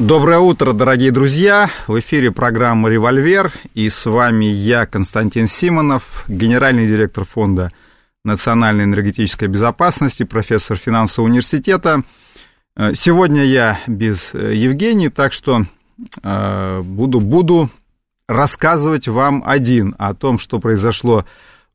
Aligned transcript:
Доброе 0.00 0.38
утро, 0.38 0.72
дорогие 0.72 1.12
друзья! 1.12 1.70
В 1.86 2.00
эфире 2.00 2.32
программа 2.32 2.88
«Револьвер» 2.88 3.52
и 3.74 3.90
с 3.90 4.06
вами 4.06 4.46
я, 4.46 4.86
Константин 4.86 5.46
Симонов, 5.46 6.24
генеральный 6.26 6.86
директор 6.86 7.24
фонда 7.24 7.70
национальной 8.24 8.84
энергетической 8.84 9.46
безопасности, 9.46 10.22
профессор 10.22 10.78
финансового 10.78 11.28
университета. 11.28 12.02
Э, 12.76 12.94
сегодня 12.94 13.44
я 13.44 13.78
без 13.86 14.30
э, 14.32 14.54
Евгении, 14.54 15.08
так 15.08 15.34
что 15.34 15.66
э, 16.22 16.80
буду, 16.80 17.20
буду 17.20 17.68
рассказывать 18.26 19.06
вам 19.06 19.42
один 19.44 19.94
о 19.98 20.14
том, 20.14 20.38
что 20.38 20.60
произошло 20.60 21.26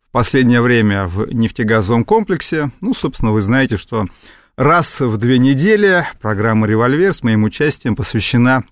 в 0.09 0.11
последнее 0.11 0.61
время 0.61 1.05
в 1.05 1.31
нефтегазовом 1.31 2.03
комплексе. 2.03 2.71
Ну, 2.81 2.95
собственно, 2.95 3.31
вы 3.31 3.43
знаете, 3.43 3.77
что 3.77 4.07
раз 4.57 4.99
в 4.99 5.17
две 5.17 5.37
недели 5.37 6.05
программа 6.21 6.67
«Револьвер» 6.67 7.13
с 7.13 7.23
моим 7.23 7.43
участием 7.43 7.95
посвящена 7.95 8.63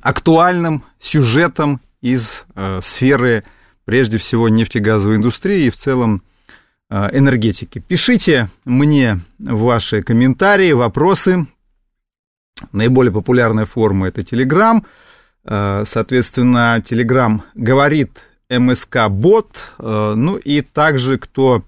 актуальным 0.00 0.84
сюжетам 1.00 1.80
из 2.00 2.44
э, 2.54 2.80
сферы, 2.82 3.44
прежде 3.84 4.18
всего, 4.18 4.48
нефтегазовой 4.48 5.16
индустрии 5.16 5.66
и 5.66 5.70
в 5.70 5.76
целом 5.76 6.22
э, 6.90 7.08
энергетики. 7.16 7.80
Пишите 7.80 8.48
мне 8.64 9.20
ваши 9.38 10.02
комментарии, 10.02 10.72
вопросы. 10.72 11.46
Наиболее 12.72 13.12
популярная 13.12 13.64
форма– 13.64 14.08
это 14.08 14.20
Telegram. 14.20 14.84
Э, 15.44 15.84
соответственно, 15.86 16.82
Telegram 16.88 17.40
говорит 17.54 18.10
МСК-бот. 18.48 19.50
Э, 19.78 20.14
ну 20.16 20.36
и 20.36 20.60
также, 20.60 21.18
кто 21.18 21.64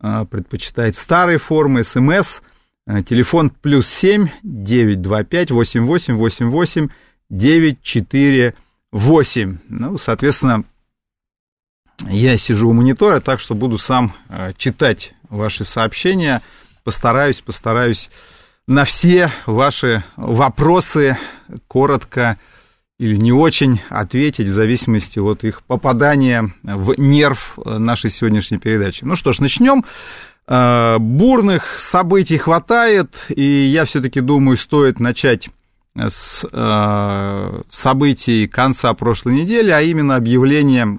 предпочитает 0.00 0.96
старые 0.96 1.38
формы, 1.38 1.84
СМС– 1.84 2.40
Э, 2.88 3.02
телефон 3.02 3.50
плюс 3.50 3.86
7 3.88 4.28
925 4.42 5.50
88 5.50 6.14
88 6.14 6.88
948. 7.28 9.58
Ну, 9.68 9.98
соответственно, 9.98 10.64
я 12.06 12.38
сижу 12.38 12.70
у 12.70 12.72
монитора, 12.72 13.20
так 13.20 13.40
что 13.40 13.54
буду 13.54 13.76
сам 13.76 14.14
э, 14.30 14.54
читать 14.56 15.12
ваши 15.28 15.66
сообщения. 15.66 16.40
Постараюсь, 16.82 17.42
постараюсь 17.42 18.08
на 18.66 18.84
все 18.84 19.30
ваши 19.44 20.02
вопросы 20.16 21.18
коротко 21.66 22.38
или 22.98 23.16
не 23.16 23.32
очень 23.32 23.80
ответить 23.90 24.48
в 24.48 24.52
зависимости 24.52 25.18
от 25.18 25.44
их 25.44 25.62
попадания 25.62 26.52
в 26.62 26.94
нерв 26.98 27.58
нашей 27.64 28.10
сегодняшней 28.10 28.58
передачи. 28.58 29.04
Ну 29.04 29.14
что 29.14 29.32
ж, 29.32 29.38
начнем. 29.38 29.84
Э, 30.48 30.98
бурных 30.98 31.78
событий 31.78 32.38
хватает, 32.38 33.26
и 33.28 33.42
я 33.42 33.84
все-таки 33.84 34.20
думаю, 34.20 34.56
стоит 34.56 34.98
начать 34.98 35.50
с 35.94 36.44
э, 36.50 37.62
событий 37.68 38.48
конца 38.48 38.94
прошлой 38.94 39.34
недели, 39.34 39.70
а 39.70 39.80
именно 39.80 40.16
объявление 40.16 40.98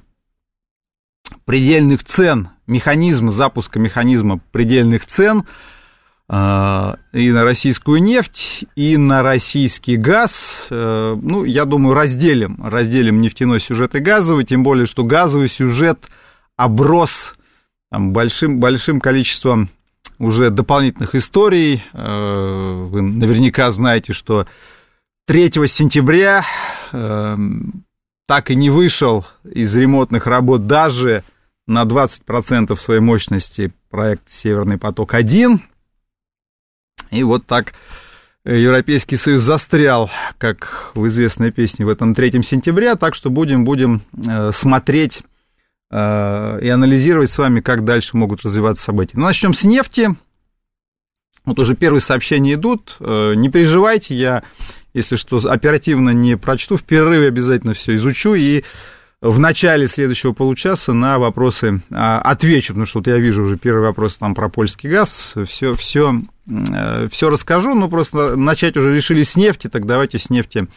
предельных 1.46 2.04
цен, 2.04 2.50
механизма, 2.68 3.32
запуска 3.32 3.80
механизма 3.80 4.40
предельных 4.52 5.06
цен 5.06 5.40
э, 5.40 5.44
и 6.30 7.32
на 7.32 7.44
российскую 7.44 8.04
нефть, 8.04 8.66
и 8.76 8.98
на 8.98 9.24
российский 9.24 9.98
газ. 9.98 10.68
Ну, 10.70 11.44
я 11.44 11.66
думаю, 11.66 11.96
разделим, 11.96 12.64
разделим 12.64 13.20
нефтяной 13.20 13.60
сюжет 13.60 13.96
и 13.96 14.00
газовый, 14.00 14.46
тем 14.46 14.62
более, 14.62 14.86
что 14.86 15.04
газовый 15.04 15.50
сюжет 15.50 16.08
оброс 16.56 17.34
там, 17.92 18.14
большим, 18.14 18.60
большим 18.60 19.00
количеством 19.00 19.70
уже 20.20 20.50
дополнительных 20.50 21.16
историй. 21.16 21.84
Э, 21.94 22.82
вы 22.84 23.02
наверняка 23.02 23.72
знаете, 23.72 24.14
что 24.14 24.46
3 25.28 25.52
сентября 25.68 26.46
э, 26.92 27.38
так 28.28 28.52
и 28.52 28.56
не 28.56 28.70
вышел 28.70 29.26
из 29.44 29.76
ремонтных 29.76 30.28
работ 30.28 30.68
даже 30.68 31.24
на 31.66 31.84
20% 31.84 32.76
своей 32.76 33.02
мощности 33.02 33.72
проект 33.90 34.30
«Северный 34.30 34.78
поток-1». 34.78 35.60
И 37.12 37.24
вот 37.24 37.46
так 37.46 37.74
Европейский 38.46 39.18
Союз 39.18 39.42
застрял, 39.42 40.10
как 40.38 40.92
в 40.94 41.08
известной 41.08 41.52
песне, 41.52 41.86
в 41.86 41.90
этом 41.90 42.14
3 42.14 42.44
сентября, 42.44 42.96
так 42.96 43.16
что 43.16 43.30
будем, 43.30 43.66
будем 43.66 44.02
э, 44.28 44.52
смотреть 44.54 45.24
Э, 45.92 46.60
и 46.62 46.70
анализировать 46.70 47.32
с 47.32 47.38
вами, 47.38 47.62
как 47.62 47.84
дальше 47.84 48.16
могут 48.16 48.44
развиваться 48.44 48.84
события. 48.84 49.18
Ну, 49.18 49.26
начнем 49.26 49.54
с 49.54 49.64
нефти. 49.64 50.10
Вот 51.46 51.58
уже 51.58 51.76
первые 51.76 52.02
сообщения 52.02 52.54
идут. 52.54 52.98
Э, 53.00 53.34
не 53.36 53.50
переживайте, 53.50 54.14
я, 54.14 54.44
если 54.94 55.16
что, 55.16 55.38
оперативно 55.38 56.12
не 56.12 56.38
прочту. 56.38 56.78
В 56.78 56.84
перерыве 56.84 57.28
обязательно 57.28 57.74
все 57.74 57.96
изучу 57.96 58.36
и 58.36 58.64
в 59.22 59.38
начале 59.38 59.88
следующего 59.88 60.32
получаса 60.32 60.94
на 60.94 61.20
вопросы 61.20 61.82
а, 61.92 62.20
отвечу, 62.20 62.70
потому 62.70 62.86
что 62.86 63.00
вот 63.00 63.08
я 63.08 63.18
вижу 63.18 63.44
уже 63.44 63.58
первый 63.58 63.82
вопрос 63.82 64.18
там 64.18 64.34
про 64.34 64.48
польский 64.48 64.90
газ, 64.90 65.34
все, 65.46 65.76
все, 65.76 66.22
э, 66.48 67.08
все 67.12 67.30
расскажу, 67.30 67.76
но 67.76 67.90
просто 67.90 68.38
начать 68.38 68.78
уже 68.78 68.96
решили 68.96 69.24
с 69.24 69.36
нефти, 69.36 69.68
так 69.68 69.86
давайте 69.86 70.20
с 70.20 70.30
нефти 70.30 70.68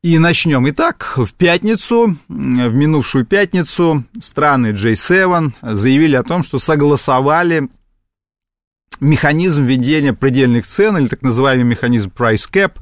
и 0.00 0.18
начнем. 0.18 0.68
Итак, 0.68 1.14
в 1.16 1.34
пятницу, 1.34 2.16
в 2.28 2.32
минувшую 2.74 3.26
пятницу, 3.26 4.04
страны 4.20 4.68
J7 4.68 5.52
заявили 5.62 6.14
о 6.14 6.22
том, 6.22 6.44
что 6.44 6.60
согласовали 6.60 7.68
механизм 9.00 9.64
введения 9.64 10.12
предельных 10.12 10.66
цен, 10.68 10.96
или 10.98 11.08
так 11.08 11.22
называемый 11.22 11.64
механизм 11.64 12.12
price 12.16 12.48
cap, 12.48 12.74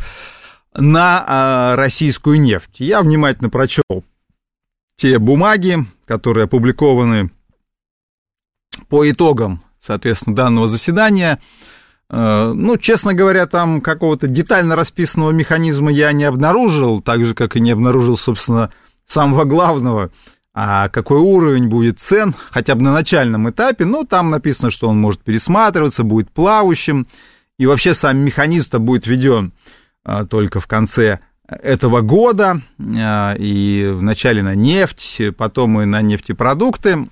на 0.74 1.24
а, 1.26 1.76
российскую 1.76 2.40
нефть. 2.40 2.76
Я 2.78 3.00
внимательно 3.00 3.48
прочел 3.48 4.04
те 5.00 5.18
бумаги, 5.18 5.78
которые 6.06 6.44
опубликованы 6.44 7.30
по 8.88 9.08
итогам, 9.10 9.62
соответственно, 9.78 10.36
данного 10.36 10.68
заседания– 10.68 11.40
Э, 12.10 12.52
ну, 12.54 12.76
честно 12.76 13.14
говоря, 13.14 13.46
там 13.46 13.80
какого-то 13.80 14.26
детально 14.26 14.74
расписанного 14.74 15.30
механизма 15.30 15.92
я 15.92 16.12
не 16.12 16.24
обнаружил, 16.24 17.00
так 17.00 17.24
же, 17.24 17.34
как 17.34 17.56
и 17.56 17.60
не 17.60 17.70
обнаружил, 17.70 18.16
собственно, 18.16 18.72
самого 19.06 19.44
главного, 19.44 20.10
а 20.52 20.88
какой 20.88 21.18
уровень 21.18 21.68
будет 21.68 22.00
цен, 22.00 22.34
хотя 22.50 22.74
бы 22.74 22.82
на 22.82 22.92
начальном 22.92 23.48
этапе, 23.48 23.84
ну, 23.84 24.04
там 24.04 24.30
написано, 24.30 24.70
что 24.70 24.88
он 24.88 24.98
может 24.98 25.20
пересматриваться, 25.22 26.02
будет 26.02 26.30
плавающим, 26.32 27.06
и 27.58 27.66
вообще 27.66 27.94
сам 27.94 28.18
механизм-то 28.18 28.80
будет 28.80 29.06
введен 29.06 29.52
а, 30.02 30.24
только 30.24 30.58
в 30.58 30.66
конце 30.66 31.20
этого 31.50 32.00
года, 32.00 32.62
а, 32.78 33.34
и 33.38 33.86
вначале 33.92 34.42
на 34.42 34.54
нефть, 34.54 35.20
потом 35.36 35.80
и 35.80 35.84
на 35.84 36.02
нефтепродукты, 36.02 37.08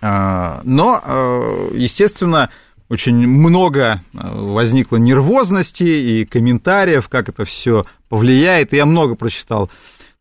а, 0.00 0.60
но, 0.64 1.70
естественно, 1.72 2.50
очень 2.88 3.26
много 3.26 4.02
э, 4.12 4.18
возникло 4.22 4.96
нервозности 4.96 5.84
и 5.84 6.24
комментариев, 6.24 7.08
как 7.08 7.28
это 7.28 7.44
все 7.44 7.82
повлияет. 8.08 8.72
Я 8.72 8.86
много 8.86 9.14
прочитал 9.14 9.70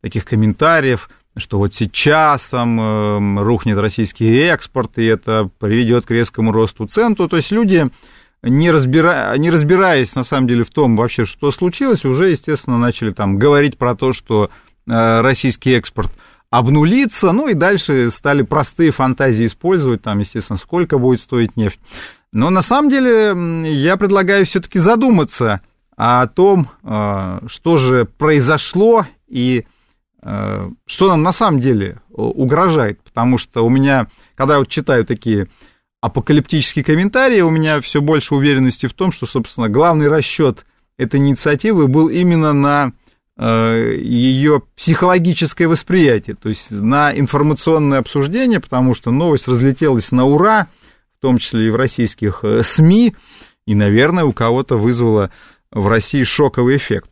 таких 0.02 0.25
комментариев, 0.25 1.10
что 1.36 1.58
вот 1.58 1.74
сейчас 1.74 2.44
там 2.44 2.80
э, 2.80 3.44
рухнет 3.44 3.78
российский 3.78 4.40
экспорт, 4.44 4.98
и 4.98 5.06
это 5.06 5.50
приведет 5.60 6.06
к 6.06 6.12
резкому 6.12 6.51
росту 6.51 6.88
цен. 6.88 7.16
То 7.16 7.28
есть 7.31 7.51
люди, 7.51 7.88
не, 8.44 8.72
разбира... 8.72 9.36
не 9.38 9.50
разбираясь 9.50 10.16
на 10.16 10.24
самом 10.24 10.48
деле 10.48 10.63
в 10.63 10.69
том 10.69 10.95
вообще, 10.95 11.25
что 11.25 11.51
случилось, 11.51 12.06
уже, 12.06 12.30
естественно, 12.30 12.78
начали 12.78 13.12
там 13.12 13.38
говорить 13.38 13.78
про 13.78 13.95
то, 13.95 14.13
что 14.13 14.50
э, 14.86 15.22
российский 15.22 15.72
экспорт 15.72 16.12
обнулится, 16.50 17.31
ну 17.31 17.48
и 17.48 17.56
дальше 17.56 18.12
стали 18.12 18.44
простые 18.44 18.92
фантазии 18.92 19.48
использовать, 19.48 20.04
там, 20.04 20.19
естественно, 20.19 20.60
сколько 20.60 21.00
будет 21.00 21.19
стоить 21.22 21.57
нефть. 21.57 21.80
Но 22.31 22.50
на 22.50 22.62
самом 22.62 22.90
деле 22.90 23.72
я 23.72 23.98
предлагаю 23.98 24.45
все-таки 24.45 24.78
задуматься 24.78 25.62
о 25.95 26.28
том, 26.28 26.69
а, 26.84 27.42
что 27.48 27.78
же 27.78 28.06
произошло 28.06 29.07
и 29.28 29.66
а, 30.22 30.72
что 30.86 31.07
нам 31.07 31.24
на 31.24 31.31
самом 31.31 31.60
деле 31.60 32.01
угрожает. 32.10 33.01
Потому 33.01 33.38
что 33.38 33.66
у 33.66 33.69
меня, 33.69 34.07
когда 34.36 34.54
я 34.54 34.60
вот 34.60 34.68
читаю 34.68 35.06
такие 35.06 35.48
апокалиптические 36.04 36.84
комментарии, 36.84 37.40
у 37.40 37.50
меня 37.50 37.80
все 37.80 38.02
больше 38.02 38.36
уверенности 38.36 38.88
в 38.88 38.94
том, 38.94 39.14
что, 39.14 39.26
собственно, 39.26 39.70
главный 39.70 40.10
расчет 40.10 40.66
этой 40.98 41.18
инициативы 41.18 41.88
был 41.88 42.10
именно 42.10 42.52
на 42.52 42.92
э, 43.38 43.96
ее 44.02 44.64
психологическое 44.76 45.68
восприятие, 45.68 46.36
то 46.36 46.50
есть 46.50 46.72
на 46.72 47.18
информационное 47.18 48.00
обсуждение, 48.00 48.60
потому 48.60 48.96
что 48.96 49.12
новость 49.12 49.48
разлетелась 49.48 50.12
на 50.12 50.26
ура, 50.26 50.68
в 51.18 51.22
том 51.22 51.38
числе 51.38 51.68
и 51.68 51.70
в 51.70 51.78
российских 51.78 52.44
э, 52.44 52.64
СМИ, 52.64 53.16
и, 53.66 53.74
наверное, 53.74 54.26
у 54.26 54.34
кого-то 54.34 54.76
вызвала 54.78 55.32
в 55.72 55.88
России 55.88 56.24
шоковый 56.24 56.76
эффект. 56.76 57.12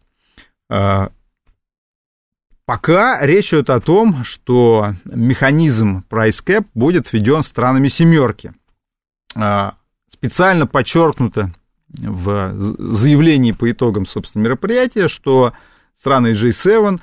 А, 0.70 1.12
пока 2.66 3.26
речь 3.26 3.54
идет 3.54 3.70
о 3.70 3.80
том, 3.80 4.26
что 4.26 4.96
механизм 5.06 6.04
price 6.10 6.44
cap 6.46 6.66
будет 6.74 7.14
введен 7.14 7.42
странами 7.42 7.88
семерки. 7.88 8.52
А, 9.36 9.76
специально 10.10 10.68
подчеркнуто 10.68 11.52
в 11.90 12.54
заявлении 12.78 13.52
по 13.52 13.70
итогам, 13.72 14.06
собственно, 14.06 14.44
мероприятия, 14.44 15.08
что 15.08 15.54
страны 15.98 16.34
G7 16.34 17.00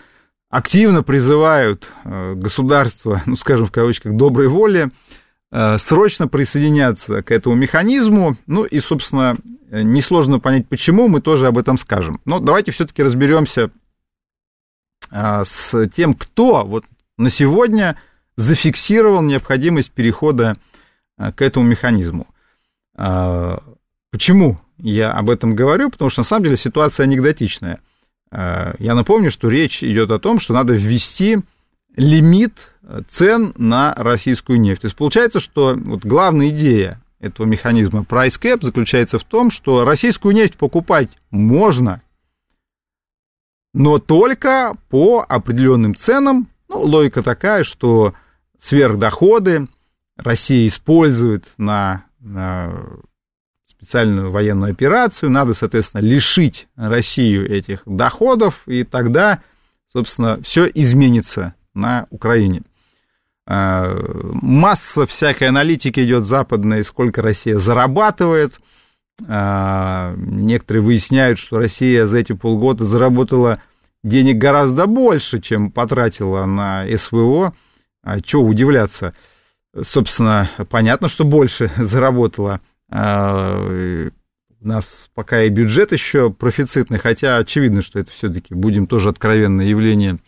активно 0.50 1.02
призывают 1.02 1.90
э, 2.04 2.34
государства, 2.34 3.22
ну, 3.26 3.36
скажем, 3.36 3.66
в 3.66 3.72
кавычках, 3.72 4.14
доброй 4.16 4.48
воли, 4.48 4.90
э, 5.50 5.78
срочно 5.78 6.26
присоединяться 6.26 7.22
к 7.22 7.30
этому 7.30 7.54
механизму. 7.54 8.36
Ну 8.46 8.64
и, 8.64 8.80
собственно, 8.80 9.36
несложно 9.70 10.40
понять, 10.40 10.68
почему, 10.68 11.08
мы 11.08 11.20
тоже 11.20 11.46
об 11.46 11.58
этом 11.58 11.76
скажем. 11.76 12.20
Но 12.24 12.40
давайте 12.40 12.72
все-таки 12.72 13.02
разберемся 13.02 13.70
с 15.10 15.88
тем, 15.94 16.12
кто 16.12 16.64
вот 16.64 16.84
на 17.16 17.30
сегодня 17.30 17.98
зафиксировал 18.36 19.22
необходимость 19.22 19.90
перехода 19.92 20.56
к 21.18 21.42
этому 21.42 21.66
механизму. 21.66 22.26
Почему 22.94 24.58
я 24.78 25.12
об 25.12 25.28
этом 25.30 25.54
говорю, 25.54 25.90
потому 25.90 26.08
что 26.10 26.20
на 26.20 26.24
самом 26.24 26.44
деле 26.44 26.56
ситуация 26.56 27.04
анекдотичная. 27.04 27.80
Э, 28.30 28.74
я 28.78 28.94
напомню, 28.94 29.30
что 29.30 29.48
речь 29.48 29.82
идет 29.82 30.10
о 30.10 30.18
том, 30.18 30.40
что 30.40 30.54
надо 30.54 30.74
ввести 30.74 31.38
лимит 31.96 32.72
цен 33.08 33.52
на 33.56 33.94
российскую 33.96 34.60
нефть. 34.60 34.82
То 34.82 34.86
есть 34.86 34.96
получается, 34.96 35.40
что 35.40 35.74
вот 35.76 36.04
главная 36.04 36.48
идея 36.48 37.02
этого 37.20 37.46
механизма 37.46 38.00
price 38.00 38.40
cap 38.40 38.64
заключается 38.64 39.18
в 39.18 39.24
том, 39.24 39.50
что 39.50 39.84
российскую 39.84 40.34
нефть 40.34 40.56
покупать 40.56 41.10
можно, 41.30 42.00
но 43.74 43.98
только 43.98 44.76
по 44.88 45.24
определенным 45.28 45.96
ценам. 45.96 46.48
Ну, 46.68 46.78
логика 46.80 47.22
такая, 47.22 47.64
что 47.64 48.14
сверхдоходы 48.58 49.66
Россия 50.18 50.66
использует 50.66 51.46
на, 51.56 52.04
на 52.20 52.74
специальную 53.64 54.30
военную 54.30 54.72
операцию, 54.72 55.30
надо, 55.30 55.54
соответственно, 55.54 56.02
лишить 56.02 56.68
Россию 56.76 57.50
этих 57.50 57.82
доходов, 57.86 58.64
и 58.66 58.82
тогда, 58.82 59.40
собственно, 59.92 60.40
все 60.42 60.68
изменится 60.74 61.54
на 61.74 62.06
Украине. 62.10 62.62
А, 63.46 63.96
масса 64.42 65.06
всякой 65.06 65.48
аналитики 65.48 66.00
идет 66.00 66.26
западной, 66.26 66.84
сколько 66.84 67.22
Россия 67.22 67.56
зарабатывает. 67.56 68.60
А, 69.26 70.14
некоторые 70.16 70.82
выясняют, 70.82 71.38
что 71.38 71.56
Россия 71.56 72.06
за 72.06 72.18
эти 72.18 72.32
полгода 72.32 72.84
заработала 72.84 73.62
денег 74.02 74.38
гораздо 74.38 74.86
больше, 74.86 75.40
чем 75.40 75.70
потратила 75.70 76.44
на 76.44 76.84
СВО. 76.96 77.54
А 78.02 78.20
чего 78.20 78.42
удивляться? 78.42 79.14
Собственно, 79.82 80.50
понятно, 80.70 81.08
что 81.08 81.24
больше 81.24 81.70
заработала. 81.76 82.60
У 82.90 84.66
нас 84.66 85.08
пока 85.14 85.42
и 85.42 85.50
бюджет 85.50 85.92
еще 85.92 86.30
профицитный, 86.30 86.98
хотя 86.98 87.36
очевидно, 87.36 87.80
что 87.80 88.00
это 88.00 88.10
все-таки, 88.10 88.54
будем 88.54 88.88
тоже 88.88 89.08
откровенное 89.08 89.66
явление, 89.66 90.18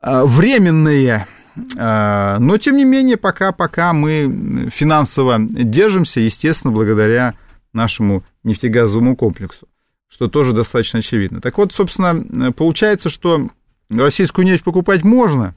а, 0.00 0.24
временное. 0.24 1.26
А, 1.76 2.38
но, 2.38 2.58
тем 2.58 2.76
не 2.76 2.84
менее, 2.84 3.16
пока, 3.16 3.50
пока 3.50 3.92
мы 3.92 4.68
финансово 4.72 5.36
держимся, 5.40 6.20
естественно, 6.20 6.72
благодаря 6.72 7.34
нашему 7.72 8.24
нефтегазовому 8.44 9.16
комплексу, 9.16 9.68
что 10.08 10.28
тоже 10.28 10.52
достаточно 10.52 11.00
очевидно. 11.00 11.40
Так 11.40 11.58
вот, 11.58 11.72
собственно, 11.72 12.52
получается, 12.52 13.08
что 13.10 13.48
российскую 13.90 14.46
нефть 14.46 14.62
покупать 14.62 15.02
можно, 15.02 15.54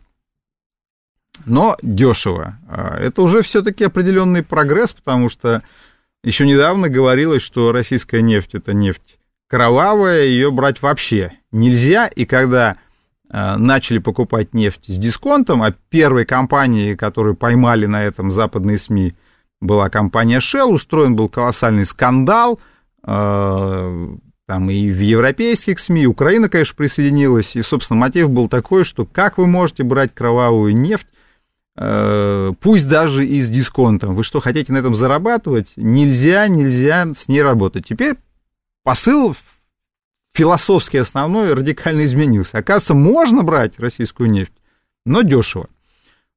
но 1.45 1.77
дешево. 1.81 2.57
Это 3.00 3.21
уже 3.21 3.41
все-таки 3.41 3.83
определенный 3.83 4.44
прогресс, 4.44 4.94
потому 4.94 5.30
что 5.30 5.63
еще 6.24 6.45
недавно 6.45 6.89
говорилось, 6.89 7.41
что 7.41 7.71
российская 7.71 8.21
нефть 8.21 8.56
это 8.56 8.74
нефть 8.74 9.19
кровавая, 9.53 10.24
ее 10.24 10.50
брать 10.50 10.81
вообще 10.81 11.33
нельзя. 11.51 12.07
И 12.07 12.25
когда 12.25 12.77
э, 13.30 13.56
начали 13.57 14.00
покупать 14.00 14.56
нефть 14.56 14.85
с 14.88 14.97
дисконтом, 14.97 15.62
а 15.62 15.75
первой 15.89 16.25
компанией, 16.25 16.95
которую 16.95 17.36
поймали 17.36 17.86
на 17.86 18.03
этом 18.03 18.31
западные 18.31 18.79
СМИ, 18.79 19.13
была 19.62 19.91
компания 19.91 20.39
Shell, 20.39 20.71
устроен 20.71 21.15
был 21.15 21.29
колоссальный 21.29 21.86
скандал, 21.86 22.59
э, 23.06 24.07
там 24.47 24.69
и 24.71 24.89
в 24.89 25.00
европейских 25.00 25.79
СМИ, 25.79 26.07
Украина, 26.07 26.50
конечно, 26.50 26.75
присоединилась, 26.75 27.56
и, 27.56 27.62
собственно, 27.62 28.00
мотив 28.00 28.31
был 28.31 28.50
такой, 28.50 28.83
что 28.83 29.06
как 29.06 29.38
вы 29.38 29.45
можете 29.45 29.83
брать 29.83 30.15
кровавую 30.15 30.75
нефть, 30.75 31.07
пусть 31.75 32.88
даже 32.88 33.25
и 33.25 33.42
с 33.42 33.50
дисконтом. 33.50 34.14
Вы 34.14 34.24
что, 34.24 34.40
хотите 34.40 34.72
на 34.72 34.78
этом 34.78 34.94
зарабатывать? 34.94 35.74
Нельзя, 35.75 36.48
нельзя 36.48 37.12
с 37.18 37.28
ней 37.28 37.42
работать. 37.42 37.88
Теперь 37.88 38.16
посыл 38.84 39.36
философский 40.34 40.98
основной 40.98 41.54
радикально 41.54 42.04
изменился. 42.06 42.58
Оказывается, 42.58 42.94
можно 42.94 43.44
брать 43.44 43.80
российскую 43.80 44.30
нефть, 44.30 44.54
но 45.06 45.22
дешево. 45.22 45.70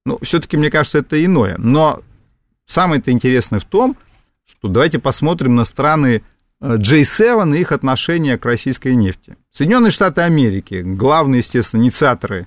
Ну, 0.04 0.18
все-таки, 0.22 0.56
мне 0.56 0.70
кажется, 0.70 0.98
это 0.98 1.22
иное. 1.22 1.56
Но 1.58 2.02
самое-то 2.66 3.10
интересное 3.10 3.58
в 3.58 3.64
том, 3.64 3.96
что 4.44 4.68
давайте 4.68 4.98
посмотрим 4.98 5.56
на 5.56 5.64
страны 5.64 6.22
J7 6.62 7.52
э, 7.52 7.56
и 7.56 7.60
их 7.60 7.72
отношение 7.72 8.38
к 8.38 8.44
российской 8.44 8.94
нефти. 8.94 9.36
Соединенные 9.50 9.90
Штаты 9.90 10.20
Америки, 10.20 10.82
главные, 10.84 11.40
естественно, 11.40 11.82
инициаторы 11.82 12.46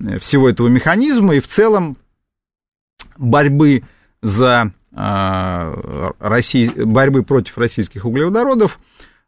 э, 0.00 0.18
всего 0.18 0.48
этого 0.48 0.68
механизма, 0.68 1.36
и 1.36 1.40
в 1.40 1.46
целом 1.46 1.96
борьбы 3.16 3.82
за 4.22 4.72
а, 4.98 6.12
России, 6.18 6.68
борьбы 6.68 7.22
против 7.22 7.58
российских 7.58 8.06
углеводородов 8.06 8.80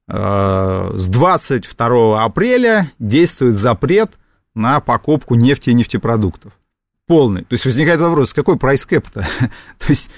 а, 0.06 0.92
с 0.94 1.08
22 1.08 2.24
апреля 2.24 2.92
действует 2.98 3.54
запрет 3.56 4.12
на 4.54 4.80
покупку 4.80 5.34
нефти 5.34 5.70
и 5.70 5.74
нефтепродуктов. 5.74 6.52
Полный. 7.06 7.42
То 7.42 7.52
есть 7.52 7.66
возникает 7.66 8.00
вопрос, 8.00 8.32
какой 8.32 8.56
прайс-кэп-то? 8.56 9.26
То 9.78 9.86
есть 9.88 10.10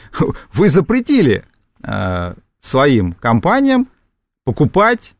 вы 0.52 0.68
запретили 0.68 1.44
а, 1.82 2.34
своим 2.60 3.12
компаниям 3.14 3.88
покупать, 4.44 5.14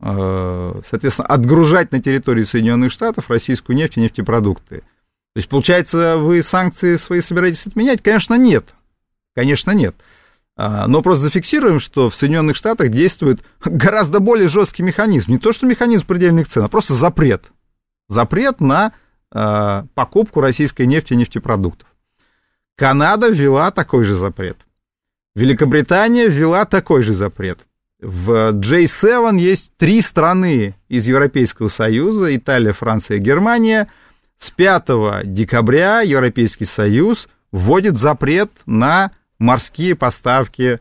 соответственно, 0.00 1.28
отгружать 1.28 1.92
на 1.92 2.00
территории 2.00 2.42
Соединенных 2.42 2.90
Штатов 2.90 3.30
российскую 3.30 3.76
нефть 3.76 3.96
и 3.96 4.00
нефтепродукты. 4.00 4.82
То 5.34 5.38
есть, 5.38 5.48
получается, 5.48 6.18
вы 6.18 6.42
санкции 6.42 6.96
свои 6.96 7.22
собираетесь 7.22 7.66
отменять? 7.66 8.02
Конечно, 8.02 8.34
нет. 8.34 8.74
Конечно, 9.34 9.70
нет. 9.70 9.96
А, 10.56 10.86
но 10.86 11.00
просто 11.00 11.24
зафиксируем, 11.24 11.80
что 11.80 12.10
в 12.10 12.16
Соединенных 12.16 12.56
Штатах 12.56 12.90
действует 12.90 13.42
гораздо 13.64 14.20
более 14.20 14.48
жесткий 14.48 14.82
механизм. 14.82 15.32
Не 15.32 15.38
то, 15.38 15.52
что 15.52 15.66
механизм 15.66 16.06
предельных 16.06 16.48
цен, 16.48 16.64
а 16.64 16.68
просто 16.68 16.92
запрет. 16.94 17.44
Запрет 18.08 18.60
на 18.60 18.92
а, 19.30 19.86
покупку 19.94 20.42
российской 20.42 20.86
нефти 20.86 21.14
и 21.14 21.16
нефтепродуктов. 21.16 21.88
Канада 22.76 23.28
ввела 23.28 23.70
такой 23.70 24.04
же 24.04 24.14
запрет. 24.14 24.58
Великобритания 25.34 26.28
ввела 26.28 26.66
такой 26.66 27.00
же 27.02 27.14
запрет. 27.14 27.60
В 28.02 28.52
J7 28.52 29.38
есть 29.38 29.72
три 29.78 30.02
страны 30.02 30.74
из 30.88 31.06
Европейского 31.06 31.68
Союза, 31.68 32.36
Италия, 32.36 32.74
Франция 32.74 33.16
Германия– 33.16 33.88
с 34.42 34.50
5 34.50 35.32
декабря 35.32 36.00
Европейский 36.00 36.64
Союз 36.64 37.28
вводит 37.52 37.96
запрет 37.96 38.50
на 38.66 39.12
морские 39.38 39.94
поставки 39.94 40.80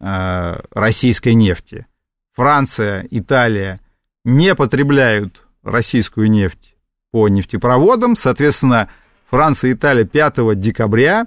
э, 0.00 0.60
российской 0.70 1.34
нефти. 1.34 1.86
Франция, 2.32 3.06
Италия 3.10 3.80
не 4.24 4.54
потребляют 4.54 5.46
российскую 5.62 6.30
нефть 6.30 6.74
по 7.10 7.28
нефтепроводам. 7.28 8.16
Соответственно, 8.16 8.88
Франция 9.28 9.72
и 9.72 9.74
Италия 9.74 10.06
5 10.06 10.58
декабря 10.58 11.26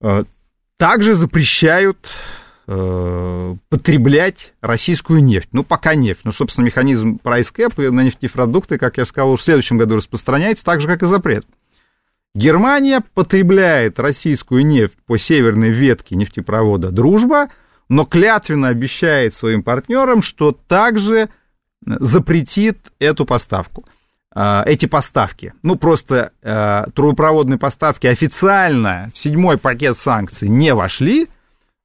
э, 0.00 0.24
также 0.78 1.14
запрещают 1.14 2.10
Э, 2.66 3.56
потреблять 3.68 4.54
российскую 4.62 5.22
нефть. 5.22 5.50
Ну, 5.52 5.64
пока 5.64 5.94
нефть. 5.94 6.22
Ну, 6.24 6.32
собственно, 6.32 6.64
механизм 6.64 7.20
price 7.22 7.52
cap 7.54 7.90
на 7.90 8.00
нефтепродукты, 8.00 8.78
как 8.78 8.96
я 8.96 9.04
сказал, 9.04 9.32
уже 9.32 9.42
в 9.42 9.44
следующем 9.44 9.76
году 9.76 9.96
распространяется, 9.96 10.64
так 10.64 10.80
же, 10.80 10.88
как 10.88 11.02
и 11.02 11.06
запрет. 11.06 11.46
Германия 12.34 13.02
потребляет 13.12 14.00
российскую 14.00 14.64
нефть 14.64 14.96
по 15.06 15.18
северной 15.18 15.70
ветке 15.70 16.16
нефтепровода 16.16 16.90
«Дружба», 16.90 17.48
но 17.90 18.06
клятвенно 18.06 18.68
обещает 18.68 19.34
своим 19.34 19.62
партнерам, 19.62 20.22
что 20.22 20.52
также 20.52 21.28
запретит 21.84 22.78
эту 22.98 23.26
поставку. 23.26 23.84
эти 24.34 24.86
поставки. 24.86 25.52
Ну, 25.62 25.76
просто 25.76 26.32
э, 26.42 26.86
трубопроводные 26.94 27.58
поставки 27.58 28.06
официально 28.06 29.12
в 29.14 29.18
седьмой 29.18 29.58
пакет 29.58 29.96
санкций 29.96 30.48
не 30.48 30.74
вошли, 30.74 31.28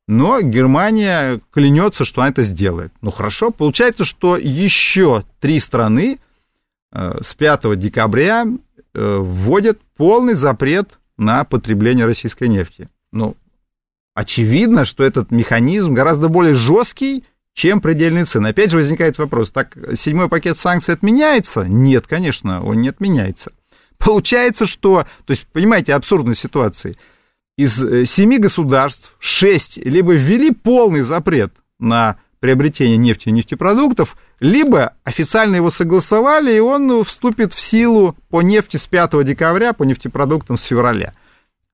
но 0.10 0.42
Германия 0.42 1.40
клянется, 1.52 2.04
что 2.04 2.22
она 2.22 2.32
это 2.32 2.42
сделает. 2.42 2.92
Ну, 3.02 3.12
хорошо, 3.12 3.52
получается, 3.52 4.06
что 4.06 4.38
еще 4.38 5.24
три 5.40 5.60
страны 5.60 6.18
э, 6.92 7.20
с 7.22 7.36
5 7.36 7.78
декабря 7.80 8.44
э, 8.44 9.18
вводят 9.22 9.80
полный 9.96 10.34
запрет 10.34 10.98
на 11.18 11.44
потребление 11.44 12.08
российской 12.08 12.48
нефти. 12.48 12.90
Ну, 13.12 13.38
очевидно, 14.16 14.84
что 14.86 15.04
этот 15.04 15.30
механизм 15.30 15.94
гораздо 15.94 16.28
более 16.28 16.56
жесткий, 16.56 17.24
чем 17.54 17.80
предельные 17.80 18.26
цены. 18.26 18.48
Опять 18.48 18.72
же 18.72 18.78
возникает 18.78 19.20
вопрос, 19.20 19.52
так 19.52 19.78
седьмой 19.96 20.28
пакет 20.28 20.58
санкций 20.58 20.96
отменяется? 20.96 21.66
Нет, 21.66 22.08
конечно, 22.08 22.66
он 22.66 22.82
не 22.82 22.90
отменяется. 22.90 23.52
Получается, 24.00 24.66
что, 24.66 25.06
то 25.26 25.32
есть, 25.34 25.46
понимаете, 25.54 25.94
абсурдной 25.94 26.36
ситуации. 26.36 26.96
Из 27.60 27.84
э, 27.84 28.06
семи 28.06 28.38
государств 28.38 29.14
шесть 29.20 29.76
либо 29.84 30.14
ввели 30.14 30.52
полный 30.52 31.02
запрет 31.02 31.52
на 31.78 32.16
приобретение 32.40 32.96
нефти 32.96 33.28
и 33.28 33.32
нефтепродуктов, 33.34 34.16
либо 34.40 34.94
официально 35.04 35.58
его 35.58 35.70
согласовали, 35.70 36.56
и 36.56 36.60
он 36.60 37.04
вступит 37.04 37.54
в 37.54 37.60
силу 37.60 38.16
по 38.30 38.42
нефти 38.42 38.78
с 38.78 38.88
5 38.88 39.26
декабря, 39.26 39.74
по 39.74 39.84
нефтепродуктам 39.84 40.58
с 40.58 40.64
февраля. 40.64 41.14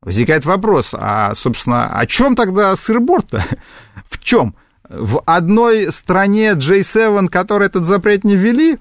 Возникает 0.01 0.43
вопрос, 0.43 0.95
а, 0.97 1.35
собственно, 1.35 1.99
о 1.99 2.07
чем 2.07 2.35
тогда 2.35 2.75
сырборд-то? 2.75 3.45
В 4.09 4.19
чем? 4.23 4.55
в 4.89 5.21
одной 5.27 5.91
стране 5.91 6.53
J7, 6.53 7.27
которые 7.27 7.67
этот 7.67 7.85
запрет 7.85 8.23
не 8.23 8.35
ввели, 8.35 8.79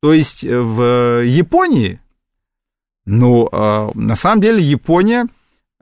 то 0.00 0.14
есть 0.14 0.42
в 0.42 1.22
Японии, 1.22 2.00
ну, 3.04 3.46
а, 3.52 3.90
на 3.94 4.16
самом 4.16 4.40
деле 4.40 4.62
Япония, 4.62 5.26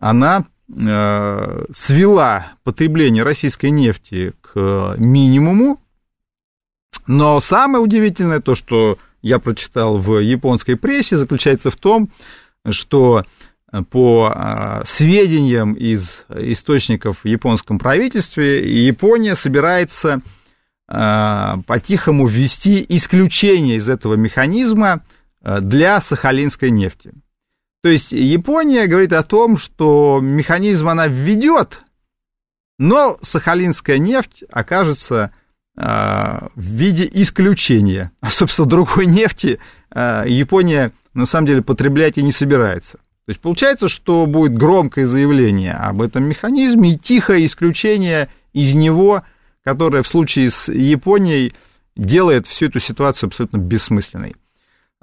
она 0.00 0.47
свела 0.68 2.47
потребление 2.62 3.23
российской 3.23 3.71
нефти 3.71 4.33
к 4.40 4.94
минимуму, 4.99 5.80
но 7.06 7.40
самое 7.40 7.85
удивительное 7.85 8.40
то, 8.40 8.54
что 8.54 8.99
я 9.21 9.38
прочитал 9.38 9.99
в 9.99 10.18
японской 10.21 10.75
прессе, 10.76 11.18
заключается 11.18 11.71
в 11.71 11.76
том, 11.76 12.09
что 12.68 13.25
по 13.90 14.33
а, 14.33 14.83
сведениям 14.85 15.75
из 15.75 16.25
источников 16.30 17.25
в 17.25 17.26
японском 17.26 17.78
правительстве, 17.78 18.87
Япония 18.87 19.35
собирается 19.35 20.21
по-тихому 20.87 22.26
ввести 22.26 22.85
исключение 22.90 23.76
из 23.76 23.88
этого 23.88 24.14
механизма 24.14 25.02
для 25.42 25.99
сахалинской 26.00 26.71
нефти. 26.71 27.12
То 27.85 27.91
есть 27.91 28.12
Япония 28.12 28.87
говорит 28.87 29.12
о 29.12 29.23
том, 29.23 29.59
что 29.59 30.19
механизм 30.23 30.88
она 30.88 31.07
введет, 31.07 31.83
но 32.79 33.19
сахалинская 33.21 33.99
нефть 33.99 34.43
окажется 34.50 35.33
в 35.76 36.50
виде 36.57 37.07
исключения. 37.12 38.11
А, 38.23 38.31
собственно, 38.31 38.67
другой 38.67 39.05
нефти 39.05 39.61
Япония 39.95 40.93
на 41.12 41.26
самом 41.26 41.47
деле 41.47 41.61
потреблять 41.61 42.17
и 42.17 42.23
не 42.23 42.33
собирается. 42.33 42.93
То 43.26 43.29
есть 43.29 43.41
получается, 43.43 43.91
что 43.91 44.25
будет 44.25 44.57
громкое 44.57 45.05
заявление 45.05 45.75
об 45.75 46.00
этом 46.00 46.25
механизме 46.25 46.95
и 46.95 46.99
тихое 46.99 47.45
исключение 47.45 48.31
из 48.55 48.75
него, 48.75 49.25
которое 49.62 50.03
в 50.03 50.09
случае 50.09 50.50
с 50.50 50.73
Японией 50.73 51.53
делает 51.97 52.47
всю 52.47 52.64
эту 52.64 52.81
ситуацию 52.81 53.26
абсолютно 53.26 53.59
бессмысленной. 53.59 54.37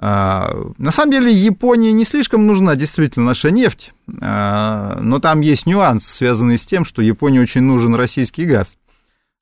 А, 0.04 0.56
на 0.78 0.90
самом 0.90 1.12
деле 1.12 1.32
Японии 1.32 1.92
не 1.92 2.04
слишком 2.04 2.44
нужна 2.44 2.74
действительно 2.74 3.26
наша 3.26 3.52
нефть, 3.52 3.92
а, 4.20 4.98
но 5.00 5.20
там 5.20 5.42
есть 5.42 5.64
нюанс, 5.64 6.04
связанный 6.04 6.58
с 6.58 6.66
тем, 6.66 6.84
что 6.84 7.02
Японии 7.02 7.38
очень 7.38 7.60
нужен 7.60 7.94
российский 7.94 8.44
газ. 8.44 8.76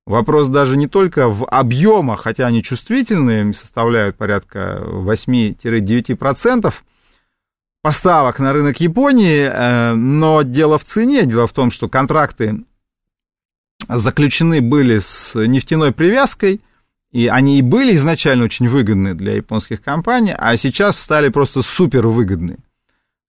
Вопрос 0.05 0.49
даже 0.49 0.77
не 0.77 0.87
только 0.87 1.31
в 1.31 1.47
объемах, 1.47 2.25
хотя 2.25 2.47
они 2.47 2.63
чувствительные, 2.63 3.55
составляют 3.55 4.17
порядка 4.17 4.83
8-9%, 4.85 6.75
поставок 7.81 8.39
на 8.39 8.53
рынок 8.53 8.81
Японии, 8.81 9.51
э, 9.51 9.95
но 9.95 10.43
дело 10.43 10.79
в 10.79 10.85
цене. 10.85 11.25
Дело 11.25 11.47
в 11.47 11.55
том, 11.55 11.71
что 11.71 11.89
контракты 11.89 12.65
заключены 13.89 14.61
были 14.61 14.99
с 14.99 15.35
нефтяной 15.35 15.93
привязкой, 15.93 16.61
и 17.13 17.27
они 17.27 17.59
и 17.59 17.63
были 17.63 17.95
изначально 17.97 18.45
очень 18.45 18.69
выгодны 18.69 19.15
для 19.15 19.35
японских 19.35 19.83
компаний, 19.83 20.35
а 20.37 20.57
сейчас 20.57 20.99
стали 20.99 21.29
просто 21.29 21.63
супер 21.63 22.07
выгодны. 22.07 22.59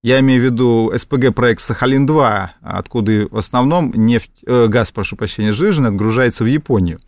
Я 0.04 0.20
имею 0.20 0.42
в 0.42 0.46
виду 0.46 0.92
СПГ-проект 0.96 1.62
«Сахалин-2», 1.62 2.50
откуда 2.62 3.28
в 3.30 3.38
основном 3.38 3.92
нефть, 3.94 4.32
э, 4.46 4.68
газ, 4.68 4.92
прошу 4.92 5.16
прощения, 5.16 5.54
жиженый 5.54 5.90
отгружается 5.90 6.44
в 6.44 6.48
Японию. 6.48 7.00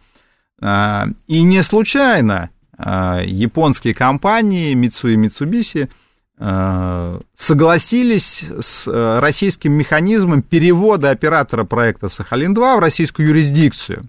Э, 0.61 1.05
и 1.27 1.41
не 1.41 1.63
случайно 1.63 2.51
э, 2.77 3.23
японские 3.25 3.93
компании 3.95 4.75
Mitsui 4.75 5.13
и 5.13 5.17
Mitsubishi– 5.17 5.89
Э, 6.45 7.19
согласились 7.37 8.43
с 8.59 8.87
э, 8.87 9.19
российским 9.19 9.71
механизмом 9.73 10.41
перевода 10.41 11.11
оператора 11.11 11.63
проекта 11.63 12.09
«Сахалин-2» 12.09 12.77
в 12.77 12.79
российскую 12.79 13.29
юрисдикцию. 13.29 14.03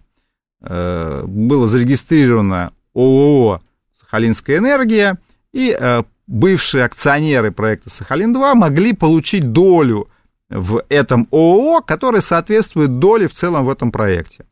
Э, 0.67 1.25
было 1.27 1.67
зарегистрировано 1.67 2.73
ООО 2.95 3.61
«Сахалинская 3.99 4.59
энергия», 4.59 5.19
и 5.53 5.77
бывшие 6.27 6.85
акционеры 6.85 7.53
проекта 7.53 7.89
«Сахалин-2» 7.89 8.55
могли 8.55 8.93
получить 8.93 9.53
долю 9.53 10.09
в 10.49 10.83
этом 10.89 11.29
ООО, 11.31 11.81
которая 11.81 12.23
соответствует 12.23 12.99
доле 12.99 13.29
в 13.29 13.33
целом 13.35 13.65
в 13.65 13.71
этом 13.71 13.93
проекте. 13.93 14.45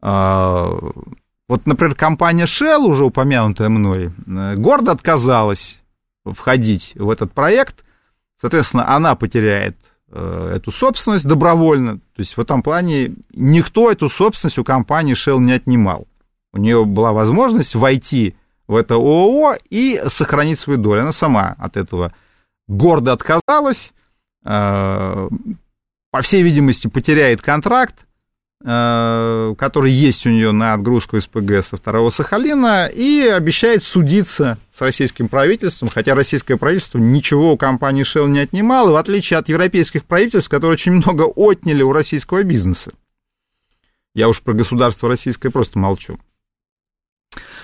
Вот, 0.00 1.66
например, 1.66 1.96
компания 1.96 2.44
Shell, 2.44 2.84
уже 2.84 3.04
упомянутая 3.04 3.68
мной, 3.68 4.12
гордо 4.56 4.92
отказалась 4.92 5.80
входить 6.24 6.92
в 6.94 7.10
этот 7.10 7.32
проект, 7.32 7.84
соответственно, 8.40 8.94
она 8.94 9.14
потеряет 9.14 9.76
э, 9.76 9.89
эту 10.16 10.70
собственность 10.70 11.26
добровольно. 11.26 11.98
То 11.98 12.18
есть 12.18 12.36
в 12.36 12.40
этом 12.40 12.62
плане 12.62 13.14
никто 13.32 13.90
эту 13.90 14.08
собственность 14.08 14.58
у 14.58 14.64
компании 14.64 15.14
Shell 15.14 15.38
не 15.38 15.52
отнимал. 15.52 16.06
У 16.52 16.58
нее 16.58 16.84
была 16.84 17.12
возможность 17.12 17.74
войти 17.74 18.34
в 18.66 18.74
это 18.74 18.94
ООО 18.94 19.56
и 19.68 20.00
сохранить 20.08 20.58
свою 20.58 20.78
долю. 20.78 21.02
Она 21.02 21.12
сама 21.12 21.54
от 21.58 21.76
этого 21.76 22.12
гордо 22.66 23.12
отказалась, 23.12 23.92
э, 24.44 25.28
по 26.12 26.20
всей 26.22 26.42
видимости, 26.42 26.88
потеряет 26.88 27.40
контракт, 27.40 27.94
Э, 27.94 28.09
который 28.62 29.90
есть 29.90 30.26
у 30.26 30.30
нее 30.30 30.52
на 30.52 30.74
отгрузку 30.74 31.18
СПГ 31.18 31.64
со 31.64 31.78
второго 31.78 32.10
Сахалина, 32.10 32.88
и 32.88 33.26
обещает 33.26 33.84
судиться 33.84 34.58
с 34.70 34.80
российским 34.82 35.28
правительством, 35.28 35.88
хотя 35.88 36.14
российское 36.14 36.58
правительство 36.58 36.98
ничего 36.98 37.52
у 37.52 37.56
компании 37.56 38.04
Shell 38.04 38.28
не 38.28 38.40
отнимало, 38.40 38.92
в 38.92 38.96
отличие 38.96 39.38
от 39.38 39.48
европейских 39.48 40.04
правительств, 40.04 40.50
которые 40.50 40.74
очень 40.74 40.92
много 40.92 41.22
отняли 41.22 41.82
у 41.82 41.92
российского 41.92 42.42
бизнеса. 42.42 42.92
Я 44.14 44.28
уж 44.28 44.42
про 44.42 44.52
государство 44.52 45.08
российское 45.08 45.50
просто 45.50 45.78
молчу. 45.78 46.18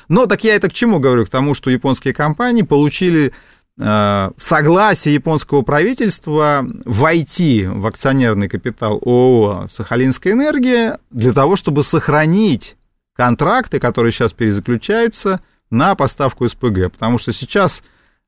Но 0.09 0.27
так 0.27 0.45
я 0.45 0.55
это 0.55 0.71
к 0.71 0.73
чему 0.73 1.01
говорю? 1.01 1.27
К 1.27 1.29
тому, 1.29 1.55
что 1.55 1.71
японские 1.71 2.15
компании 2.15 2.63
получили 2.63 3.33
Э, 3.33 3.56
согласие 3.79 5.13
японского 5.15 5.61
правительства 5.61 6.67
войти 6.87 7.67
в 7.67 7.87
акционерный 7.87 8.49
капитал 8.49 9.01
ООО 9.05 9.67
«Сахалинская 9.71 10.33
энергия» 10.33 10.99
для 11.11 11.33
того, 11.33 11.57
чтобы 11.57 11.85
сохранить 11.85 12.77
контракты, 13.15 13.79
которые 13.79 14.13
сейчас 14.13 14.33
перезаключаются, 14.33 15.41
на 15.71 15.95
поставку 15.95 16.49
СПГ. 16.49 16.93
Потому 16.93 17.19
что 17.19 17.33
сейчас 17.33 17.83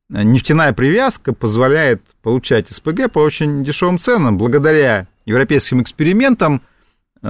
нефтяная 0.08 0.72
привязка 0.72 1.32
позволяет 1.32 2.02
получать 2.22 2.68
СПГ 2.68 3.10
по 3.12 3.20
очень 3.20 3.64
дешевым 3.64 3.98
ценам. 3.98 4.38
Благодаря 4.38 5.06
европейским 5.24 5.82
экспериментам 5.82 6.62
э, 7.22 7.28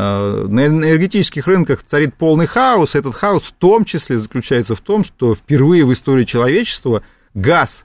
на 0.48 0.66
энергетических 0.66 1.46
рынках 1.46 1.82
царит 1.82 2.14
полный 2.14 2.46
хаос. 2.46 2.94
Этот 2.94 3.14
хаос 3.14 3.42
в 3.42 3.52
том 3.52 3.84
числе 3.84 4.18
заключается 4.18 4.74
в 4.74 4.80
том, 4.80 5.04
что 5.04 5.34
впервые 5.34 5.84
в 5.84 5.92
истории 5.92 6.24
человечества 6.24 7.02
газ 7.34 7.84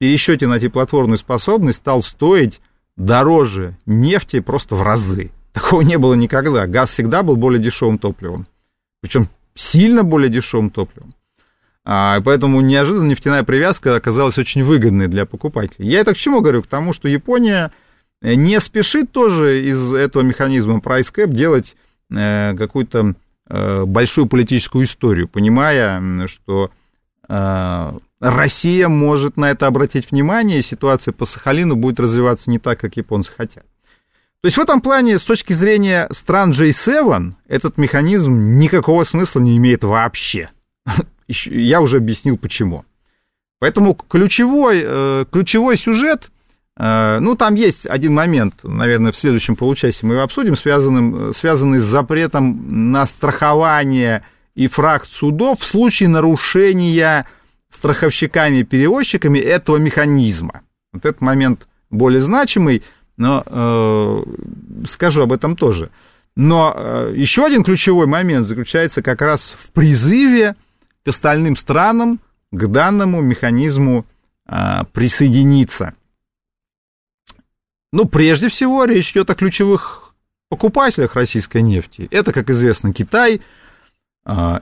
пересчете 0.00 0.46
на 0.46 0.58
теплотворную 0.58 1.18
способность 1.18 1.78
стал 1.78 2.02
стоить 2.02 2.60
дороже 2.96 3.76
нефти 3.86 4.40
просто 4.40 4.74
в 4.74 4.82
разы. 4.82 5.30
Такого 5.52 5.82
не 5.82 5.98
было 5.98 6.14
никогда. 6.14 6.66
Газ 6.66 6.90
всегда 6.90 7.22
был 7.22 7.36
более 7.36 7.62
дешевым 7.62 7.98
топливом. 7.98 8.46
Причем 9.02 9.28
сильно 9.54 10.02
более 10.02 10.30
дешевым 10.30 10.70
топливом. 10.70 11.12
А, 11.84 12.20
поэтому 12.22 12.60
неожиданно 12.60 13.08
нефтяная 13.08 13.42
привязка 13.42 13.94
оказалась 13.94 14.38
очень 14.38 14.62
выгодной 14.62 15.06
для 15.08 15.26
покупателей. 15.26 15.88
Я 15.88 16.00
это 16.00 16.14
к 16.14 16.16
чему 16.16 16.40
говорю? 16.40 16.62
К 16.62 16.66
тому, 16.66 16.92
что 16.92 17.08
Япония 17.08 17.70
не 18.22 18.58
спешит 18.60 19.12
тоже 19.12 19.62
из 19.64 19.92
этого 19.92 20.22
механизма 20.22 20.78
price 20.78 21.12
cap 21.14 21.28
делать 21.28 21.76
э, 22.10 22.54
какую-то 22.54 23.14
э, 23.48 23.84
большую 23.84 24.26
политическую 24.28 24.84
историю, 24.84 25.28
понимая, 25.28 26.26
что 26.26 26.70
э, 27.28 27.92
Россия 28.20 28.88
может 28.88 29.36
на 29.36 29.50
это 29.50 29.66
обратить 29.66 30.10
внимание, 30.10 30.58
и 30.58 30.62
ситуация 30.62 31.12
по 31.12 31.24
Сахалину 31.24 31.74
будет 31.74 31.98
развиваться 31.98 32.50
не 32.50 32.58
так, 32.58 32.78
как 32.78 32.96
японцы 32.96 33.32
хотят. 33.32 33.64
То 34.42 34.46
есть 34.46 34.56
в 34.56 34.60
этом 34.60 34.80
плане, 34.80 35.18
с 35.18 35.22
точки 35.22 35.52
зрения 35.52 36.08
стран 36.12 36.52
J7, 36.52 37.32
этот 37.48 37.78
механизм 37.78 38.56
никакого 38.56 39.04
смысла 39.04 39.40
не 39.40 39.56
имеет 39.56 39.84
вообще. 39.84 40.50
Я 41.28 41.80
уже 41.80 41.98
объяснил, 41.98 42.38
почему. 42.38 42.84
Поэтому 43.58 43.94
ключевой, 43.94 44.82
э, 44.82 45.24
ключевой 45.30 45.76
сюжет, 45.76 46.30
э, 46.78 47.18
ну, 47.20 47.36
там 47.36 47.54
есть 47.54 47.86
один 47.86 48.14
момент, 48.14 48.54
наверное, 48.62 49.12
в 49.12 49.16
следующем 49.16 49.56
получасе 49.56 50.06
мы 50.06 50.14
его 50.14 50.22
обсудим, 50.22 50.56
связанным, 50.56 51.34
связанный 51.34 51.80
с 51.80 51.84
запретом 51.84 52.92
на 52.92 53.06
страхование 53.06 54.24
и 54.54 54.66
фракт 54.66 55.10
судов 55.10 55.60
в 55.60 55.66
случае 55.66 56.08
нарушения 56.08 57.26
страховщиками 57.70 58.58
и 58.58 58.64
перевозчиками 58.64 59.38
этого 59.38 59.76
механизма. 59.76 60.62
Вот 60.92 61.04
этот 61.04 61.20
момент 61.20 61.68
более 61.88 62.20
значимый, 62.20 62.82
но 63.16 63.42
э, 63.46 64.86
скажу 64.88 65.22
об 65.22 65.32
этом 65.32 65.56
тоже. 65.56 65.90
Но 66.36 66.74
э, 66.74 67.14
еще 67.16 67.44
один 67.44 67.64
ключевой 67.64 68.06
момент 68.06 68.46
заключается 68.46 69.02
как 69.02 69.22
раз 69.22 69.56
в 69.58 69.72
призыве 69.72 70.56
к 71.04 71.08
остальным 71.08 71.56
странам 71.56 72.20
к 72.50 72.66
данному 72.66 73.20
механизму 73.20 74.04
э, 74.46 74.84
присоединиться. 74.92 75.94
Ну, 77.92 78.04
прежде 78.06 78.48
всего, 78.48 78.84
речь 78.84 79.10
идет 79.12 79.30
о 79.30 79.34
ключевых 79.34 80.14
покупателях 80.48 81.14
российской 81.14 81.62
нефти. 81.62 82.08
Это, 82.10 82.32
как 82.32 82.50
известно, 82.50 82.92
Китай– 82.92 83.40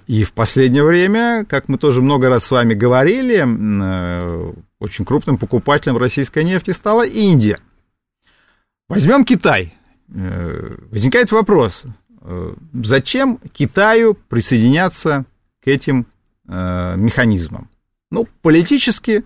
и 0.07 0.25
в 0.25 0.33
последнее 0.33 0.83
время, 0.83 1.45
как 1.45 1.69
мы 1.69 1.77
тоже 1.77 2.01
много 2.01 2.29
раз 2.29 2.45
с 2.45 2.51
вами 2.51 2.75
говорили, 2.75 3.45
э, 3.45 4.53
очень 4.79 5.05
крупным 5.05 5.37
покупателем 5.37 5.99
российской 5.99 6.45
нефти 6.45 6.71
стала 6.71 7.05
Индия. 7.05 7.59
Возьмем 8.89 9.25
Китай. 9.25 9.75
Э, 10.15 10.75
возникает 10.91 11.33
вопрос, 11.33 11.85
э, 12.23 12.55
зачем 12.83 13.41
Китаю 13.53 14.15
присоединяться 14.15 15.25
к 15.63 15.69
этим 15.69 16.07
механизмам? 16.47 17.69
Ну, 18.11 18.27
политически 18.41 19.23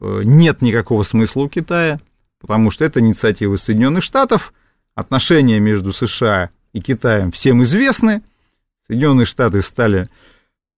нет 0.00 0.60
никакого 0.60 1.04
смысла 1.04 1.42
у 1.42 1.48
Китая, 1.48 2.00
потому 2.40 2.72
что 2.72 2.84
это 2.84 2.98
инициатива 2.98 3.54
Соединенных 3.54 4.02
Штатов, 4.02 4.52
отношения 4.96 5.60
между 5.60 5.92
США 5.92 6.50
и 6.72 6.80
Китаем 6.80 7.30
всем 7.30 7.62
известны– 7.62 8.22
Соединенные 8.92 9.24
Штаты 9.24 9.62
стали 9.62 10.08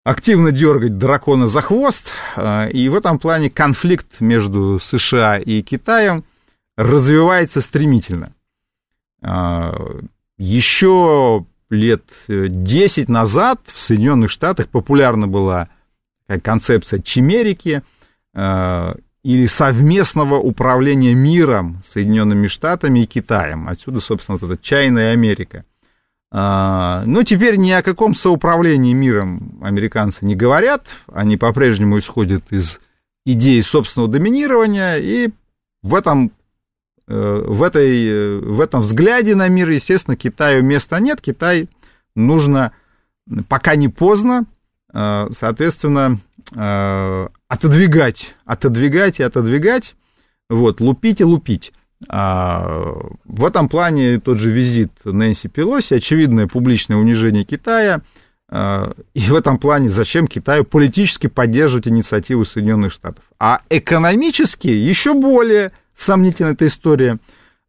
активно 0.04 0.52
дергать 0.52 1.00
дракона 1.00 1.48
за 1.48 1.62
хвост, 1.62 2.12
а, 2.36 2.68
и 2.68 2.88
в 2.88 2.94
этом 2.94 3.18
плане 3.18 3.50
конфликт 3.50 4.22
между 4.22 4.80
США 4.80 5.40
и 5.40 5.64
Китаем 5.64 6.24
развивается 6.78 7.62
стремительно. 7.62 8.36
А, 9.24 9.74
Еще 10.38 11.44
лет 11.72 12.04
10 12.28 13.10
назад 13.10 13.62
в 13.66 13.82
Соединенных 13.82 14.30
Штатах 14.30 14.68
популярна 14.68 15.28
была 15.28 15.70
концепция 16.44 17.00
чимерики 17.00 17.82
а, 18.36 18.96
или 19.24 19.48
совместного 19.48 20.36
управления 20.36 21.16
миром 21.16 21.82
Соединенными 21.88 22.46
Штатами 22.46 23.00
и 23.00 23.06
Китаем. 23.08 23.68
Отсюда, 23.68 24.02
собственно, 24.02 24.38
вот 24.40 24.52
эта 24.52 24.62
чайная 24.62 25.14
Америка– 25.14 25.66
ну, 26.36 27.24
теперь 27.24 27.58
ни 27.58 27.70
о 27.70 27.84
каком 27.84 28.16
соуправлении 28.16 28.92
миром 28.92 29.60
американцы 29.62 30.26
не 30.26 30.36
говорят. 30.36 30.88
Они 31.06 31.38
по-прежнему 31.38 32.00
исходят 32.00 32.52
из 32.52 32.80
идеи 33.26 33.62
собственного 33.62 34.12
доминирования, 34.12 34.98
и 34.98 35.30
в 35.82 35.96
этом, 35.96 36.32
э, 37.08 37.44
в, 37.48 37.62
этой, 37.62 38.40
в 38.40 38.62
этом 38.62 38.82
взгляде 38.82 39.36
на 39.36 39.48
мир, 39.48 39.70
естественно, 39.70 40.16
Китаю 40.16 40.64
места 40.64 41.00
нет. 41.00 41.22
Китай 41.22 41.70
нужно, 42.16 42.72
пока 43.48 43.76
не 43.76 43.90
поздно, 43.90 44.46
э, 44.94 45.28
соответственно, 45.32 46.18
э, 46.56 47.28
отодвигать, 47.48 48.34
отодвигать 48.46 49.20
и 49.20 49.24
отодвигать, 49.24 49.96
вот, 50.50 50.82
лупить 50.82 51.22
и 51.22 51.26
лупить. 51.26 51.74
А, 52.10 52.96
в 53.26 53.46
этом 53.46 53.70
плане 53.70 54.20
тот 54.20 54.38
же 54.38 54.50
визит 54.50 54.92
Нэнси 55.04 55.48
Пелоси, 55.48 55.96
очевидное 55.96 56.48
публичное 56.48 56.98
унижение 56.98 57.44
Китая, 57.44 58.02
а, 58.50 58.94
и 59.14 59.22
в 59.22 59.36
этом 59.36 59.58
плане 59.58 59.90
зачем 59.90 60.28
Китаю 60.28 60.64
политически 60.64 61.28
поддерживать 61.28 61.88
инициативу 61.88 62.46
Соединенных 62.46 62.92
Штатов. 62.92 63.24
А 63.40 63.62
экономически 63.70 64.68
еще 64.68 65.14
более 65.14 65.72
сомнительна 65.96 66.50
эта 66.50 66.68
история. 66.68 67.18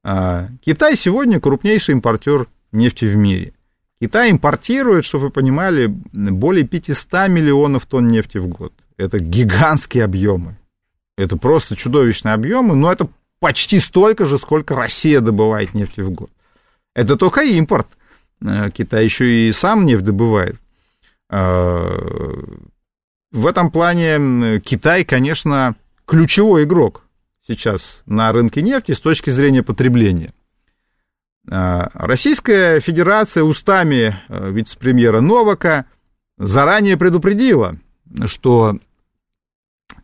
А, 0.03 0.49
Китай 0.65 0.97
сегодня 0.97 1.41
крупнейший 1.41 1.95
импортер 1.95 2.49
нефти 2.73 3.05
в 3.05 3.17
мире. 3.17 3.55
Китай 4.01 4.31
импортирует, 4.31 5.05
чтобы 5.05 5.27
вы 5.27 5.31
понимали, 5.31 5.87
более 5.87 6.67
500 6.67 7.29
миллионов 7.29 7.87
тонн 7.87 8.09
нефти 8.09 8.39
в 8.39 8.49
год. 8.49 8.73
Это 8.97 9.19
гигантские 9.19 10.05
объемы. 10.05 10.59
Это 11.17 11.37
просто 11.37 11.77
чудовищные 11.77 12.35
объемы, 12.35 12.75
но 12.75 12.93
это 12.93 13.09
почти 13.45 13.79
столько 13.79 14.25
же, 14.25 14.39
сколько 14.39 14.75
Россия 14.75 15.21
добывает 15.21 15.75
нефти 15.75 16.01
в 16.01 16.11
год. 16.11 16.31
Это 16.95 17.19
только 17.19 17.43
импорт. 17.43 17.87
Э, 18.41 18.71
Китай 18.71 19.05
еще 19.05 19.49
и 19.49 19.53
сам 19.53 19.85
нефть 19.85 20.03
добывает. 20.03 20.57
Э, 21.29 22.39
в 23.33 23.47
этом 23.47 23.71
плане 23.71 24.61
Китай, 24.61 25.05
конечно, 25.05 25.75
ключевой 26.07 26.65
игрок 26.65 27.03
сейчас 27.47 28.03
на 28.07 28.33
рынке 28.33 28.63
нефти 28.63 28.93
с 28.93 29.01
точки 29.03 29.29
зрения 29.29 29.63
потребления. 29.63 30.33
Э, 31.47 31.89
Российская 31.93 32.81
Федерация 32.81 33.43
устами 33.43 34.17
вице-премьера 34.31 35.21
Новака 35.21 35.85
заранее 36.39 36.97
предупредила, 36.97 37.77
что 38.25 38.79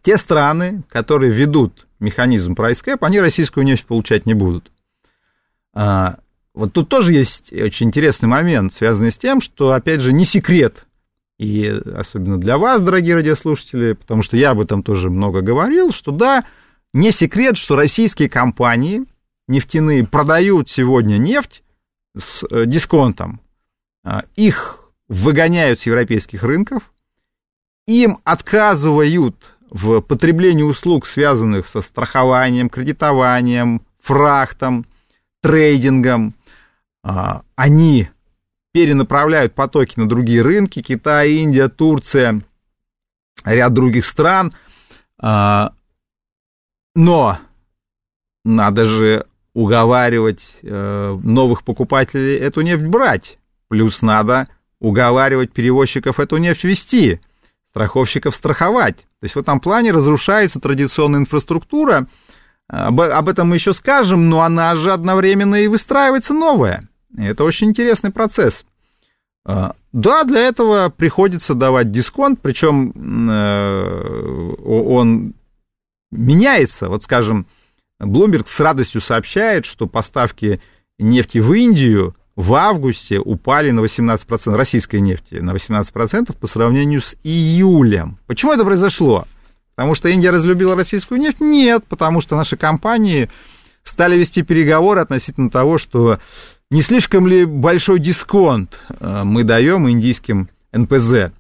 те 0.03 0.17
страны, 0.17 0.83
которые 0.89 1.33
ведут 1.33 1.87
механизм 1.99 2.53
price 2.53 2.85
cap, 2.85 2.99
они 3.01 3.21
российскую 3.21 3.65
нефть 3.65 3.87
получать 3.87 4.27
не 4.27 4.35
будут. 4.35 4.71
А, 5.73 6.19
вот 6.55 6.73
тут 6.73 6.89
тоже 6.89 7.13
есть 7.13 7.53
очень 7.53 7.89
интересный 7.89 8.29
момент, 8.29 8.73
связанный 8.73 9.13
с 9.13 9.19
тем, 9.19 9.41
что, 9.41 9.73
опять 9.73 10.01
же, 10.01 10.13
не 10.13 10.25
секрет, 10.25 10.87
и 11.39 11.67
особенно 11.69 12.39
для 12.39 12.59
вас, 12.59 12.83
дорогие 12.83 13.15
радиослушатели, 13.15 13.95
потому 13.95 14.23
что 14.23 14.37
я 14.37 14.51
об 14.51 14.61
этом 14.61 14.83
тоже 14.83 15.09
много 15.09 15.41
говорил, 15.41 15.93
что 15.93 16.13
да, 16.13 16.45
не 16.93 17.13
секрет, 17.13 17.57
что 17.57 17.77
российские 17.77 18.29
компании 18.29 19.05
нефтяные 19.49 20.07
продают 20.07 20.69
сегодня 20.69 21.17
нефть 21.17 21.63
с 22.17 22.45
э, 22.51 22.67
дисконтом. 22.67 23.41
А, 24.05 24.25
их 24.37 24.81
выгоняют 25.09 25.81
с 25.81 25.87
европейских 25.87 26.43
рынков, 26.43 26.93
им 27.87 28.19
отказывают 28.25 29.57
в 29.71 30.01
потреблении 30.01 30.63
услуг, 30.63 31.07
связанных 31.07 31.67
со 31.67 31.81
страхованием, 31.81 32.69
кредитованием, 32.69 33.83
фрахтом, 34.01 34.87
трейдингом, 35.41 36.35
а, 37.03 37.43
они 37.55 38.09
перенаправляют 38.73 39.55
потоки 39.55 39.99
на 39.99 40.09
другие 40.09 40.43
рынки, 40.43 40.83
Китай, 40.83 41.33
Индия, 41.33 41.69
Турция, 41.69 42.43
ряд 43.45 43.73
других 43.73 44.05
стран. 44.05 44.53
А, 45.19 45.73
но 46.95 47.39
надо 48.45 48.85
же 48.85 49.27
уговаривать 49.53 50.57
э, 50.63 51.19
новых 51.23 51.65
покупателей 51.65 52.37
эту 52.37 52.61
нефть 52.61 52.87
брать. 52.87 53.39
Плюс 53.69 54.01
надо 54.01 54.49
уговаривать 54.79 55.53
перевозчиков 55.53 56.21
эту 56.21 56.37
нефть 56.37 56.65
вести 56.65 57.21
страховщиков 57.71 58.35
страховать. 58.35 58.97
То 58.97 59.25
есть 59.25 59.35
в 59.35 59.39
этом 59.39 59.61
плане 59.61 59.93
разрушается 59.93 60.61
традиционная 60.61 61.21
инфраструктура. 61.21 62.07
Об, 62.69 63.01
об 63.01 63.29
этом 63.29 63.49
мы 63.49 63.57
еще 63.57 63.75
скажем, 63.75 64.29
но 64.29 64.43
она 64.43 64.77
же 64.77 64.93
одновременно 64.93 65.57
и 65.57 65.69
выстраивается 65.69 66.35
новая. 66.35 66.89
это 67.17 67.45
очень 67.45 67.69
интересный 67.69 68.11
процесс. 68.11 68.65
А, 69.45 69.75
да, 69.93 70.25
для 70.25 70.41
этого 70.41 70.89
приходится 70.89 71.55
давать 71.55 71.91
дисконт, 71.91 72.41
причем 72.41 72.93
э, 73.31 74.55
он 74.65 75.35
меняется. 76.11 76.89
Вот, 76.89 77.05
скажем, 77.05 77.47
Bloomberg 78.01 78.47
с 78.47 78.61
радостью 78.61 79.01
сообщает, 79.01 79.65
что 79.65 79.87
поставки 79.87 80.61
нефти 80.99 81.39
в 81.39 81.53
Индию 81.53 82.15
в 82.41 82.55
августе 82.55 83.19
упали 83.19 83.71
на 83.71 83.81
18%, 83.81 84.55
российской 84.55 85.01
нефти 85.01 85.35
на 85.35 85.51
18% 85.51 86.35
по 86.37 86.47
сравнению 86.47 87.03
с 87.03 87.15
июлем. 87.23 88.19
Почему 88.27 88.53
это 88.53 88.65
произошло? 88.65 89.27
Потому 89.75 89.95
что 89.95 90.09
Индия 90.09 90.31
разлюбила 90.31 90.75
российскую 90.75 91.21
нефть? 91.21 91.41
Нет, 91.41 91.85
потому 91.87 92.21
что 92.21 92.37
наши 92.37 92.57
компании 92.57 93.29
стали 93.83 94.17
вести 94.17 94.43
переговоры 94.43 95.01
относительно 95.01 95.51
того, 95.51 95.77
что 95.77 96.19
не 96.71 96.81
слишком 96.81 97.27
ли 97.27 97.45
большой 97.45 97.99
дисконт 97.99 98.79
э, 98.89 99.23
мы 99.25 99.45
даем 99.45 99.91
индийским 99.91 100.49
НПЗ. 100.73 101.33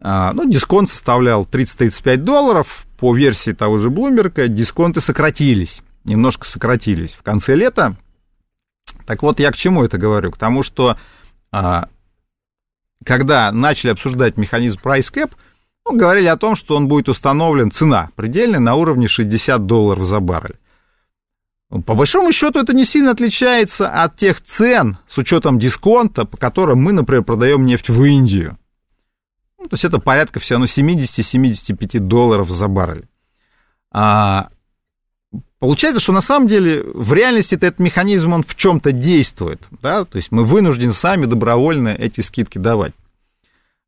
А, 0.00 0.32
ну, 0.34 0.48
дисконт 0.48 0.88
составлял 0.88 1.44
30-35 1.50 2.16
долларов. 2.18 2.86
По 2.98 3.14
версии 3.14 3.52
того 3.52 3.78
же 3.78 3.90
Блумберга 3.90 4.46
дисконты 4.46 5.00
сократились, 5.00 5.82
немножко 6.04 6.46
сократились 6.46 7.12
в 7.12 7.22
конце 7.22 7.54
лета. 7.54 7.96
Так 9.06 9.22
вот, 9.22 9.40
я 9.40 9.50
к 9.50 9.56
чему 9.56 9.84
это 9.84 9.98
говорю? 9.98 10.30
К 10.30 10.38
тому, 10.38 10.62
что 10.62 10.96
а, 11.50 11.88
когда 13.04 13.52
начали 13.52 13.90
обсуждать 13.90 14.36
механизм 14.36 14.80
price 14.82 15.12
cap, 15.12 15.32
ну, 15.86 15.96
говорили 15.96 16.26
о 16.26 16.36
том, 16.36 16.56
что 16.56 16.76
он 16.76 16.88
будет 16.88 17.08
установлен, 17.08 17.70
цена 17.70 18.10
предельная, 18.16 18.60
на 18.60 18.74
уровне 18.74 19.06
60 19.06 19.66
долларов 19.66 20.04
за 20.04 20.20
баррель. 20.20 20.58
По 21.86 21.94
большому 21.94 22.32
счету 22.32 22.60
это 22.60 22.72
не 22.72 22.84
сильно 22.84 23.10
отличается 23.10 23.88
от 23.90 24.16
тех 24.16 24.40
цен 24.40 24.96
с 25.08 25.18
учетом 25.18 25.58
дисконта, 25.58 26.24
по 26.24 26.36
которым 26.36 26.82
мы, 26.82 26.92
например, 26.92 27.24
продаем 27.24 27.64
нефть 27.64 27.88
в 27.88 28.02
Индию. 28.04 28.58
Ну, 29.58 29.68
то 29.68 29.74
есть 29.74 29.84
это 29.84 29.98
порядка 29.98 30.40
все 30.40 30.54
равно 30.54 30.66
70-75 30.66 31.98
долларов 31.98 32.50
за 32.50 32.68
баррель. 32.68 33.08
А, 33.90 34.48
получается, 35.64 35.98
что 35.98 36.12
на 36.12 36.20
самом 36.20 36.46
деле 36.46 36.82
в 36.82 37.14
реальности 37.14 37.54
этот 37.54 37.78
механизм, 37.78 38.34
он 38.34 38.42
в 38.42 38.54
чем-то 38.54 38.92
действует. 38.92 39.62
Да? 39.80 40.04
То 40.04 40.16
есть 40.16 40.30
мы 40.30 40.44
вынуждены 40.44 40.92
сами 40.92 41.24
добровольно 41.24 41.88
эти 41.88 42.20
скидки 42.20 42.58
давать. 42.58 42.92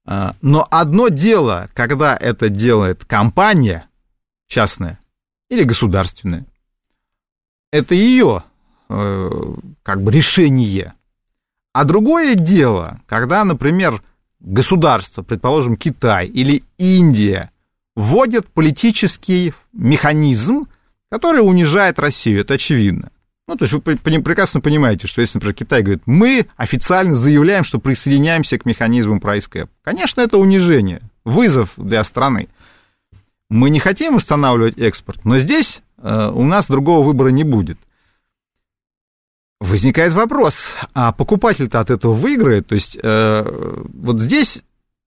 А, 0.07 0.37
но 0.41 0.67
одно 0.71 1.09
дело, 1.09 1.69
когда 1.75 2.17
это 2.17 2.49
делает 2.49 3.05
компания 3.05 3.91
частная 4.49 4.99
или 5.51 5.65
государственная, 5.65 6.47
это 7.71 7.95
ее 7.95 8.45
э, 8.89 9.31
как 9.83 10.03
бы 10.03 10.11
решение. 10.11 10.95
А 11.75 11.85
другое 11.85 12.37
дело, 12.37 13.03
когда, 13.05 13.45
например, 13.45 14.03
государство, 14.41 15.23
предположим, 15.23 15.77
Китай 15.77 16.27
или 16.27 16.65
Индия, 16.79 17.51
вводят 17.95 18.47
политический 18.47 19.53
механизм, 19.75 20.69
который 21.11 21.39
унижает 21.39 21.99
Россию, 21.99 22.41
это 22.41 22.55
очевидно. 22.55 23.11
Ну, 23.49 23.57
то 23.57 23.65
есть 23.65 23.73
вы 23.73 23.81
прекрасно 23.81 24.61
понимаете, 24.61 25.07
что 25.07 25.21
если, 25.21 25.39
например, 25.39 25.55
Китай 25.55 25.83
говорит, 25.83 26.03
мы 26.07 26.47
официально 26.57 27.15
заявляем, 27.15 27.63
что 27.63 27.79
присоединяемся 27.79 28.59
к 28.59 28.67
механизму 28.67 29.19
price 29.19 29.49
cap. 29.49 29.69
Конечно, 29.83 30.21
это 30.21 30.37
унижение, 30.37 31.01
вызов 31.25 31.75
для 31.77 32.03
страны. 32.03 32.49
Мы 33.49 33.71
не 33.71 33.79
хотим 33.79 34.17
устанавливать 34.17 34.79
экспорт, 34.79 35.25
но 35.25 35.39
здесь 35.39 35.81
э, 35.99 36.31
у 36.35 36.43
нас 36.43 36.67
другого 36.67 37.05
выбора 37.05 37.29
не 37.29 37.45
будет. 37.45 37.79
Возникает 39.61 40.13
вопрос, 40.13 40.71
а 40.93 41.13
покупатель-то 41.13 41.79
от 41.79 41.91
этого 41.91 42.13
выиграет? 42.13 42.67
То 42.67 42.75
есть 42.75 42.99
э, 43.01 43.85
вот 43.95 44.21
здесь, 44.21 44.65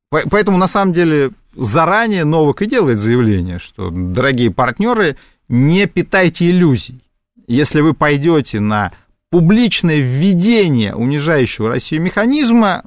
поэтому 0.10 0.58
на 0.58 0.70
самом 0.70 0.94
деле 0.94 1.32
заранее 1.54 2.24
Новак 2.24 2.62
и 2.62 2.68
делает 2.68 3.00
заявление, 3.00 3.60
что, 3.60 3.90
дорогие 3.92 4.50
партнеры, 4.50 5.18
не 5.50 5.88
питайте 5.88 6.50
иллюзий. 6.50 7.04
Если 7.48 7.82
вы 7.82 7.94
пойдете 7.94 8.60
на 8.60 8.92
публичное 9.32 10.00
введение 10.00 10.96
унижающего 10.96 11.70
Россию 11.70 12.02
механизма, 12.02 12.84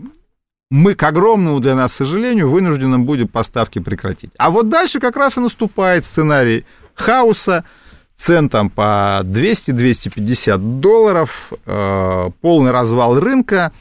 мы, 0.70 0.94
к 0.94 1.02
огромному 1.02 1.60
для 1.60 1.74
нас 1.74 1.92
сожалению, 1.92 2.48
вынуждены 2.48 2.98
будем 2.98 3.28
поставки 3.28 3.78
прекратить. 3.78 4.30
А 4.38 4.50
вот 4.50 4.68
дальше 4.68 5.00
как 5.00 5.16
раз 5.16 5.36
и 5.36 5.40
наступает 5.40 6.06
сценарий 6.06 6.64
хаоса, 6.94 7.64
цен 8.16 8.48
там 8.48 8.70
по 8.70 9.20
200-250 9.24 10.80
долларов, 10.80 11.52
э, 11.66 12.30
полный 12.40 12.70
развал 12.70 13.18
рынка 13.18 13.72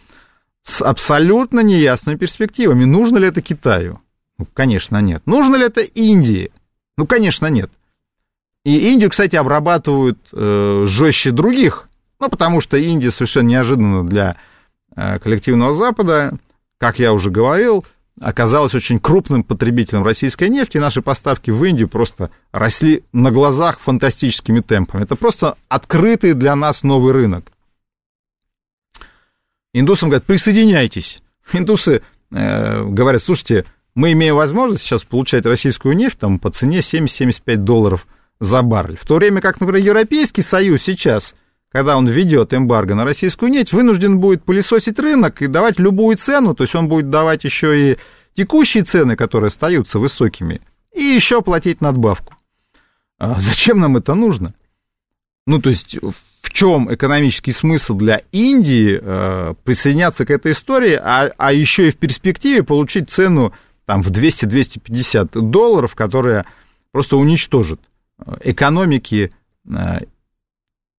с 0.63 0.81
абсолютно 0.81 1.61
неясными 1.61 2.17
перспективами. 2.17 2.83
Нужно 2.83 3.19
ли 3.19 3.27
это 3.27 3.41
Китаю? 3.41 4.01
Ну, 4.37 4.47
конечно, 4.53 4.99
нет. 5.01 5.21
Нужно 5.25 5.55
ли 5.55 5.65
это 5.65 5.81
Индии? 5.81 6.51
Ну, 6.97 7.05
конечно, 7.05 7.47
нет. 7.47 7.71
И 8.63 8.91
Индию, 8.91 9.09
кстати, 9.09 9.35
обрабатывают 9.35 10.19
э, 10.31 10.83
жестче 10.85 11.31
других, 11.31 11.89
ну, 12.19 12.29
потому 12.29 12.61
что 12.61 12.77
Индия 12.77 13.09
совершенно 13.09 13.47
неожиданно 13.47 14.05
для 14.05 14.37
э, 14.95 15.17
коллективного 15.19 15.73
Запада, 15.73 16.37
как 16.77 16.99
я 16.99 17.13
уже 17.13 17.31
говорил, 17.31 17.85
оказалась 18.19 18.75
очень 18.75 18.99
крупным 18.99 19.43
потребителем 19.43 20.03
российской 20.03 20.49
нефти, 20.49 20.77
и 20.77 20.79
наши 20.79 21.01
поставки 21.01 21.49
в 21.49 21.63
Индию 21.63 21.89
просто 21.89 22.29
росли 22.51 23.03
на 23.13 23.31
глазах 23.31 23.79
фантастическими 23.79 24.59
темпами. 24.59 25.03
Это 25.03 25.15
просто 25.15 25.57
открытый 25.67 26.33
для 26.33 26.55
нас 26.55 26.83
новый 26.83 27.13
рынок. 27.13 27.51
Индусам 29.73 30.09
говорят, 30.09 30.25
присоединяйтесь. 30.25 31.23
Индусы 31.53 32.03
э, 32.31 32.83
говорят, 32.83 33.23
слушайте, 33.23 33.65
мы 33.95 34.11
имеем 34.11 34.35
возможность 34.35 34.83
сейчас 34.83 35.03
получать 35.03 35.45
российскую 35.45 35.95
нефть 35.95 36.19
там, 36.19 36.39
по 36.39 36.49
цене 36.49 36.79
70-75 36.79 37.55
долларов 37.55 38.05
за 38.41 38.61
баррель. 38.61 38.97
В 38.97 39.05
то 39.05 39.15
время 39.15 39.39
как, 39.39 39.61
например, 39.61 39.85
Европейский 39.85 40.41
Союз 40.41 40.81
сейчас 40.81 41.33
когда 41.71 41.95
он 41.95 42.07
введет 42.07 42.53
эмбарго 42.53 42.95
на 42.95 43.05
российскую 43.05 43.49
нефть, 43.49 43.71
вынужден 43.71 44.19
будет 44.19 44.43
пылесосить 44.43 44.99
рынок 44.99 45.41
и 45.41 45.47
давать 45.47 45.79
любую 45.79 46.17
цену, 46.17 46.53
то 46.53 46.63
есть 46.63 46.75
он 46.75 46.89
будет 46.89 47.09
давать 47.09 47.45
еще 47.45 47.93
и 47.93 47.97
текущие 48.35 48.83
цены, 48.83 49.15
которые 49.15 49.47
остаются 49.47 49.97
высокими, 49.97 50.61
и 50.93 51.01
еще 51.01 51.41
платить 51.41 51.79
надбавку. 51.79 52.35
А 53.17 53.39
зачем 53.39 53.79
нам 53.79 53.95
это 53.95 54.15
нужно? 54.15 54.53
Ну, 55.47 55.61
то 55.61 55.69
есть, 55.69 55.97
в 56.41 56.51
чем 56.51 56.93
экономический 56.93 57.53
смысл 57.53 57.95
для 57.95 58.21
Индии 58.31 58.99
э, 59.01 59.53
присоединяться 59.63 60.25
к 60.25 60.31
этой 60.31 60.51
истории, 60.51 60.99
а, 61.01 61.31
а 61.37 61.53
еще 61.53 61.87
и 61.87 61.91
в 61.91 61.97
перспективе 61.97 62.63
получить 62.63 63.09
цену 63.09 63.53
там, 63.85 64.03
в 64.03 64.11
200-250 64.11 65.39
долларов, 65.39 65.95
которая 65.95 66.45
просто 66.91 67.15
уничтожит 67.15 67.79
экономики 68.41 69.31
э, 69.67 69.99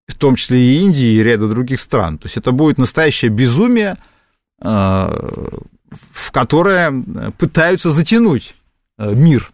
в 0.09 0.15
том 0.15 0.37
числе 0.37 0.61
и 0.61 0.81
Индии, 0.81 1.15
и 1.15 1.23
ряда 1.23 1.49
других 1.49 1.81
стран. 1.81 2.19
То 2.19 2.27
есть 2.27 2.37
это 2.37 2.53
будет 2.53 2.79
настоящее 2.79 3.31
безумие, 3.31 3.97
э, 4.61 4.67
в 4.67 6.33
которое 6.33 6.93
пытаются 7.39 7.91
затянуть 7.91 8.55
э, 8.99 9.15
мир. 9.15 9.53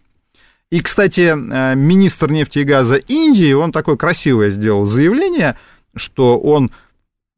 И, 0.71 0.81
кстати, 0.81 1.33
министр 1.75 2.29
нефти 2.29 2.59
и 2.59 2.63
газа 2.63 2.95
Индии, 2.97 3.53
он 3.53 3.71
такое 3.71 3.95
красивое 3.95 4.51
сделал 4.51 4.85
заявление, 4.85 5.57
что 5.95 6.37
он 6.37 6.69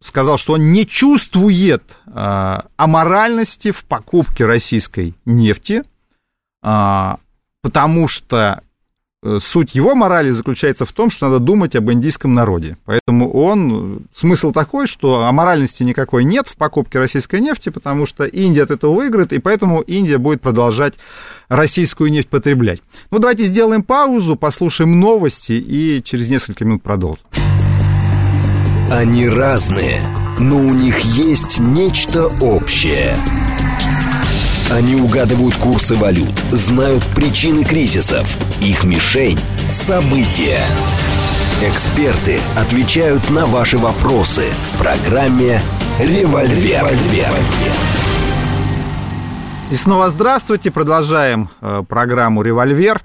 сказал, 0.04 0.38
что 0.38 0.54
он 0.54 0.72
не 0.74 0.86
чувствует 0.86 1.82
аморальности 2.06 3.72
в 3.72 3.86
покупке 3.86 4.46
российской 4.46 5.16
нефти, 5.24 5.82
потому 6.60 8.08
что 8.10 8.64
суть 9.40 9.76
его 9.76 9.96
морали 9.96 10.32
заключается 10.32 10.86
в 10.86 10.92
том, 10.92 11.12
что 11.12 11.28
надо 11.28 11.40
думать 11.40 11.76
об 11.76 11.92
индийском 11.92 12.34
народе. 12.34 12.78
Поэтому 12.86 13.32
он, 13.32 14.02
смысл 14.14 14.52
такой, 14.52 14.88
что 14.88 15.26
аморальности 15.26 15.84
никакой 15.84 16.24
нет 16.24 16.48
в 16.48 16.56
покупке 16.58 17.00
российской 17.00 17.40
нефти, 17.40 17.70
потому 17.70 18.06
что 18.06 18.24
Индия 18.24 18.64
от 18.64 18.72
этого 18.72 18.94
выиграет, 18.94 19.32
и 19.34 19.40
поэтому 19.40 19.82
Индия 19.82 20.18
будет 20.18 20.42
продолжать 20.42 20.96
российскую 21.50 22.12
нефть 22.12 22.30
потреблять. 22.30 22.82
Ну, 23.12 23.20
давайте 23.20 23.46
сделаем 23.46 23.84
паузу, 23.84 24.36
послушаем 24.36 25.00
новости 25.00 25.54
и 25.54 26.02
через 26.04 26.30
несколько 26.30 26.66
минут 26.66 26.82
продолжим. 26.82 27.24
Они 28.90 29.28
разные, 29.30 30.02
но 30.40 30.58
у 30.58 30.74
них 30.74 31.00
есть 31.00 31.60
нечто 31.60 32.28
общее– 32.42 33.16
они 34.72 34.96
угадывают 34.96 35.56
курсы 35.56 35.96
валют, 35.96 36.38
знают 36.52 37.04
причины 37.14 37.64
кризисов. 37.64 38.28
Их 38.62 38.84
мишень– 38.84 39.40
события. 39.72 40.66
Эксперты 41.62 42.40
отвечают 42.58 43.30
на 43.30 43.46
ваши 43.46 43.78
вопросы 43.78 44.50
в 44.68 44.78
программе 44.78 45.60
«Револьвер». 46.00 46.88
И 49.70 49.76
снова 49.76 50.10
здравствуйте. 50.10 50.72
Продолжаем 50.72 51.50
э, 51.60 51.84
программу 51.88 52.42
«Револьвер». 52.42 53.02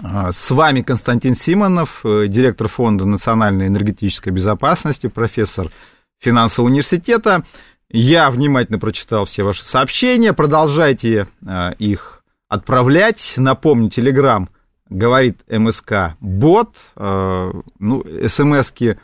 Э, 0.00 0.30
с 0.30 0.50
вами 0.50 0.82
Константин 0.82 1.36
Симонов, 1.36 2.00
э, 2.04 2.26
директор 2.28 2.68
Фонда 2.68 3.06
национальной 3.06 3.66
энергетической 3.66 4.30
безопасности, 4.30 5.06
профессор 5.06 5.70
финансового 6.18 6.70
университета. 6.70 7.44
Я 7.90 8.30
внимательно 8.30 8.78
прочитал 8.78 9.24
все 9.24 9.42
ваши 9.42 9.64
сообщения. 9.64 10.34
Продолжайте 10.34 11.26
э, 11.46 11.72
их 11.78 12.22
отправлять. 12.48 13.34
Напомню, 13.38 13.88
Телеграм 13.88 14.50
говорит 14.90 15.40
МСК 15.48 16.16
бот. 16.20 16.74
Э, 16.96 17.50
ну, 17.78 18.04
СМСки 18.26 18.98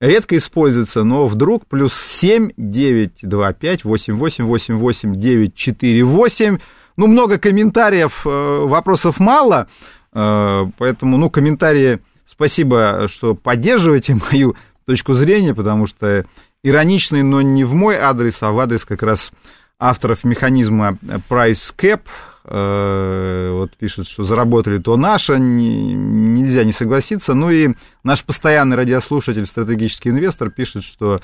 редко 0.00 0.38
используются, 0.38 1.04
но 1.04 1.26
вдруг 1.26 1.66
плюс 1.66 1.94
7 1.94 2.52
925 2.56 3.84
88 3.84 4.44
88 4.44 5.14
948. 5.14 6.58
Ну, 6.96 7.06
много 7.06 7.38
комментариев, 7.38 8.26
э, 8.26 8.64
вопросов 8.66 9.20
мало, 9.20 9.68
э, 10.12 10.66
поэтому, 10.78 11.18
ну, 11.18 11.28
комментарии, 11.28 12.00
спасибо, 12.26 13.06
что 13.08 13.34
поддерживаете 13.34 14.18
мою 14.32 14.56
точку 14.86 15.14
зрения, 15.14 15.54
потому 15.54 15.86
что 15.86 16.24
ироничный, 16.62 17.22
но 17.22 17.42
не 17.42 17.64
в 17.64 17.74
мой 17.74 17.96
адрес, 17.96 18.42
а 18.42 18.52
в 18.52 18.58
адрес 18.58 18.84
как 18.84 19.02
раз 19.02 19.32
авторов 19.78 20.24
механизма 20.24 20.98
Price 21.28 21.74
Cap. 21.76 22.02
э, 22.44 23.50
вот 23.52 23.76
пишет, 23.76 24.08
что 24.08 24.24
заработали, 24.24 24.78
то 24.78 24.96
наше, 24.96 25.38
не, 25.38 25.94
нельзя 25.94 26.64
не 26.64 26.72
согласиться. 26.72 27.34
Ну 27.34 27.50
и 27.50 27.74
наш 28.04 28.24
постоянный 28.24 28.76
радиослушатель, 28.76 29.46
стратегический 29.46 30.10
инвестор, 30.10 30.50
пишет, 30.50 30.84
что 30.84 31.20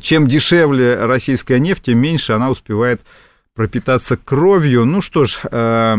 чем 0.00 0.26
дешевле 0.26 1.04
российская 1.04 1.60
нефть, 1.60 1.84
тем 1.84 1.98
меньше 1.98 2.32
она 2.32 2.50
успевает 2.50 3.02
пропитаться 3.54 4.16
кровью. 4.16 4.84
Ну 4.84 5.00
что 5.00 5.24
ж, 5.24 5.40
э, 5.50 5.96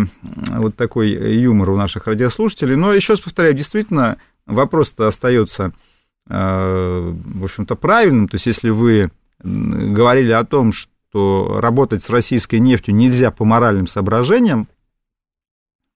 вот 0.49 0.75
такой 0.75 1.09
юмор 1.09 1.71
у 1.71 1.77
наших 1.77 2.07
радиослушателей. 2.07 2.75
Но 2.75 2.93
еще 2.93 3.13
раз 3.13 3.21
повторяю, 3.21 3.55
действительно, 3.55 4.17
вопрос-то 4.45 5.07
остается, 5.07 5.71
в 6.29 7.43
общем-то, 7.43 7.75
правильным. 7.75 8.27
То 8.27 8.35
есть, 8.35 8.47
если 8.47 8.69
вы 8.69 9.11
говорили 9.43 10.31
о 10.31 10.43
том, 10.43 10.73
что 10.73 11.59
работать 11.61 12.03
с 12.03 12.09
российской 12.09 12.59
нефтью 12.59 12.95
нельзя 12.95 13.31
по 13.31 13.45
моральным 13.45 13.87
соображениям, 13.87 14.67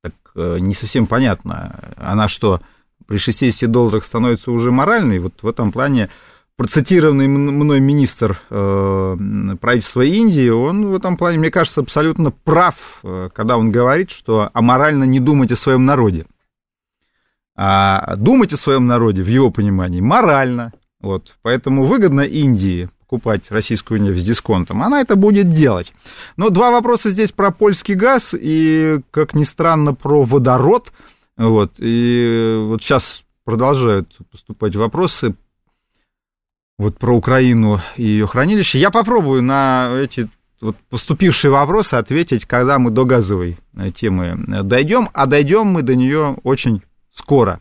так 0.04 0.14
э, 0.36 0.58
не 0.60 0.74
совсем 0.74 1.08
понятно. 1.08 1.94
Она 1.98 2.28
что, 2.28 2.62
при 3.08 3.18
60 3.18 3.70
долларах 3.70 4.04
становится 4.04 4.52
уже 4.52 4.72
моральной? 4.72 5.20
Вот 5.20 5.34
в 5.42 5.48
этом 5.48 5.72
плане 5.72 6.10
процитированный 6.58 7.28
мной 7.28 7.80
министр 7.80 8.40
э, 8.50 9.18
правительства 9.60 10.02
Индии, 10.02 10.50
он 10.50 10.88
в 10.88 10.96
этом 10.96 11.18
плане, 11.18 11.40
мне 11.40 11.52
кажется, 11.52 11.82
абсолютно 11.82 12.32
прав, 12.32 13.00
э, 13.04 13.30
когда 13.34 13.58
он 13.58 13.72
говорит, 13.72 14.12
что 14.12 14.50
аморально 14.54 15.06
не 15.06 15.20
думать 15.20 15.52
о 15.52 15.56
своем 15.56 15.86
народе. 15.86 16.26
А 17.56 18.16
думать 18.16 18.54
о 18.54 18.58
своем 18.58 18.88
народе, 18.88 19.22
в 19.22 19.28
его 19.28 19.52
понимании, 19.52 20.02
морально. 20.02 20.72
Вот, 21.02 21.36
поэтому 21.42 21.84
выгодно 21.84 22.22
Индии 22.22 22.90
покупать 23.00 23.52
российскую 23.52 24.02
нефть 24.02 24.22
с 24.22 24.24
дисконтом, 24.24 24.82
она 24.84 25.02
это 25.02 25.16
будет 25.18 25.52
делать. 25.52 25.92
Но 26.38 26.50
два 26.50 26.72
вопроса 26.72 27.10
здесь 27.10 27.32
про 27.34 27.52
польский 27.52 27.96
газ 27.96 28.34
и, 28.40 29.02
как 29.12 29.34
ни 29.34 29.44
странно, 29.44 29.94
про 29.94 30.24
водород. 30.24 30.94
Вот, 31.36 31.74
и 31.80 32.58
вот 32.68 32.82
сейчас 32.84 33.24
продолжают 33.44 34.16
поступать 34.32 34.76
вопросы 34.76 35.36
вот 36.78 36.98
про 36.98 37.16
Украину 37.16 37.82
и 37.98 38.04
ее 38.04 38.28
хранилище. 38.28 38.80
Я 38.80 38.92
попробую 38.92 39.44
на 39.44 39.92
эти 40.00 40.30
вот 40.62 40.78
поступившие 40.90 41.52
вопросы 41.52 41.96
ответить, 41.96 42.46
когда 42.46 42.80
мы 42.80 42.92
до 42.92 43.06
газовой 43.06 43.58
темы 43.96 44.38
дойдем, 44.64 45.10
а 45.14 45.26
дойдем 45.26 45.68
мы 45.68 45.82
до 45.82 45.96
нее 45.96 46.38
очень 46.44 46.82
скоро. 47.14 47.60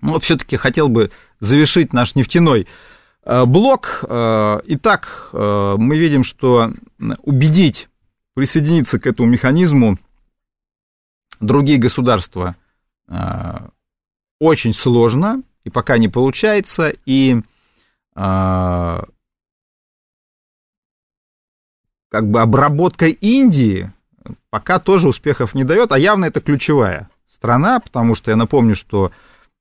Но 0.00 0.18
все-таки 0.20 0.56
хотел 0.56 0.88
бы 0.88 1.10
завершить 1.40 1.92
наш 1.92 2.14
нефтяной 2.14 2.66
э, 3.24 3.44
блок. 3.44 4.04
Итак, 4.04 5.30
мы 5.32 5.96
видим, 5.96 6.24
что 6.24 6.72
убедить 7.22 7.88
присоединиться 8.34 8.98
к 8.98 9.06
этому 9.06 9.28
механизму 9.28 9.98
другие 11.40 11.78
государства 11.78 12.56
очень 14.40 14.74
сложно, 14.74 15.42
и 15.64 15.70
пока 15.70 15.98
не 15.98 16.08
получается, 16.08 16.92
и 17.06 17.42
как 18.12 19.06
бы 22.10 22.40
обработка 22.40 23.06
Индии 23.06 23.92
пока 24.50 24.78
тоже 24.78 25.08
успехов 25.08 25.54
не 25.54 25.64
дает, 25.64 25.92
а 25.92 25.98
явно 25.98 26.26
это 26.26 26.40
ключевая 26.40 27.08
страна, 27.42 27.80
потому 27.80 28.14
что 28.14 28.30
я 28.30 28.36
напомню, 28.36 28.76
что 28.76 29.10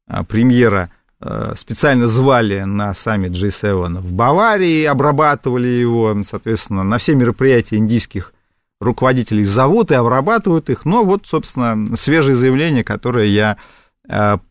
а, 0.07 0.23
премьера 0.23 0.91
а, 1.19 1.55
специально 1.55 2.07
звали 2.07 2.59
на 2.59 2.93
саммит 2.93 3.31
G7 3.31 3.97
в 3.97 4.13
Баварии, 4.13 4.85
обрабатывали 4.85 5.67
его, 5.67 6.15
соответственно, 6.23 6.83
на 6.83 6.99
все 6.99 7.15
мероприятия 7.15 7.77
индийских 7.77 8.33
руководителей 8.79 9.43
зовут 9.43 9.89
и 9.89 9.95
обрабатывают 9.95 10.69
их, 10.69 10.85
но 10.85 11.03
вот, 11.03 11.25
собственно, 11.25 11.95
свежее 11.97 12.35
заявление, 12.35 12.83
которое 12.83 13.25
я 13.25 13.57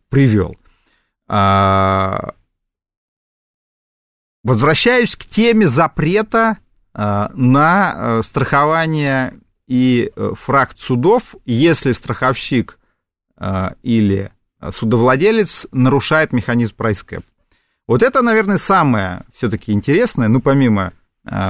привел. 0.09 0.57
Возвращаюсь 4.43 5.17
к 5.17 5.25
теме 5.25 5.69
запрета 5.69 6.59
э, 6.95 7.29
на 7.35 7.95
э, 7.95 8.23
страхование 8.25 9.39
и 9.71 10.11
э, 10.17 10.33
фракт 10.35 10.81
судов, 10.81 11.37
если 11.47 11.93
страховщик 11.93 12.80
или 13.83 14.33
судовладелец 14.71 15.67
нарушает 15.73 16.33
механизм 16.33 16.75
прайскэп. 16.77 17.25
Вот 17.87 18.03
это, 18.03 18.23
наверное, 18.23 18.59
самое 18.59 19.25
все-таки 19.35 19.73
интересное, 19.73 20.29
ну, 20.29 20.41
помимо 20.41 20.93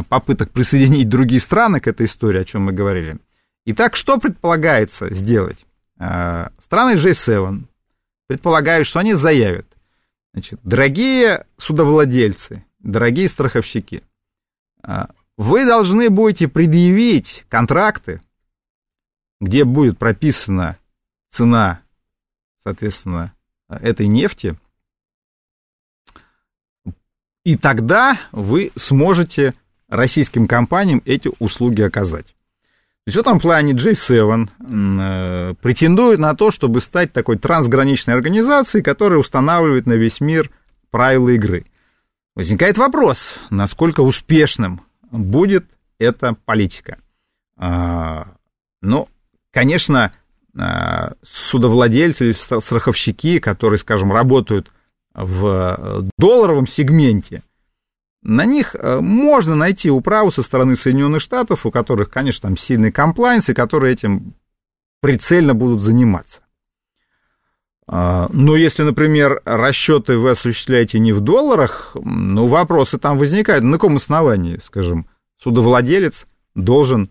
попыток 0.08 0.50
присоединить 0.50 1.08
другие 1.08 1.40
страны 1.40 1.80
к 1.80 1.88
этой 1.88 2.06
истории, 2.06 2.40
о 2.40 2.44
чем 2.44 2.62
мы 2.62 2.72
говорили. 2.72 3.18
Итак, 3.66 3.96
что 3.96 4.18
предполагается 4.18 5.12
сделать? 5.14 5.66
Страны 5.96 6.94
G7 6.94 7.64
предполагают, 8.26 8.86
что 8.86 9.00
они 9.00 9.14
заявят, 9.14 9.66
значит, 10.32 10.60
дорогие 10.62 11.46
судовладельцы, 11.58 12.64
дорогие 12.78 13.28
страховщики, 13.28 14.02
вы 15.36 15.66
должны 15.66 16.10
будете 16.10 16.48
предъявить 16.48 17.44
контракты, 17.48 18.20
где 19.40 19.64
будет 19.64 19.98
прописана 19.98 20.76
цена, 21.30 21.80
соответственно, 22.62 23.32
этой 23.68 24.06
нефти, 24.06 24.56
и 27.44 27.56
тогда 27.56 28.18
вы 28.32 28.70
сможете 28.76 29.54
российским 29.88 30.46
компаниям 30.46 31.02
эти 31.04 31.30
услуги 31.38 31.82
оказать. 31.82 32.26
То 32.26 33.06
есть 33.06 33.16
в 33.16 33.20
этом 33.20 33.40
плане 33.40 33.72
J7 33.72 34.48
э, 34.60 35.54
претендует 35.54 36.18
на 36.18 36.34
то, 36.34 36.50
чтобы 36.50 36.82
стать 36.82 37.12
такой 37.12 37.38
трансграничной 37.38 38.14
организацией, 38.14 38.82
которая 38.82 39.18
устанавливает 39.18 39.86
на 39.86 39.94
весь 39.94 40.20
мир 40.20 40.50
правила 40.90 41.30
игры. 41.30 41.64
Возникает 42.36 42.76
вопрос, 42.76 43.40
насколько 43.48 44.02
успешным 44.02 44.82
будет 45.10 45.64
эта 45.98 46.34
политика. 46.44 46.98
А, 47.56 48.34
ну, 48.80 49.08
конечно, 49.50 50.12
судовладельцы 51.22 52.26
или 52.26 52.32
страховщики, 52.32 53.38
которые, 53.38 53.78
скажем, 53.78 54.12
работают 54.12 54.72
в 55.14 56.08
долларовом 56.18 56.66
сегменте, 56.66 57.42
на 58.22 58.44
них 58.44 58.76
а, 58.78 59.00
можно 59.00 59.54
найти 59.54 59.90
управу 59.90 60.30
со 60.30 60.42
стороны 60.42 60.76
Соединенных 60.76 61.22
Штатов, 61.22 61.64
у 61.64 61.70
которых, 61.70 62.10
конечно, 62.10 62.48
там 62.48 62.56
сильный 62.56 62.92
комплайнс, 62.92 63.48
и 63.48 63.54
которые 63.54 63.94
этим 63.94 64.34
прицельно 65.00 65.54
будут 65.54 65.80
заниматься. 65.80 66.42
А, 67.86 68.28
но 68.30 68.56
если, 68.56 68.82
например, 68.82 69.40
расчеты 69.44 70.18
вы 70.18 70.30
осуществляете 70.30 70.98
не 70.98 71.12
в 71.12 71.20
долларах, 71.20 71.92
ну, 71.94 72.46
вопросы 72.46 72.98
там 72.98 73.16
возникают. 73.16 73.64
На 73.64 73.72
каком 73.78 73.96
основании, 73.96 74.58
скажем, 74.58 75.08
судовладелец 75.42 76.26
должен 76.54 77.08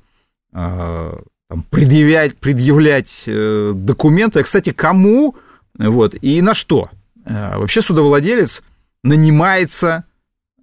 а, 0.54 1.22
там, 1.50 1.66
предъявлять, 1.70 2.38
предъявлять 2.38 3.24
э, 3.26 3.74
документы, 3.76 4.44
кстати, 4.44 4.72
кому 4.72 5.36
вот, 5.78 6.16
и 6.22 6.42
на 6.42 6.54
что? 6.54 6.90
А, 7.26 7.58
вообще 7.58 7.82
судовладелец 7.82 8.64
нанимается 9.04 10.06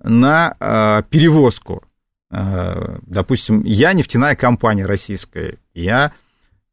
на 0.02 1.02
перевозку. 1.08 1.82
Допустим, 2.30 3.62
я 3.64 3.94
нефтяная 3.94 4.36
компания 4.36 4.84
российская, 4.84 5.56
я 5.74 6.12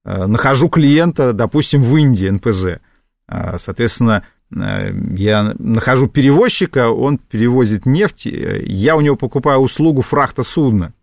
нахожу 0.03 0.67
клиента, 0.67 1.31
допустим, 1.31 1.81
в 1.81 1.95
Индии, 1.95 2.27
НПЗ– 2.27 2.81
а, 3.27 3.57
соответственно, 3.57 4.23
э, 4.55 4.93
я 5.15 5.55
нахожу 5.57 6.07
перевозчика, 6.07 6.89
он 6.89 7.17
перевозит 7.17 7.85
нефть, 7.85 8.27
э, 8.27 8.63
я 8.65 8.95
у 8.95 9.01
него 9.01 9.15
покупаю 9.15 9.59
услугу 9.59 10.01
фрахта 10.01 10.43
судна. 10.43 10.93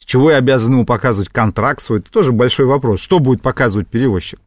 С 0.00 0.04
чего 0.04 0.30
я 0.30 0.38
обязан 0.38 0.72
ему 0.72 0.84
показывать 0.84 1.28
контракт 1.28 1.82
свой? 1.82 2.00
Это 2.00 2.10
тоже 2.10 2.32
большой 2.32 2.66
вопрос. 2.66 3.00
Что 3.00 3.20
будет 3.20 3.42
показывать 3.42 3.86
перевозчик? 3.88 4.40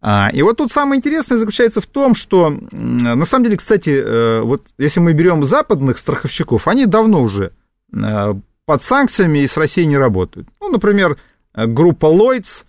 А, 0.00 0.30
и 0.32 0.42
вот 0.42 0.56
тут 0.56 0.72
самое 0.72 0.98
интересное 0.98 1.38
заключается 1.38 1.80
в 1.80 1.86
том, 1.86 2.14
что, 2.14 2.50
на 2.50 3.24
самом 3.24 3.44
деле, 3.44 3.56
кстати, 3.56 3.90
э, 3.90 4.40
вот 4.40 4.68
если 4.78 5.00
мы 5.00 5.12
берем 5.12 5.44
западных 5.44 5.98
страховщиков, 5.98 6.68
они 6.68 6.86
давно 6.86 7.22
уже 7.22 7.52
под 7.90 8.82
санкциями 8.82 9.38
и 9.38 9.46
с 9.46 9.56
Россией 9.56 9.86
не 9.86 9.96
работают. 9.96 10.48
Ну, 10.60 10.68
например, 10.68 11.16
группа 11.54 12.06
Lloyds, 12.06 12.64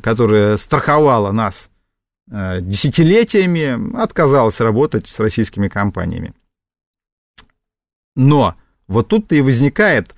которая 0.00 0.56
страховала 0.56 1.32
нас 1.32 1.68
Э, 2.30 2.60
десятилетиями 2.60 3.96
отказалась 4.00 4.60
работать 4.60 5.08
с 5.08 5.20
российскими 5.20 5.68
компаниями. 5.68 6.32
Но 8.16 8.54
вот 8.86 9.08
тут-то 9.08 9.34
и 9.34 9.42
возникает, 9.42 10.10
э, 10.10 10.14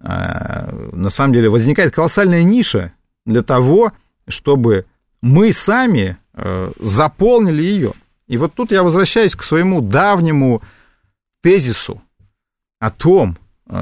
на 0.00 1.10
самом 1.10 1.34
деле, 1.34 1.50
возникает 1.50 1.94
колоссальная 1.94 2.42
ниша 2.42 2.92
для 3.26 3.42
того, 3.42 3.92
чтобы 4.26 4.86
мы 5.20 5.52
сами 5.52 6.16
э, 6.32 6.72
заполнили 6.78 7.62
ее. 7.62 7.92
И 8.26 8.36
вот 8.38 8.54
тут 8.54 8.72
я 8.72 8.82
возвращаюсь 8.82 9.34
к 9.34 9.42
своему 9.42 9.82
давнему 9.82 10.62
тезису 11.42 12.02
о 12.78 12.90
том, 12.90 13.36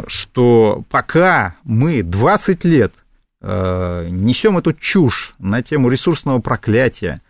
что 0.06 0.82
пока 0.90 1.56
мы 1.64 2.02
20 2.02 2.64
лет 2.64 2.92
несем 3.40 4.58
эту 4.58 4.72
чушь 4.72 5.34
на 5.38 5.62
тему 5.62 5.88
ресурсного 5.88 6.40
проклятия, 6.40 7.22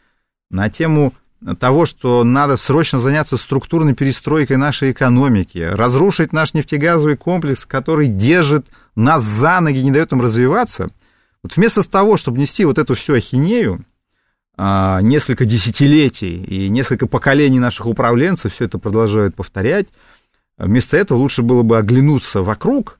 на 0.50 0.70
тему 0.70 1.12
того, 1.60 1.86
что 1.86 2.24
надо 2.24 2.56
срочно 2.56 3.00
заняться 3.00 3.36
структурной 3.36 3.94
перестройкой 3.94 4.56
нашей 4.56 4.92
экономики, 4.92 5.58
разрушить 5.58 6.32
наш 6.32 6.54
нефтегазовый 6.54 7.16
комплекс, 7.16 7.64
который 7.64 8.08
держит 8.08 8.66
нас 8.98 9.22
за 9.22 9.60
ноги, 9.60 9.78
не 9.78 9.90
дает 9.90 10.12
им 10.12 10.20
развиваться. 10.20 10.88
Вот 11.42 11.56
вместо 11.56 11.88
того, 11.88 12.16
чтобы 12.16 12.38
нести 12.38 12.64
вот 12.64 12.78
эту 12.78 12.94
всю 12.94 13.14
ахинею, 13.14 13.84
а, 14.56 15.00
несколько 15.02 15.44
десятилетий 15.44 16.42
и 16.42 16.68
несколько 16.68 17.06
поколений 17.06 17.60
наших 17.60 17.86
управленцев 17.86 18.52
все 18.52 18.64
это 18.64 18.78
продолжают 18.78 19.36
повторять, 19.36 19.86
вместо 20.56 20.96
этого 20.96 21.18
лучше 21.18 21.42
было 21.42 21.62
бы 21.62 21.78
оглянуться 21.78 22.42
вокруг 22.42 22.98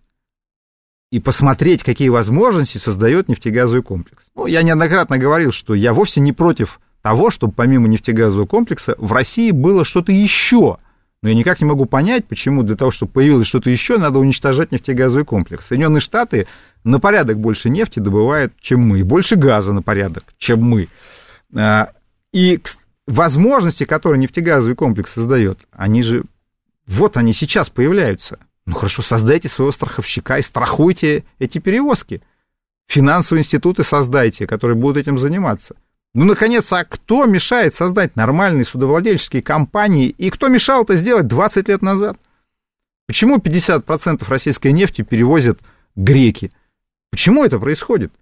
и 1.11 1.19
посмотреть, 1.19 1.83
какие 1.83 2.11
возможности 2.11 2.79
создает 2.79 3.29
нефтегазовый 3.29 3.83
комплекс. 3.83 4.25
Ну, 4.37 4.47
я 4.47 4.63
неоднократно 4.63 5.19
говорил, 5.19 5.51
что 5.51 5.75
я 5.75 5.93
вовсе 5.93 6.21
не 6.21 6.33
против 6.33 6.81
того, 7.03 7.31
чтобы 7.31 7.55
помимо 7.55 7.89
нефтегазового 7.89 8.47
комплекса 8.47 8.95
в 8.99 9.13
России 9.13 9.51
было 9.51 9.85
что-то 9.85 10.13
еще. 10.13 10.79
Но 11.23 11.29
я 11.29 11.35
никак 11.35 11.61
не 11.61 11.67
могу 11.67 11.87
понять, 11.87 12.27
почему 12.27 12.63
для 12.63 12.77
того, 12.77 12.91
чтобы 12.91 13.13
появилось 13.13 13.49
что-то 13.49 13.71
еще, 13.71 13.99
надо 13.99 14.21
уничтожать 14.21 14.71
нефтегазовый 14.71 15.25
комплекс. 15.25 15.67
Соединенные 15.67 16.01
Штаты 16.01 16.47
на 16.85 17.01
порядок 17.01 17.39
больше 17.39 17.71
нефти 17.71 17.99
добывают, 17.99 18.53
чем 18.61 18.81
мы, 18.81 19.03
больше 19.03 19.35
газа 19.37 19.73
на 19.73 19.83
порядок, 19.83 20.25
чем 20.39 20.63
мы. 20.63 20.89
А, 21.57 21.91
и 22.33 22.61
возможности, 23.07 23.85
которые 23.85 24.21
нефтегазовый 24.21 24.77
комплекс 24.77 25.13
создает, 25.13 25.67
они 25.73 26.03
же, 26.03 26.25
вот 26.87 27.17
они 27.17 27.33
сейчас 27.33 27.69
появляются. 27.69 28.39
Ну 28.65 28.75
хорошо, 28.75 29.03
создайте 29.03 29.49
своего 29.49 29.73
страховщика 29.73 30.39
и 30.39 30.43
страхуйте 30.43 31.25
эти 31.39 31.59
перевозки. 31.59 32.23
Финансовые 32.87 33.41
институты 33.41 33.83
создайте, 33.83 34.47
которые 34.47 34.77
будут 34.77 34.99
этим 34.99 35.19
заниматься. 35.19 35.75
Ну, 36.19 36.25
наконец, 36.25 36.73
а 36.73 36.85
кто 36.85 37.27
мешает 37.27 37.75
создать 37.75 38.17
нормальные 38.17 38.65
судовладельческие 38.65 39.41
компании, 39.41 40.09
и 40.09 40.31
кто 40.31 40.49
мешал 40.49 40.83
это 40.83 40.97
сделать 40.97 41.29
20 41.29 41.69
лет 41.69 41.81
назад? 41.81 42.19
Почему 43.07 43.39
50% 43.39 44.29
российской 44.29 44.73
нефти 44.73 45.03
перевозят 45.03 45.61
греки? 45.95 46.51
Почему 47.13 47.45
это 47.45 47.61
происходит? 47.61 48.13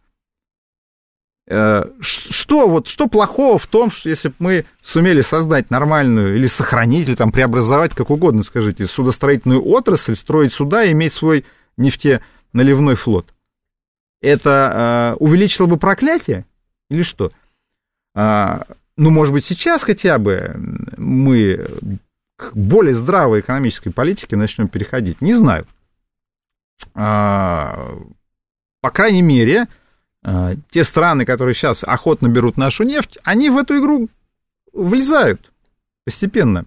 Э, 1.49 1.85
что, 2.01 2.69
вот, 2.69 2.87
что 2.87 3.07
плохого 3.07 3.59
в 3.59 3.67
том, 3.67 3.91
что 3.91 4.11
если 4.11 4.29
бы 4.29 4.35
мы 4.41 4.67
сумели 4.83 5.23
создать 5.23 5.71
нормальную 5.71 6.37
или 6.37 6.49
сохранить, 6.49 7.09
или 7.09 7.15
там 7.15 7.33
преобразовать, 7.33 7.95
как 7.95 8.11
угодно 8.11 8.43
скажите, 8.43 8.87
судостроительную 8.87 9.67
отрасль, 9.67 10.17
строить 10.17 10.53
суда 10.53 10.85
и 10.85 10.93
иметь 10.93 11.15
свой 11.15 11.47
нефтеналивной 11.79 12.97
флот? 12.97 13.33
Это 14.21 15.15
э, 15.15 15.25
увеличило 15.25 15.65
бы 15.65 15.79
проклятие 15.79 16.45
или 16.91 17.01
что? 17.01 17.31
А, 18.17 18.63
ну, 18.97 19.11
может 19.11 19.35
быть, 19.35 19.45
сейчас 19.45 19.83
хотя 19.83 20.19
бы 20.19 20.57
мы 20.97 21.67
к 22.37 22.53
более 22.55 22.95
здравой 22.95 23.41
экономической 23.41 23.91
политике 23.91 24.37
начнем 24.37 24.69
переходить. 24.69 25.21
Не 25.21 25.35
знаю. 25.35 25.67
А, 26.95 27.95
по 28.81 28.91
крайней 28.91 29.21
мере, 29.21 29.67
а, 30.25 30.55
те 30.71 30.83
страны, 30.85 31.27
которые 31.27 31.55
сейчас 31.55 31.85
охотно 31.85 32.29
берут 32.29 32.57
нашу 32.57 32.85
нефть, 32.85 33.19
они 33.23 33.51
в 33.51 33.59
эту 33.59 33.79
игру 33.79 34.09
влезают 34.73 35.53
постепенно. 36.07 36.65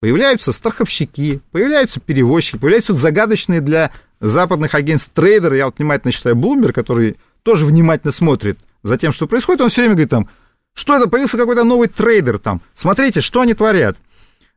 Появляются 0.00 0.50
страховщики, 0.50 1.40
появляются 1.52 2.00
перевозчики, 2.00 2.58
появляются 2.58 2.94
загадочные 2.94 3.60
для 3.60 3.92
западных 4.18 4.74
агентств 4.74 5.12
трейдеры. 5.14 5.56
Я 5.56 5.66
вот 5.66 5.78
внимательно 5.78 6.10
читаю 6.10 6.34
Bloomberg, 6.34 6.72
который 6.72 7.16
тоже 7.44 7.64
внимательно 7.64 8.12
смотрит 8.12 8.58
за 8.86 8.98
тем, 8.98 9.12
что 9.12 9.26
происходит, 9.26 9.60
он 9.60 9.68
все 9.68 9.82
время 9.82 9.94
говорит 9.94 10.10
там, 10.10 10.28
что 10.74 10.96
это, 10.96 11.08
появился 11.08 11.38
какой-то 11.38 11.64
новый 11.64 11.88
трейдер 11.88 12.38
там, 12.38 12.60
смотрите, 12.74 13.20
что 13.20 13.40
они 13.40 13.54
творят. 13.54 13.96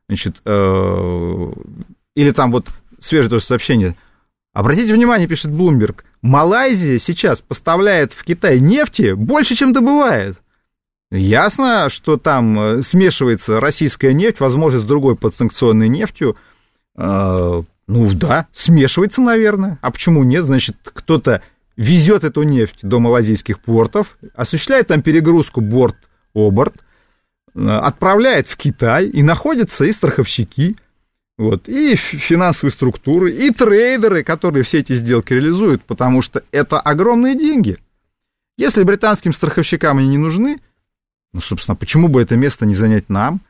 Значит, 0.08 0.40
э, 0.44 1.52
или 2.14 2.30
там 2.32 2.50
вот 2.52 2.68
свежее 2.98 3.30
тоже 3.30 3.44
сообщение. 3.44 3.96
Обратите 4.52 4.92
внимание, 4.92 5.28
пишет 5.28 5.52
Bloomberg, 5.52 6.02
Малайзия 6.22 6.98
сейчас 6.98 7.40
поставляет 7.40 8.12
в 8.12 8.24
Китай 8.24 8.58
нефти 8.58 9.12
больше, 9.12 9.54
чем 9.54 9.72
добывает. 9.72 10.38
Ясно, 11.10 11.88
что 11.90 12.16
там 12.16 12.58
э, 12.58 12.82
смешивается 12.82 13.58
российская 13.58 14.12
нефть, 14.12 14.38
возможно, 14.38 14.78
с 14.78 14.84
другой 14.84 15.16
подсанкционной 15.16 15.88
нефтью. 15.88 16.36
Э, 16.96 17.62
ну 17.86 18.10
да, 18.12 18.46
смешивается, 18.52 19.20
наверное. 19.20 19.78
А 19.82 19.90
почему 19.90 20.22
нет? 20.22 20.44
Значит, 20.44 20.76
кто-то 20.84 21.42
везет 21.80 22.24
эту 22.24 22.42
нефть 22.42 22.80
до 22.82 23.00
малазийских 23.00 23.58
портов, 23.58 24.18
осуществляет 24.34 24.88
там 24.88 25.00
перегрузку 25.00 25.62
борт-оборт, 25.62 26.74
э, 27.54 27.66
отправляет 27.66 28.48
в 28.48 28.56
Китай, 28.58 29.06
и 29.06 29.22
находятся 29.22 29.86
и 29.86 29.92
страховщики, 29.92 30.76
вот, 31.38 31.70
и 31.70 31.96
финансовые 31.96 32.72
структуры, 32.72 33.32
и 33.32 33.50
трейдеры, 33.50 34.22
которые 34.24 34.62
все 34.62 34.80
эти 34.80 34.92
сделки 34.92 35.32
реализуют, 35.32 35.82
потому 35.84 36.20
что 36.20 36.44
это 36.52 36.78
огромные 36.78 37.34
деньги. 37.34 37.78
Если 38.58 38.82
британским 38.82 39.32
страховщикам 39.32 39.96
они 39.96 40.08
не 40.08 40.18
нужны, 40.18 40.60
ну, 41.32 41.40
собственно, 41.40 41.76
почему 41.76 42.08
бы 42.08 42.20
это 42.20 42.36
место 42.36 42.66
не 42.66 42.74
занять 42.74 43.08
нам? 43.08 43.40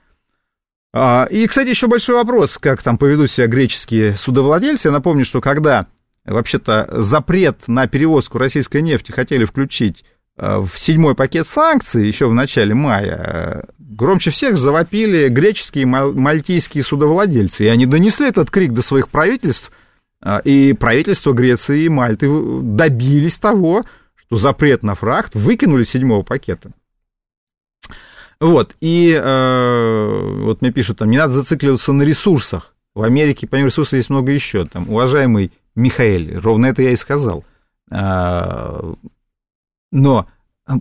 А, 0.93 1.27
и, 1.29 1.45
кстати, 1.49 1.69
еще 1.69 1.89
большой 1.89 2.15
вопрос, 2.15 2.59
как 2.59 2.81
там 2.81 2.97
поведут 2.97 3.29
себя 3.33 3.49
греческие 3.49 4.15
судовладельцы. 4.15 4.87
Я 4.87 4.93
напомню, 4.93 5.25
что 5.25 5.41
когда 5.41 5.89
вообще-то 6.33 6.89
запрет 7.03 7.67
на 7.67 7.87
перевозку 7.87 8.39
российской 8.39 8.83
нефти 8.83 9.11
хотели 9.11 9.45
включить 9.45 10.05
э, 10.37 10.59
в 10.59 10.79
седьмой 10.79 11.15
пакет 11.15 11.47
санкций 11.47 12.07
еще 12.07 12.29
в 12.29 12.35
начале 12.35 12.75
мая, 12.75 13.67
громче 13.79 14.31
всех 14.31 14.57
завопили 14.57 15.29
греческие 15.29 15.83
и 15.83 15.87
мальтийские 15.87 16.83
судовладельцы. 16.83 17.65
И 17.65 17.69
они 17.69 17.87
донесли 17.87 18.29
этот 18.29 18.51
крик 18.51 18.73
до 18.73 18.83
своих 18.83 19.09
правительств, 19.09 19.71
э, 20.23 20.41
и 20.45 20.73
правительства 20.73 21.33
Греции 21.33 21.85
и 21.85 21.89
Мальты 21.89 22.29
добились 22.63 23.39
того, 23.39 23.85
что 24.17 24.37
запрет 24.37 24.83
на 24.83 24.95
фрахт 24.95 25.35
выкинули 25.35 25.83
седьмого 25.83 26.23
пакета. 26.23 26.71
Вот, 28.41 28.75
и 28.81 29.13
э, 29.21 30.41
вот 30.45 30.63
мне 30.63 30.73
пишут, 30.73 30.99
там, 30.99 31.11
не 31.11 31.19
надо 31.19 31.35
зацикливаться 31.35 31.93
на 31.93 32.03
ресурсах. 32.03 32.75
В 32.95 33.03
Америке, 33.03 33.47
помимо 33.47 33.69
ресурсов, 33.69 33.95
есть 33.95 34.09
много 34.09 34.33
еще. 34.33 34.65
Там, 34.65 34.89
уважаемый 34.89 35.53
Михаэль. 35.75 36.37
Ровно 36.37 36.67
это 36.67 36.83
я 36.83 36.91
и 36.91 36.97
сказал. 36.97 37.45
А, 37.91 38.95
но, 39.93 40.29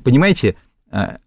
понимаете, 0.04 0.56
а, 0.91 1.17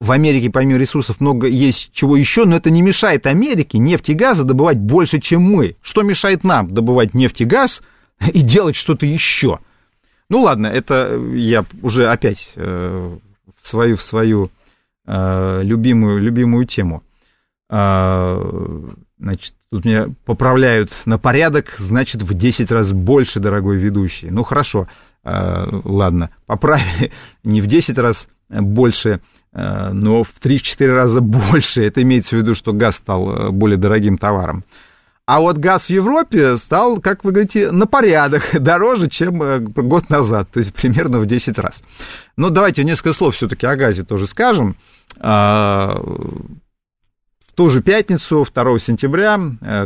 в 0.00 0.12
Америке 0.12 0.50
помимо 0.50 0.78
ресурсов 0.78 1.20
много 1.20 1.48
есть 1.48 1.90
чего 1.92 2.16
еще, 2.16 2.44
но 2.44 2.56
это 2.56 2.70
не 2.70 2.82
мешает 2.82 3.26
Америке 3.26 3.78
нефть 3.78 4.10
и 4.10 4.14
газа 4.14 4.44
добывать 4.44 4.78
больше, 4.78 5.20
чем 5.20 5.42
мы. 5.42 5.76
Что 5.82 6.02
мешает 6.02 6.44
нам 6.44 6.72
добывать 6.72 7.14
нефть 7.14 7.40
и 7.40 7.44
газ 7.44 7.82
и 8.32 8.40
делать 8.40 8.76
что-то 8.76 9.06
еще? 9.06 9.58
Ну 10.30 10.40
ладно, 10.42 10.66
это 10.66 11.18
я 11.34 11.64
уже 11.82 12.08
опять 12.08 12.52
э, 12.54 13.16
в 13.60 13.66
свою, 13.66 13.96
в 13.96 14.02
свою 14.02 14.50
э, 15.06 15.62
любимую, 15.62 16.20
любимую 16.20 16.66
тему. 16.66 17.02
Э, 17.70 18.90
значит, 19.18 19.54
Тут 19.70 19.84
меня 19.84 20.08
поправляют 20.24 20.90
на 21.04 21.18
порядок, 21.18 21.74
значит, 21.76 22.22
в 22.22 22.32
10 22.32 22.70
раз 22.70 22.92
больше, 22.92 23.38
дорогой 23.38 23.76
ведущий. 23.76 24.30
Ну, 24.30 24.42
хорошо, 24.42 24.88
э, 25.24 25.80
ладно, 25.84 26.30
поправили 26.46 27.12
не 27.44 27.60
в 27.60 27.66
10 27.66 27.98
раз 27.98 28.28
больше, 28.48 29.20
э, 29.52 29.90
но 29.92 30.22
в 30.22 30.32
3-4 30.42 30.94
раза 30.94 31.20
больше. 31.20 31.84
Это 31.84 32.00
имеется 32.00 32.34
в 32.34 32.38
виду, 32.38 32.54
что 32.54 32.72
газ 32.72 32.96
стал 32.96 33.30
э, 33.30 33.50
более 33.50 33.76
дорогим 33.76 34.16
товаром. 34.16 34.64
А 35.26 35.40
вот 35.40 35.58
газ 35.58 35.84
в 35.84 35.90
Европе 35.90 36.56
стал, 36.56 36.98
как 37.02 37.22
вы 37.22 37.32
говорите, 37.32 37.70
на 37.70 37.86
порядок 37.86 38.48
дороже, 38.58 39.10
чем 39.10 39.66
год 39.66 40.08
назад, 40.08 40.48
то 40.50 40.60
есть 40.60 40.72
примерно 40.72 41.18
в 41.18 41.26
10 41.26 41.58
раз. 41.58 41.82
Но 42.38 42.48
давайте 42.48 42.84
несколько 42.84 43.12
слов 43.12 43.34
все-таки 43.34 43.66
о 43.66 43.76
газе 43.76 44.02
тоже 44.02 44.26
скажем. 44.26 44.76
Ту 47.58 47.70
же 47.70 47.82
пятницу, 47.82 48.46
2 48.54 48.78
сентября, 48.78 49.36
э, 49.62 49.84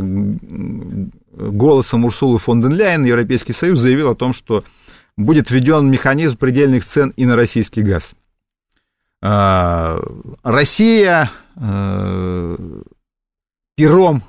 голосом 1.31 2.05
Урсулы 2.05 2.37
фон 2.37 2.61
ден 2.61 2.71
Ляйен 2.71 3.03
Европейский 3.03 3.53
Союз 3.53 3.79
заявил 3.79 4.11
о 4.11 4.15
том, 4.15 4.31
что 4.31 4.63
будет 5.17 5.49
введен 5.49 5.89
механизм 5.89 6.37
предельных 6.37 6.85
цен 6.85 7.13
и 7.15 7.25
на 7.25 7.35
российский 7.35 7.81
газ. 7.81 8.13
А, 9.23 9.99
Россия 10.43 11.31
э, 11.55 12.57
пером 13.75 14.21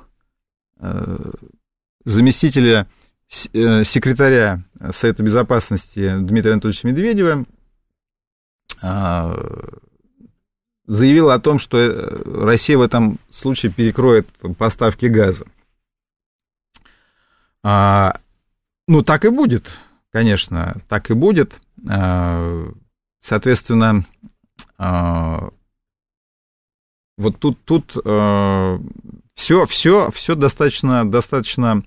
э, 0.79 1.31
заместителя 2.03 2.87
секретаря 3.27 4.63
Совета 4.91 5.21
Безопасности 5.21 6.15
Дмитрия 6.17 6.53
Анатольевича 6.53 6.87
Медведева 6.87 7.45
а, 8.81 9.37
заявила 10.87 11.33
о 11.33 11.39
том, 11.39 11.59
что 11.59 11.77
э, 11.77 12.43
Россия 12.43 12.77
в 12.77 12.81
этом 12.81 13.17
случае 13.29 13.71
перекроет 13.71 14.27
поставки 14.57 15.05
газа. 15.05 15.45
А, 17.63 18.19
ну, 18.87 19.01
так 19.01 19.25
и 19.25 19.29
будет. 19.29 19.67
конечно, 20.11 20.81
так 20.87 21.09
и 21.09 21.13
будет. 21.13 21.59
Соответственно, 23.19 24.05
вот 27.17 27.39
тут, 27.39 27.63
тут 27.65 27.91
все, 29.35 29.65
все, 29.65 30.11
все 30.11 30.35
достаточно, 30.35 31.09
достаточно 31.09 31.83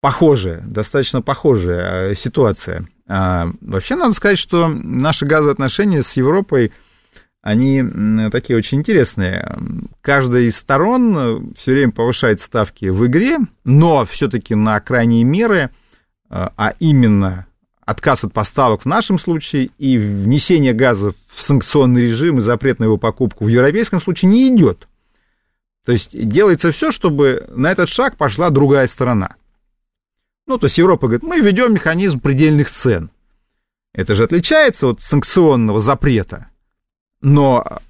похожая, 0.00 0.62
достаточно 0.62 1.22
похожая 1.22 2.14
ситуация. 2.14 2.88
Вообще, 3.06 3.96
надо 3.96 4.12
сказать, 4.14 4.38
что 4.38 4.68
наши 4.68 5.26
газовые 5.26 5.52
отношения 5.52 6.02
с 6.02 6.12
Европой– 6.12 6.72
они 7.48 7.82
такие 8.30 8.58
очень 8.58 8.80
интересные. 8.80 9.58
Каждая 10.02 10.42
из 10.42 10.58
сторон 10.58 11.16
э, 11.16 11.40
все 11.56 11.72
время 11.72 11.92
повышает 11.92 12.42
ставки 12.42 12.84
в 12.90 13.06
игре, 13.06 13.38
но 13.64 14.04
все-таки 14.04 14.54
на 14.54 14.78
крайние 14.80 15.24
меры, 15.24 15.58
э, 15.58 15.68
а 16.28 16.74
именно 16.78 17.46
отказ 17.80 18.24
от 18.24 18.34
поставок 18.34 18.82
в 18.82 18.84
нашем 18.84 19.18
случае 19.18 19.70
и 19.78 19.96
внесение 19.96 20.74
газа 20.74 21.12
в 21.28 21.40
санкционный 21.40 22.02
режим 22.02 22.36
и 22.36 22.42
запрет 22.42 22.80
на 22.80 22.84
его 22.84 22.98
покупку 22.98 23.46
в 23.46 23.48
европейском 23.48 24.02
случае 24.02 24.30
не 24.30 24.48
идет. 24.48 24.86
То 25.86 25.92
есть 25.92 26.10
делается 26.12 26.70
все, 26.70 26.90
чтобы 26.90 27.46
на 27.48 27.70
этот 27.70 27.88
шаг 27.88 28.18
пошла 28.18 28.50
другая 28.50 28.88
сторона. 28.88 29.36
Ну, 30.46 30.58
то 30.58 30.66
есть 30.66 30.76
Европа 30.76 31.06
говорит, 31.06 31.22
мы 31.22 31.40
введем 31.40 31.72
механизм 31.72 32.20
предельных 32.20 32.70
цен. 32.70 33.10
Это 33.94 34.14
же 34.14 34.24
отличается 34.24 34.88
от 34.88 35.00
санкционного 35.00 35.80
запрета. 35.80 36.48
Но 37.20 37.80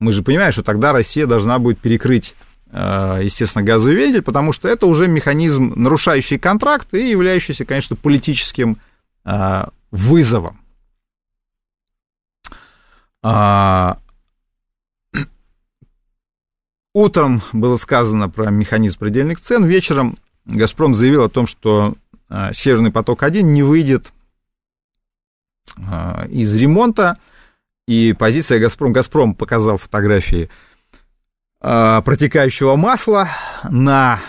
мы 0.00 0.12
же 0.12 0.22
понимаем, 0.22 0.52
что 0.52 0.62
тогда 0.62 0.92
Россия 0.92 1.26
должна 1.26 1.58
будет 1.58 1.78
перекрыть, 1.78 2.34
э, 2.70 3.20
естественно, 3.22 3.64
газовый 3.64 3.96
вентиль, 3.96 4.22
потому 4.22 4.52
что 4.52 4.68
это 4.68 4.86
уже 4.86 5.08
механизм, 5.08 5.72
нарушающий 5.74 6.38
контракт 6.38 6.94
и 6.94 7.10
являющийся, 7.10 7.64
конечно, 7.64 7.96
политическим 7.96 8.78
э, 9.24 9.64
вызовом. 9.90 10.60
А, 13.22 13.98
утром 16.94 17.42
было 17.52 17.76
сказано 17.76 18.28
про 18.28 18.50
механизм 18.50 19.00
предельных 19.00 19.40
цен, 19.40 19.64
вечером 19.64 20.18
«Газпром» 20.44 20.94
заявил 20.94 21.24
о 21.24 21.28
том, 21.28 21.48
что 21.48 21.94
э, 22.30 22.52
«Северный 22.52 22.92
поток-1» 22.92 23.42
не 23.42 23.62
выйдет 23.64 24.12
из 26.30 26.54
ремонта, 26.54 27.18
и 27.88 28.12
позиция 28.12 28.58
«Газпром». 28.60 28.92
«Газпром» 28.92 29.34
показал 29.34 29.78
фотографии 29.78 30.50
э, 31.62 32.02
протекающего 32.04 32.76
масла 32.76 33.30
на, 33.64 34.20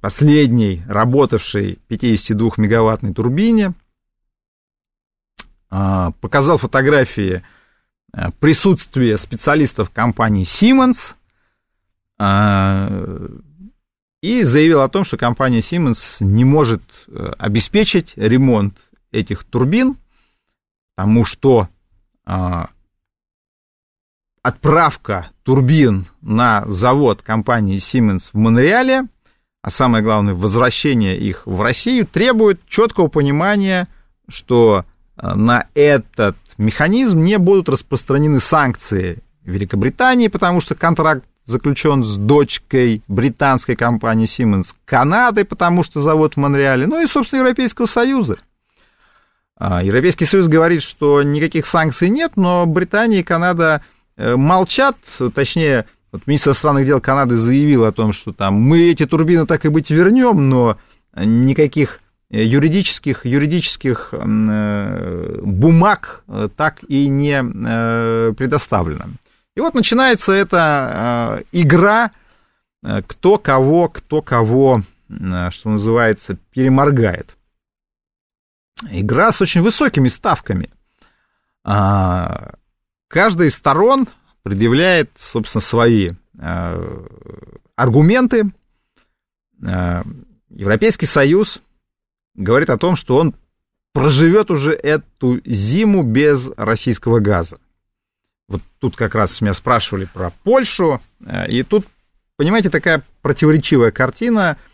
последней 0.00 0.84
работавшей 0.86 1.80
52-мегаваттной 1.88 3.14
турбине. 3.14 3.74
Э, 5.72 6.12
показал 6.20 6.56
фотографии 6.58 7.42
э, 8.12 8.30
присутствия 8.38 9.18
специалистов 9.18 9.90
компании 9.90 10.44
Siemens 10.44 11.14
и 14.22 14.42
заявил 14.44 14.82
о 14.82 14.88
том, 14.88 15.04
что 15.04 15.16
компания 15.16 15.60
Siemens 15.60 16.18
не 16.20 16.44
может 16.44 16.82
обеспечить 17.38 18.12
ремонт 18.14 18.78
этих 19.10 19.42
турбин, 19.42 19.96
потому 20.94 21.24
что 21.24 21.60
а, 21.62 21.68
отправка 24.42 25.30
турбин 25.42 26.06
на 26.22 26.64
завод 26.66 27.22
компании 27.22 27.78
Siemens 27.78 28.30
в 28.32 28.36
Монреале, 28.36 29.06
а 29.62 29.70
самое 29.70 30.02
главное, 30.02 30.34
возвращение 30.34 31.18
их 31.18 31.46
в 31.46 31.60
Россию, 31.60 32.06
требует 32.06 32.64
четкого 32.66 33.08
понимания, 33.08 33.88
что 34.28 34.86
а, 35.16 35.34
на 35.34 35.66
этот 35.74 36.36
механизм 36.56 37.22
не 37.22 37.36
будут 37.36 37.68
распространены 37.68 38.40
санкции 38.40 39.22
Великобритании, 39.42 40.28
потому 40.28 40.60
что 40.60 40.74
контракт 40.74 41.24
заключен 41.44 42.04
с 42.04 42.16
дочкой 42.16 43.02
британской 43.08 43.76
компании 43.76 44.26
Siemens, 44.26 44.74
Канады, 44.86 45.44
потому 45.44 45.82
что 45.82 46.00
завод 46.00 46.34
в 46.34 46.36
Монреале, 46.38 46.86
ну 46.86 47.02
и, 47.02 47.06
собственно, 47.06 47.40
Европейского 47.40 47.86
Союза– 47.86 48.38
а, 48.48 48.49
Европейский 49.60 50.24
Союз 50.24 50.48
говорит, 50.48 50.82
что 50.82 51.22
никаких 51.22 51.66
санкций 51.66 52.08
нет, 52.08 52.32
но 52.36 52.64
Британия 52.64 53.20
и 53.20 53.22
Канада 53.22 53.82
э, 54.16 54.34
молчат, 54.34 54.96
точнее, 55.34 55.84
вот 56.12 56.26
министр 56.26 56.50
иностранных 56.50 56.86
дел 56.86 57.00
Канады 57.00 57.36
заявил 57.36 57.84
о 57.84 57.92
том, 57.92 58.14
что 58.14 58.32
там 58.32 58.54
мы 58.54 58.90
эти 58.90 59.04
турбины 59.04 59.46
так 59.46 59.66
и 59.66 59.68
быть 59.68 59.90
вернем, 59.90 60.48
но 60.48 60.78
никаких 61.14 62.00
юридических, 62.30 63.26
юридических 63.26 64.08
э, 64.12 65.40
бумаг 65.42 66.24
э, 66.26 66.48
так 66.56 66.78
и 66.88 67.08
не 67.08 67.42
предоставлено. 68.32 69.10
И 69.56 69.60
вот 69.60 69.74
начинается 69.74 70.32
эта 70.32 71.42
игра, 71.52 72.12
кто 72.82 73.36
кого, 73.36 73.88
кто 73.88 74.22
кого, 74.22 74.82
что 75.08 75.68
называется, 75.68 76.38
переморгает 76.54 77.36
игра 78.90 79.32
с 79.32 79.40
очень 79.40 79.62
высокими 79.62 80.08
ставками. 80.08 80.70
А, 81.64 82.54
каждая 83.08 83.48
из 83.48 83.54
сторон 83.54 84.08
предъявляет, 84.42 85.10
собственно, 85.16 85.62
свои 85.62 86.12
а, 86.38 87.04
аргументы. 87.76 88.50
А, 89.64 90.02
Европейский 90.48 91.06
Союз 91.06 91.60
говорит 92.34 92.70
о 92.70 92.78
том, 92.78 92.96
что 92.96 93.16
он 93.16 93.34
проживет 93.92 94.50
уже 94.50 94.72
эту 94.72 95.40
зиму 95.44 96.02
без 96.02 96.48
российского 96.56 97.20
газа. 97.20 97.58
Вот 98.48 98.62
тут 98.78 98.96
как 98.96 99.14
раз 99.14 99.40
меня 99.40 99.54
спрашивали 99.54 100.06
про 100.06 100.30
Польшу, 100.42 101.00
и 101.48 101.62
тут, 101.62 101.86
понимаете, 102.36 102.70
такая 102.70 103.04
противоречивая 103.22 103.90
картина– 103.90 104.56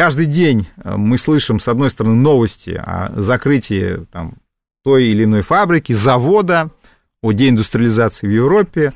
Каждый 0.00 0.24
день 0.24 0.66
э, 0.82 0.96
мы 0.96 1.18
слышим, 1.18 1.60
с 1.60 1.68
одной 1.68 1.90
стороны, 1.90 2.14
новости 2.14 2.70
о 2.70 3.12
закрытии 3.20 4.06
там, 4.10 4.38
той 4.82 5.08
или 5.08 5.24
иной 5.24 5.42
фабрики, 5.42 5.92
завода, 5.92 6.70
о 7.20 7.32
деиндустриализации 7.32 8.26
в 8.26 8.30
Европе, 8.30 8.94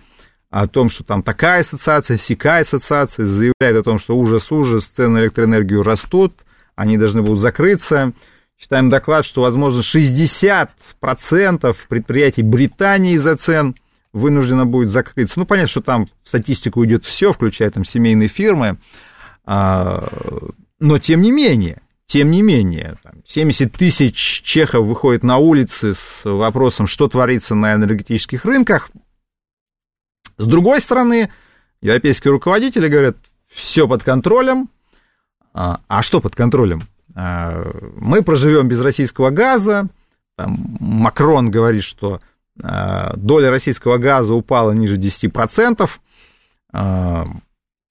о 0.49 0.67
том, 0.67 0.89
что 0.89 1.05
там 1.05 1.23
такая 1.23 1.61
ассоциация, 1.61 2.17
сякая 2.17 2.63
ассоциация, 2.63 3.27
заявляет 3.27 3.77
о 3.77 3.83
том, 3.83 3.99
что 3.99 4.17
ужас-ужас, 4.17 4.87
цены 4.87 5.09
на 5.11 5.19
электроэнергию 5.25 5.83
растут, 5.83 6.37
они 6.75 6.97
должны 6.97 7.21
будут 7.21 7.41
закрыться. 7.41 8.15
Читаем 8.57 8.89
доклад, 8.89 9.27
что, 9.27 9.43
возможно, 9.43 9.81
60% 9.81 11.77
предприятий 11.87 12.41
Британии 12.41 13.13
из-за 13.17 13.37
цен 13.37 13.77
вынуждено 14.15 14.65
будет 14.65 14.89
закрыться. 14.89 15.39
Ну, 15.39 15.45
понятно, 15.45 15.69
что 15.69 15.83
там 15.83 16.07
в 16.23 16.29
статистику 16.31 16.83
идет 16.87 17.05
все, 17.05 17.35
включая 17.35 17.71
там 17.71 17.85
семейные 17.85 18.29
фирмы. 18.29 18.79
Но 20.85 20.99
тем 20.99 21.23
не 21.23 21.33
менее, 21.33 21.81
тем 22.05 22.31
не 22.31 22.43
менее, 22.43 22.99
70 23.25 23.73
тысяч 23.73 24.43
чехов 24.45 24.85
выходят 24.85 25.23
на 25.23 25.39
улицы 25.39 25.95
с 25.95 26.27
вопросом, 26.27 26.87
что 26.87 27.09
творится 27.09 27.55
на 27.55 27.73
энергетических 27.73 28.45
рынках. 28.45 28.91
С 30.37 30.47
другой 30.47 30.83
стороны, 30.83 31.31
европейские 31.81 32.33
руководители 32.33 32.89
говорят, 32.89 33.17
все 33.49 33.89
под 33.89 34.03
контролем. 34.03 34.69
А, 35.55 35.81
а 35.89 36.03
что 36.03 36.21
под 36.21 36.37
контролем? 36.37 36.83
А, 37.15 37.65
мы 37.97 38.21
проживем 38.21 38.69
без 38.69 38.83
российского 38.83 39.31
газа. 39.31 39.89
Там 40.37 40.77
Макрон 40.81 41.51
говорит, 41.51 41.83
что 41.85 42.21
а, 42.63 43.17
доля 43.17 43.49
российского 43.49 43.97
газа 43.97 44.35
упала 44.35 44.73
ниже 44.73 44.99
10%. 44.99 45.89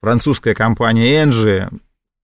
Французская 0.00 0.54
компания 0.54 1.24
Engie 1.24 1.68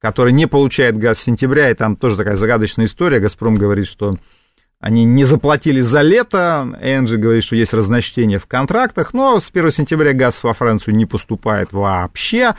который 0.00 0.32
не 0.32 0.46
получает 0.46 0.96
газ 0.96 1.18
с 1.18 1.22
сентября, 1.22 1.70
и 1.70 1.74
там 1.74 1.96
тоже 1.96 2.16
такая 2.16 2.36
загадочная 2.36 2.86
история. 2.86 3.20
«Газпром» 3.20 3.56
говорит, 3.56 3.86
что 3.86 4.16
они 4.80 5.04
не 5.04 5.24
заплатили 5.24 5.82
за 5.82 6.00
лето, 6.00 6.78
Энджи 6.80 7.18
говорит, 7.18 7.44
что 7.44 7.54
есть 7.54 7.74
разночтение 7.74 8.38
в 8.38 8.46
контрактах, 8.46 9.12
но 9.12 9.38
с 9.38 9.50
1 9.52 9.70
сентября 9.70 10.14
газ 10.14 10.42
во 10.42 10.54
Францию 10.54 10.96
не 10.96 11.04
поступает 11.04 11.72
вообще. 11.72 12.54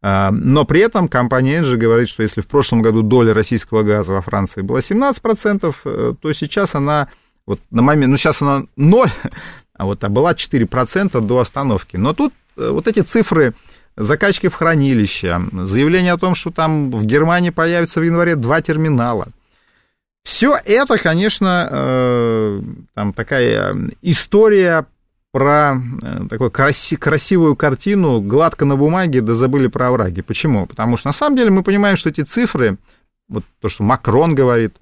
А, 0.00 0.30
но 0.30 0.64
при 0.64 0.82
этом 0.82 1.08
компания 1.08 1.58
Энджи 1.58 1.76
говорит, 1.76 2.08
что 2.08 2.22
если 2.22 2.42
в 2.42 2.46
прошлом 2.46 2.80
году 2.80 3.02
доля 3.02 3.34
российского 3.34 3.82
газа 3.82 4.12
во 4.12 4.22
Франции 4.22 4.62
была 4.62 4.78
17%, 4.78 5.74
э, 5.84 6.14
то 6.20 6.32
сейчас 6.32 6.76
она, 6.76 7.08
вот 7.44 7.58
на 7.70 7.82
момент, 7.82 8.12
ну 8.12 8.16
сейчас 8.18 8.40
она 8.40 8.66
0, 8.76 9.10
а 9.74 9.84
вот 9.86 10.04
а 10.04 10.08
была 10.08 10.32
4% 10.32 11.20
до 11.20 11.38
остановки. 11.40 11.96
Но 11.96 12.12
тут 12.12 12.32
э, 12.56 12.68
вот 12.68 12.86
эти 12.86 13.00
цифры, 13.00 13.54
закачки 13.96 14.48
в 14.48 14.54
хранилище, 14.54 15.40
заявление 15.52 16.12
о 16.12 16.18
том, 16.18 16.34
что 16.34 16.50
там 16.50 16.90
в 16.90 17.04
Германии 17.04 17.50
появится 17.50 18.00
в 18.00 18.02
январе 18.02 18.36
два 18.36 18.60
терминала. 18.60 19.28
Все 20.24 20.58
это, 20.64 20.96
конечно, 20.96 21.68
э, 21.70 22.60
там 22.94 23.12
такая 23.12 23.76
история 24.00 24.86
про 25.32 25.76
э, 26.02 26.26
такую 26.30 26.50
краси, 26.50 26.96
красивую 26.96 27.56
картину, 27.56 28.20
гладко 28.20 28.64
на 28.64 28.76
бумаге, 28.76 29.20
да 29.20 29.34
забыли 29.34 29.66
про 29.66 29.88
овраги. 29.88 30.22
Почему? 30.22 30.66
Потому 30.66 30.96
что 30.96 31.08
на 31.08 31.12
самом 31.12 31.36
деле 31.36 31.50
мы 31.50 31.62
понимаем, 31.62 31.96
что 31.96 32.08
эти 32.08 32.22
цифры, 32.22 32.78
вот 33.28 33.44
то, 33.60 33.68
что 33.68 33.82
Макрон 33.82 34.34
говорит, 34.34 34.76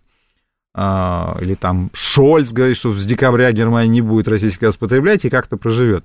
а, 0.75 1.37
или 1.41 1.55
там 1.55 1.91
Шольц 1.93 2.53
говорит, 2.53 2.77
что 2.77 2.95
с 2.95 3.05
декабря 3.05 3.51
Германия 3.53 3.89
не 3.89 4.01
будет 4.01 4.29
российский 4.29 4.65
газ 4.65 4.77
потреблять 4.77 5.25
и 5.25 5.31
как-то 5.31 5.57
проживет. 5.57 6.05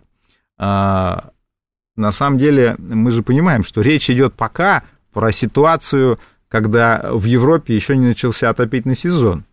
На 1.97 2.11
самом 2.11 2.37
деле 2.37 2.75
мы 2.77 3.11
же 3.11 3.23
понимаем, 3.23 3.63
что 3.63 3.81
речь 3.81 4.09
идет 4.09 4.35
пока 4.35 4.83
про 5.11 5.31
ситуацию, 5.31 6.19
когда 6.47 7.09
в 7.11 7.25
Европе 7.25 7.75
еще 7.75 7.97
не 7.97 8.05
начался 8.05 8.49
отопительный 8.49 8.95
сезон. 8.95 9.43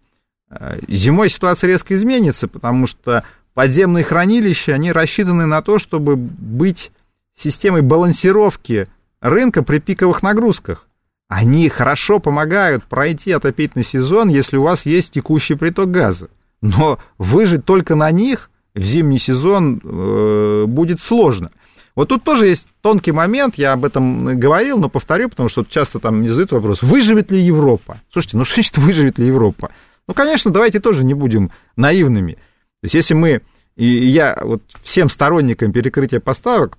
А, 0.50 0.76
зимой 0.86 1.30
ситуация 1.30 1.68
резко 1.68 1.96
изменится, 1.96 2.46
потому 2.46 2.86
что 2.86 3.24
подземные 3.54 4.04
хранилища, 4.04 4.74
они 4.74 4.92
рассчитаны 4.92 5.46
на 5.46 5.62
то, 5.62 5.78
чтобы 5.78 6.16
быть 6.16 6.92
системой 7.34 7.80
балансировки 7.80 8.86
рынка 9.20 9.62
при 9.62 9.78
пиковых 9.78 10.22
нагрузках. 10.22 10.86
Они 11.28 11.70
хорошо 11.70 12.20
помогают 12.20 12.84
пройти 12.84 13.32
отопительный 13.32 13.84
сезон, 13.84 14.28
если 14.28 14.58
у 14.58 14.62
вас 14.62 14.84
есть 14.84 15.12
текущий 15.12 15.54
приток 15.54 15.90
газа. 15.90 16.28
Но 16.60 16.98
выжить 17.16 17.64
только 17.64 17.94
на 17.94 18.10
них 18.10 18.50
в 18.74 18.82
зимний 18.82 19.18
сезон 19.18 19.80
э, 19.82 20.64
будет 20.66 21.00
сложно. 21.00 21.50
Вот 21.94 22.08
тут 22.08 22.24
тоже 22.24 22.46
есть 22.46 22.68
тонкий 22.80 23.12
момент, 23.12 23.54
я 23.56 23.72
об 23.72 23.84
этом 23.84 24.38
говорил, 24.38 24.78
но 24.78 24.88
повторю, 24.88 25.28
потому 25.28 25.48
что 25.48 25.64
часто 25.64 26.00
там 26.00 26.18
мне 26.18 26.30
задают 26.30 26.52
вопрос, 26.52 26.82
выживет 26.82 27.30
ли 27.30 27.40
Европа? 27.40 27.98
Слушайте, 28.12 28.36
ну 28.36 28.44
что 28.44 28.56
значит 28.56 28.78
выживет 28.78 29.18
ли 29.18 29.26
Европа? 29.26 29.70
Ну, 30.08 30.14
конечно, 30.14 30.50
давайте 30.50 30.80
тоже 30.80 31.04
не 31.04 31.14
будем 31.14 31.50
наивными. 31.76 32.32
То 32.32 32.84
есть, 32.84 32.94
если 32.94 33.14
мы, 33.14 33.42
и 33.76 33.86
я 33.86 34.38
вот 34.42 34.62
всем 34.82 35.08
сторонникам 35.08 35.72
перекрытия 35.72 36.20
поставок 36.20 36.78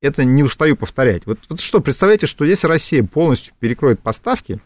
это 0.00 0.24
не 0.24 0.42
устаю 0.42 0.76
повторять. 0.76 1.26
Вот, 1.26 1.38
вот 1.48 1.60
что, 1.60 1.80
представляете, 1.80 2.26
что 2.26 2.44
если 2.44 2.66
Россия 2.66 3.04
полностью 3.04 3.54
перекроет 3.58 4.00
поставки, 4.00 4.60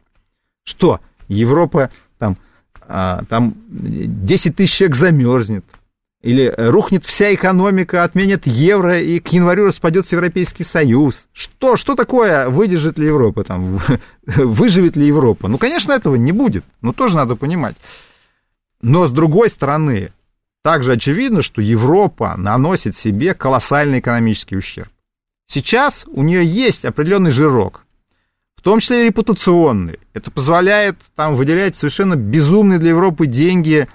что 0.63 1.01
Европа 1.29 1.91
там, 2.19 2.37
а, 2.83 3.25
там 3.29 3.55
10 3.69 4.57
тысяч 4.57 4.77
человек 4.77 4.97
замерзнет, 4.97 5.65
или 6.25 6.55
рухнет 6.57 7.05
вся 7.05 7.35
экономика, 7.35 8.03
отменят 8.03 8.47
евро, 8.47 8.99
и 8.99 9.21
к 9.21 9.29
январю 9.29 9.67
распадется 9.67 10.17
Европейский 10.17 10.65
Союз. 10.65 11.27
Что, 11.35 11.77
что 11.77 11.95
такое 11.95 12.49
выдержит 12.49 12.99
ли 12.99 13.07
Европа, 13.07 13.45
там, 13.45 13.79
выживет 14.27 14.97
ли 14.97 15.07
Европа? 15.07 15.49
Ну, 15.49 15.59
конечно, 15.59 15.93
этого 15.93 16.15
не 16.15 16.33
будет, 16.33 16.65
но 16.81 16.95
тоже 16.95 17.17
надо 17.17 17.37
понимать. 17.37 17.77
Но, 18.81 19.07
с 19.07 19.11
другой 19.11 19.51
стороны, 19.51 20.13
также 20.63 20.93
очевидно, 20.93 21.43
что 21.43 21.61
Европа 21.61 22.37
наносит 22.39 22.97
себе 22.97 23.35
колоссальный 23.35 23.99
экономический 23.99 24.57
ущерб. 24.57 24.89
Сейчас 25.47 26.07
у 26.07 26.23
нее 26.23 26.43
есть 26.43 26.87
определенный 26.87 27.33
жирок, 27.33 27.85
в 28.57 28.63
том 28.63 28.81
числе 28.81 29.03
и 29.03 29.05
репутационный. 29.05 29.99
Это 30.15 30.31
позволяет 30.31 30.97
там 31.17 31.35
выделять 31.35 31.77
совершенно 31.77 32.17
безумные 32.17 32.79
для 32.79 32.91
Европы 32.91 33.27
деньги 33.27 33.89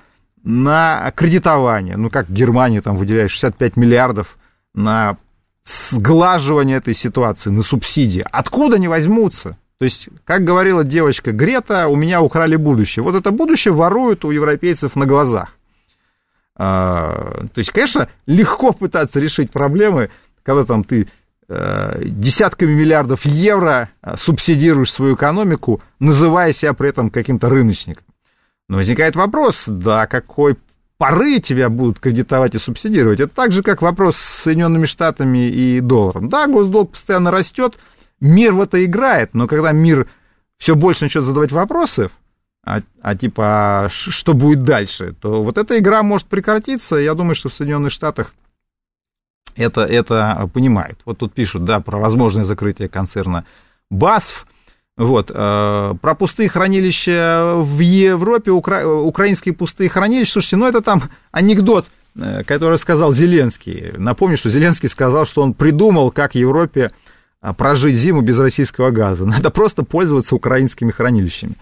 на 0.44 1.12
кредитование. 1.16 1.98
Ну, 1.98 2.10
как 2.10 2.30
Германия 2.30 2.82
там 2.82 2.96
выделяет 2.96 3.32
65 3.32 3.78
миллиардов 3.78 4.38
на 4.74 5.18
сглаживание 5.64 6.78
этой 6.78 6.96
ситуации, 6.96 7.50
на 7.50 7.64
субсидии. 7.64 8.26
Откуда 8.32 8.78
они 8.78 8.88
возьмутся? 8.88 9.58
То 9.78 9.86
есть, 9.86 10.10
как 10.26 10.44
говорила 10.44 10.84
девочка 10.84 11.32
Грета, 11.32 11.88
у 11.88 11.96
меня 11.96 12.22
украли 12.22 12.56
будущее. 12.56 13.04
Вот 13.04 13.16
это 13.16 13.32
будущее 13.32 13.74
воруют 13.74 14.26
у 14.26 14.32
европейцев 14.32 14.96
на 14.96 15.06
глазах. 15.06 15.56
А, 16.56 17.46
то 17.54 17.60
есть, 17.60 17.72
конечно, 17.72 18.10
легко 18.26 18.74
пытаться 18.74 19.20
решить 19.20 19.52
проблемы, 19.52 20.10
когда 20.44 20.66
там 20.66 20.84
ты 20.84 21.08
Э, 21.52 22.04
десятками 22.06 22.72
миллиардов 22.72 23.26
евро 23.26 23.90
э, 24.04 24.16
субсидируешь 24.18 24.92
свою 24.92 25.16
экономику, 25.16 25.82
называя 25.98 26.54
себя 26.54 26.74
при 26.74 26.90
этом 26.90 27.10
каким-то 27.10 27.50
рыночником. 27.50 28.04
Но 28.70 28.78
возникает 28.78 29.18
вопрос, 29.18 29.64
да, 29.68 30.08
какой 30.08 30.56
поры 30.98 31.40
тебя 31.40 31.70
будут 31.70 32.00
кредитовать 32.00 32.56
и 32.56 32.60
субсидировать. 32.60 33.20
Это 33.20 33.34
так 33.34 33.52
же, 33.52 33.64
как 33.64 33.82
вопрос 33.82 34.16
с 34.16 34.44
Соединенными 34.44 34.86
Штатами 34.86 35.50
и 35.50 35.82
долларом. 35.82 36.30
Да, 36.30 36.48
госдолг 36.48 36.92
постоянно 36.92 37.32
растет, 37.32 37.78
мир 38.22 38.54
в 38.54 38.62
это 38.62 38.84
играет, 38.86 39.34
но 39.34 39.48
когда 39.48 39.72
мир 39.72 40.10
все 40.58 40.76
больше 40.76 41.06
начнет 41.06 41.24
задавать 41.24 41.52
вопросы, 41.52 42.12
а, 42.64 42.82
а 43.02 43.16
типа, 43.16 43.44
а 43.86 43.90
что 43.90 44.34
будет 44.34 44.64
дальше, 44.64 45.16
то 45.20 45.42
вот 45.42 45.58
эта 45.58 45.80
игра 45.80 46.04
может 46.04 46.28
прекратиться. 46.28 46.98
Я 46.98 47.16
думаю, 47.16 47.36
что 47.36 47.50
в 47.50 47.54
Соединенных 47.54 47.92
Штатах 47.92 48.34
это, 49.56 49.82
это 49.82 50.50
понимают. 50.54 51.00
Вот 51.06 51.18
тут 51.18 51.34
пишут, 51.34 51.66
да, 51.66 51.80
про 51.80 51.98
возможное 51.98 52.46
закрытие 52.46 52.88
концерна 52.88 53.46
БАСФ. 53.90 54.46
Вот, 55.00 55.32
э, 55.34 55.94
про 56.02 56.14
пустые 56.14 56.50
хранилища 56.50 57.54
в 57.56 57.80
Европе, 57.80 58.52
укра... 58.52 58.86
украинские 58.86 59.56
пустые 59.56 59.90
хранилища. 59.90 60.34
Слушайте, 60.34 60.58
ну 60.58 60.68
это 60.68 60.82
там 60.82 61.04
анекдот, 61.32 61.86
э, 62.18 62.44
который 62.44 62.78
сказал 62.78 63.14
Зеленский. 63.14 63.94
Напомню, 63.96 64.36
что 64.36 64.50
Зеленский 64.50 64.90
сказал, 64.90 65.26
что 65.26 65.42
он 65.42 65.54
придумал, 65.54 66.12
как 66.12 66.36
Европе 66.36 66.92
э, 67.42 67.54
прожить 67.54 67.96
зиму 67.96 68.20
без 68.20 68.38
российского 68.40 68.92
газа. 68.92 69.26
Надо 69.26 69.52
просто 69.52 69.84
пользоваться 69.84 70.36
украинскими 70.36 70.92
хранилищами. 70.92 71.56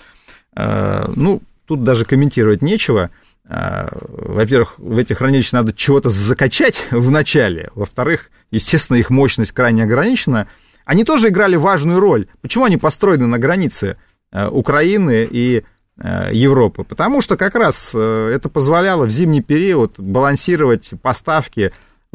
Ну, 0.56 1.44
тут 1.68 1.84
даже 1.84 2.06
комментировать 2.06 2.64
нечего. 2.64 3.12
Во-первых, 3.48 4.80
в 4.80 4.98
эти 4.98 5.14
хранилища 5.14 5.56
надо 5.58 5.72
чего-то 5.72 6.10
закачать 6.10 6.88
в 6.92 7.12
начале. 7.12 7.70
Во-вторых, 7.76 8.32
естественно, 8.50 8.98
их 8.98 9.12
мощность 9.12 9.52
крайне 9.52 9.84
ограничена. 9.84 10.48
Они 10.88 11.04
тоже 11.04 11.28
играли 11.28 11.58
важную 11.58 12.00
роль. 12.00 12.28
Почему 12.42 12.64
они 12.64 12.78
построены 12.78 13.28
на 13.28 13.38
границе 13.38 13.98
э, 14.32 14.48
Украины 14.48 15.28
и 15.30 15.66
э, 15.98 16.30
Европы? 16.32 16.86
Потому 16.86 17.22
что 17.22 17.36
как 17.36 17.56
раз 17.56 17.92
э, 17.94 18.32
это 18.34 18.48
позволяло 18.48 19.04
в 19.04 19.10
зимний 19.10 19.42
период 19.42 20.00
балансировать 20.00 20.94
поставки 21.02 21.74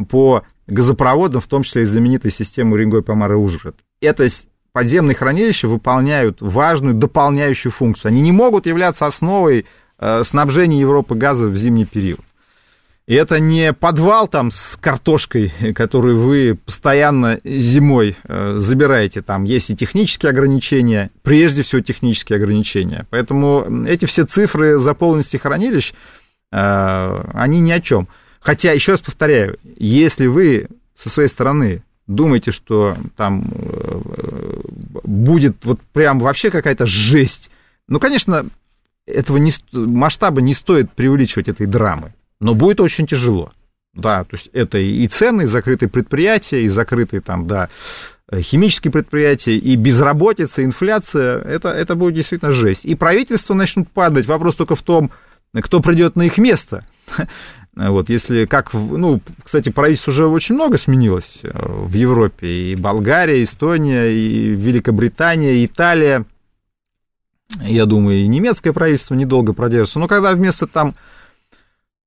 по 0.09 0.45
газопроводам, 0.69 1.43
в 1.43 1.47
том 1.49 1.65
числе 1.65 1.83
и 1.83 1.85
знаменитой 1.85 2.31
системы 2.31 2.73
Уренгой, 2.73 3.03
Помара, 3.03 3.37
Ужгород. 3.37 3.77
Это 4.01 4.27
подземные 4.73 5.15
хранилища 5.15 5.69
выполняют 5.69 6.41
важную 6.41 6.95
дополняющую 6.95 7.71
функцию. 7.71 8.09
Они 8.09 8.23
не 8.23 8.33
могут 8.33 8.65
являться 8.65 9.05
основой 9.05 9.67
снабжение 10.23 10.81
Европы 10.81 11.15
газом 11.15 11.51
в 11.51 11.57
зимний 11.59 11.85
период. 11.85 12.21
Это 13.07 13.41
не 13.41 13.73
подвал 13.73 14.29
там 14.29 14.53
с 14.53 14.77
картошкой, 14.81 15.53
которую 15.75 16.19
вы 16.19 16.57
постоянно 16.65 17.41
зимой 17.43 18.17
э, 18.25 18.57
забираете. 18.59 19.23
Там 19.23 19.43
есть 19.43 19.71
и 19.71 19.77
технические 19.77 20.31
ограничения, 20.31 21.11
прежде 21.23 21.63
всего 21.63 21.81
технические 21.81 22.37
ограничения. 22.37 23.07
Поэтому 23.11 23.85
эти 23.87 24.05
все 24.05 24.25
цифры 24.25 24.79
заполненности 24.79 25.37
хранилищ, 25.37 25.93
э, 26.53 27.25
они 27.35 27.59
ни 27.59 27.73
о 27.73 27.81
чем. 27.81 28.07
Хотя, 28.39 28.73
еще 28.73 28.93
раз 28.93 29.01
повторяю, 29.01 29.59
если 29.77 30.27
вы 30.27 30.69
со 30.97 31.09
своей 31.09 31.29
стороны 31.29 31.83
думаете, 32.07 32.53
что 32.53 32.97
там 33.17 33.45
будет 35.03 35.65
вот 35.65 35.81
прям 35.93 36.19
вообще 36.19 36.51
какая-то 36.51 36.87
жесть, 36.87 37.51
ну, 37.89 37.99
конечно, 38.01 38.47
этого 39.07 39.37
не, 39.39 39.53
масштаба 39.73 40.41
не 40.41 40.55
стоит 40.55 40.91
преувеличивать 40.93 41.49
этой 41.49 41.67
драмы, 41.67 42.15
но 42.43 42.55
будет 42.55 42.81
очень 42.81 43.07
тяжело. 43.07 43.53
Да, 43.95 44.25
то 44.25 44.37
есть 44.37 44.51
это 44.53 44.79
и 44.79 45.07
цены, 45.07 45.43
и 45.43 45.47
закрытые 45.47 45.89
предприятия, 45.89 46.63
и 46.63 46.69
закрытые 46.69 47.21
там, 47.21 47.47
да, 47.47 47.69
химические 48.35 48.91
предприятия, 48.91 49.57
и 49.57 49.77
безработица, 49.77 50.65
инфляция, 50.65 51.39
это, 51.41 51.69
это 51.69 51.95
будет 51.95 52.15
действительно 52.15 52.53
жесть. 52.53 52.85
И 52.85 52.95
правительство 52.95 53.55
начнут 53.55 53.89
падать, 53.91 54.27
вопрос 54.27 54.57
только 54.57 54.77
в 54.77 54.83
том, 54.83 55.11
кто 55.55 55.81
придет 55.81 56.17
на 56.17 56.23
их 56.23 56.39
место. 56.39 56.85
Вот, 57.75 58.11
если 58.11 58.45
как, 58.45 58.75
ну, 58.75 59.23
кстати, 59.43 59.71
правительство 59.71 60.11
уже 60.11 60.27
очень 60.27 60.57
много 60.57 60.77
сменилось 60.77 61.39
э, 61.43 61.49
в 61.55 61.95
Европе, 61.95 62.47
и 62.47 62.77
Болгария, 62.77 63.43
Эстония, 63.43 64.11
и 64.11 64.49
Великобритания, 64.49 65.55
и 65.55 65.65
Италия, 65.65 66.27
я 67.63 67.87
думаю, 67.87 68.19
и 68.19 68.27
немецкое 68.27 68.75
правительство 68.75 69.15
недолго 69.15 69.55
продержится. 69.55 70.01
Но 70.01 70.07
когда 70.07 70.35
вместо 70.35 70.67
там 70.67 70.91
э, 70.91 70.93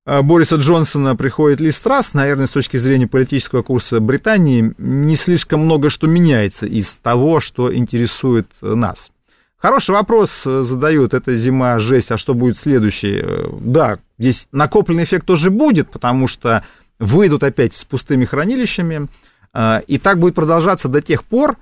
Бориса 0.06 0.58
Джонсона 0.58 1.16
приходит 1.16 1.60
Ли 1.60 1.72
Страс, 1.72 2.14
наверное, 2.14 2.46
с 2.46 2.52
точки 2.52 2.78
зрения 2.78 3.08
политического 3.08 3.64
курса 3.64 4.00
Британии, 4.00 4.74
не 4.78 5.16
слишком 5.16 5.62
много 5.62 5.90
что 5.90 6.06
меняется 6.06 6.68
из 6.68 6.98
того, 6.98 7.40
что 7.40 7.76
интересует 7.76 8.48
нас. 8.62 9.12
Хороший 9.58 9.92
вопрос 9.92 10.44
э, 10.46 10.62
задают, 10.64 11.16
это 11.16 11.36
зима, 11.36 11.80
жесть, 11.80 12.12
а 12.12 12.18
что 12.18 12.36
будет 12.36 12.60
следующий? 12.60 13.20
Э, 13.20 13.48
да, 13.62 13.98
здесь 14.20 14.48
накопленный 14.52 15.06
эффект 15.06 15.26
тоже 15.26 15.50
будет, 15.50 15.90
потому 15.90 16.28
что 16.28 16.64
выйдут 17.00 17.44
опять 17.44 17.74
с 17.74 17.84
пустыми 17.84 18.26
хранилищами, 18.26 19.08
и 19.88 19.98
так 19.98 20.20
будет 20.20 20.36
продолжаться 20.36 20.88
до 20.88 21.02
тех 21.02 21.24
пор, 21.24 21.58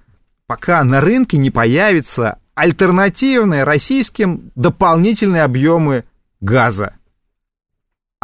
пока 0.48 0.84
на 0.84 1.00
рынке 1.00 1.38
не 1.38 1.50
появится 1.50 2.38
альтернативные 2.56 3.64
российским 3.64 4.52
дополнительные 4.56 5.44
объемы 5.44 6.04
газа. 6.42 6.96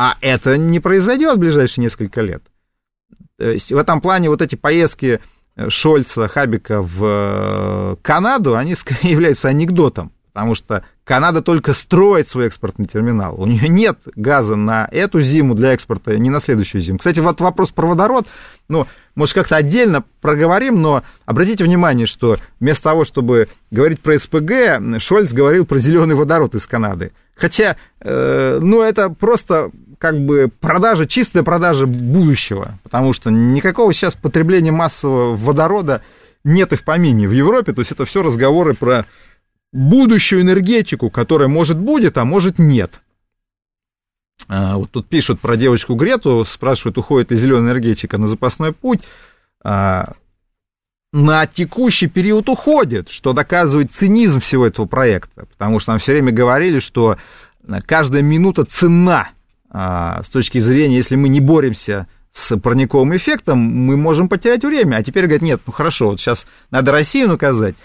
А 0.02 0.16
это 0.22 0.58
не 0.58 0.80
произойдет 0.80 1.36
в 1.36 1.40
ближайшие 1.40 1.84
несколько 1.84 2.22
лет. 2.22 2.42
То 3.38 3.50
есть 3.50 3.74
в 3.74 3.76
этом 3.76 4.00
плане 4.00 4.30
вот 4.30 4.42
эти 4.42 4.56
поездки 4.56 5.20
Шольца, 5.68 6.30
Хабика 6.30 6.82
в 6.82 7.04
э, 7.04 7.96
Канаду, 8.02 8.56
они 8.56 8.76
являются 9.02 9.50
анекдотом, 9.50 10.14
потому 10.32 10.56
что 10.56 10.86
Канада 11.04 11.42
только 11.42 11.74
строит 11.74 12.30
свой 12.30 12.48
экспортный 12.48 12.86
терминал. 12.86 13.42
У 13.42 13.46
нее 13.46 13.68
нет 13.68 14.00
газа 14.16 14.56
на 14.56 14.88
эту 14.90 15.20
зиму 15.20 15.54
для 15.54 15.74
экспорта, 15.74 16.18
не 16.18 16.30
на 16.30 16.40
следующую 16.40 16.82
зиму. 16.82 17.00
Кстати, 17.00 17.20
вот 17.20 17.42
вопрос 17.42 17.72
про 17.72 17.86
водород, 17.86 18.26
ну, 18.70 18.88
может, 19.16 19.36
как-то 19.36 19.58
отдельно 19.58 20.06
проговорим, 20.22 20.82
но 20.82 21.04
обратите 21.26 21.66
внимание, 21.66 22.08
что 22.08 22.38
вместо 22.62 22.86
того, 22.86 23.04
чтобы 23.04 23.50
говорить 23.70 24.00
про 24.00 24.18
СПГ, 24.18 25.00
Шольц 25.00 25.34
говорил 25.34 25.66
про 25.66 25.78
зеленый 25.78 26.16
водород 26.16 26.56
из 26.56 26.66
Канады. 26.66 27.12
Хотя, 27.36 27.78
э, 28.02 28.60
ну, 28.62 28.82
это 28.82 29.10
просто 29.10 29.72
как 30.00 30.18
бы 30.18 30.50
продажа, 30.62 31.06
чистая 31.06 31.44
продажа 31.44 31.86
будущего, 31.86 32.80
потому 32.84 33.12
что 33.14 33.30
никакого 33.30 33.94
сейчас 33.94 34.16
потребления 34.16 34.72
массового 34.72 35.36
водорода 35.36 36.02
нет 36.46 36.72
и 36.72 36.78
в 36.78 36.86
помине 36.86 37.28
в 37.28 37.32
Европе, 37.34 37.74
то 37.74 37.82
есть 37.82 37.92
это 37.92 38.06
все 38.06 38.24
разговоры 38.24 38.74
про 38.74 39.06
будущую 39.74 40.42
энергетику, 40.42 41.10
которая 41.10 41.50
может 41.50 41.78
будет, 41.78 42.18
а 42.18 42.24
может 42.24 42.60
нет. 42.60 43.02
А, 44.48 44.78
вот 44.78 44.90
тут 44.92 45.08
пишут 45.08 45.42
про 45.42 45.58
девочку 45.58 45.96
Грету, 45.96 46.46
спрашивают, 46.46 46.98
уходит 46.98 47.32
ли 47.32 47.38
зеленая 47.38 47.74
энергетика 47.74 48.18
на 48.18 48.26
запасной 48.26 48.72
путь. 48.72 49.02
А, 49.62 50.14
на 51.12 51.46
текущий 51.46 52.08
период 52.08 52.48
уходит, 52.48 53.10
что 53.10 53.34
доказывает 53.34 53.92
цинизм 53.94 54.40
всего 54.40 54.66
этого 54.66 54.86
проекта, 54.86 55.46
потому 55.46 55.80
что 55.80 55.92
нам 55.92 56.00
все 56.00 56.14
время 56.14 56.32
говорили, 56.32 56.80
что 56.80 57.18
каждая 57.86 58.22
минута 58.22 58.64
цена 58.64 59.30
а, 59.70 60.24
с 60.24 60.30
точки 60.30 60.60
зрения, 60.60 60.98
если 60.98 61.16
мы 61.16 61.30
не 61.30 61.40
боремся 61.40 62.08
с 62.32 62.56
парниковым 62.58 63.16
эффектом, 63.16 63.60
мы 63.60 63.98
можем 63.98 64.30
потерять 64.30 64.64
время. 64.64 64.98
А 64.98 65.04
теперь 65.04 65.26
говорят, 65.26 65.42
нет, 65.42 65.62
ну 65.66 65.74
хорошо, 65.74 66.10
вот 66.10 66.20
сейчас 66.20 66.46
надо 66.72 66.92
Россию 66.92 67.30
наказать, 67.30 67.76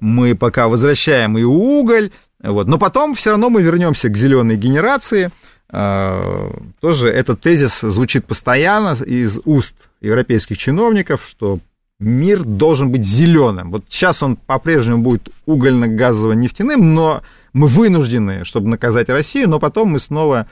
мы 0.00 0.34
пока 0.34 0.68
возвращаем 0.68 1.38
и 1.38 1.42
уголь, 1.42 2.10
вот, 2.42 2.66
но 2.66 2.78
потом 2.78 3.14
все 3.14 3.30
равно 3.30 3.48
мы 3.48 3.62
вернемся 3.62 4.08
к 4.08 4.16
зеленой 4.16 4.56
генерации. 4.56 5.30
А, 5.70 6.52
тоже 6.80 7.08
этот 7.08 7.40
тезис 7.40 7.80
звучит 7.80 8.26
постоянно 8.26 8.94
из 9.02 9.40
уст 9.44 9.90
европейских 10.00 10.58
чиновников, 10.58 11.24
что 11.26 11.58
мир 11.98 12.44
должен 12.44 12.90
быть 12.90 13.04
зеленым. 13.04 13.70
Вот 13.70 13.84
сейчас 13.88 14.22
он 14.22 14.36
по-прежнему 14.36 15.02
будет 15.02 15.30
угольно-газово-нефтяным, 15.46 16.94
но 16.94 17.22
мы 17.52 17.66
вынуждены, 17.66 18.44
чтобы 18.44 18.68
наказать 18.68 19.08
Россию, 19.08 19.48
но 19.48 19.58
потом 19.58 19.90
мы 19.90 20.00
снова 20.00 20.46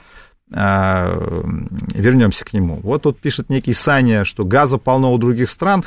вернемся 0.49 2.45
к 2.45 2.53
нему. 2.53 2.79
Вот 2.83 3.03
тут 3.03 3.19
пишет 3.19 3.49
некий 3.49 3.73
Саня, 3.73 4.23
что 4.23 4.45
газа 4.45 4.77
полно 4.77 5.11
у 5.11 5.17
других 5.17 5.49
стран. 5.49 5.83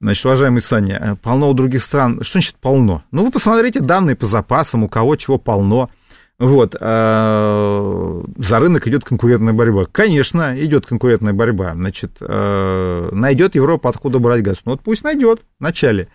Значит, 0.00 0.26
уважаемый 0.26 0.60
Саня, 0.60 1.00
э, 1.00 1.16
полно 1.16 1.48
у 1.48 1.54
других 1.54 1.82
стран. 1.82 2.20
Что 2.22 2.32
значит 2.32 2.56
полно? 2.56 3.02
Ну, 3.12 3.24
вы 3.24 3.30
посмотрите 3.30 3.80
данные 3.80 4.14
по 4.14 4.26
запасам, 4.26 4.84
у 4.84 4.88
кого 4.88 5.16
чего 5.16 5.38
полно. 5.38 5.88
Вот, 6.38 6.76
а, 6.78 8.22
за 8.36 8.58
рынок 8.58 8.86
идет 8.86 9.04
конкурентная 9.04 9.54
борьба. 9.54 9.86
Конечно, 9.90 10.54
идет 10.62 10.84
конкурентная 10.84 11.32
борьба. 11.32 11.74
Значит, 11.74 12.18
а, 12.20 13.08
найдет 13.10 13.54
Европа, 13.54 13.88
откуда 13.88 14.18
брать 14.18 14.42
газ. 14.42 14.58
Ну, 14.66 14.72
вот 14.72 14.82
пусть 14.82 15.02
найдет 15.02 15.42
вначале. 15.58 16.08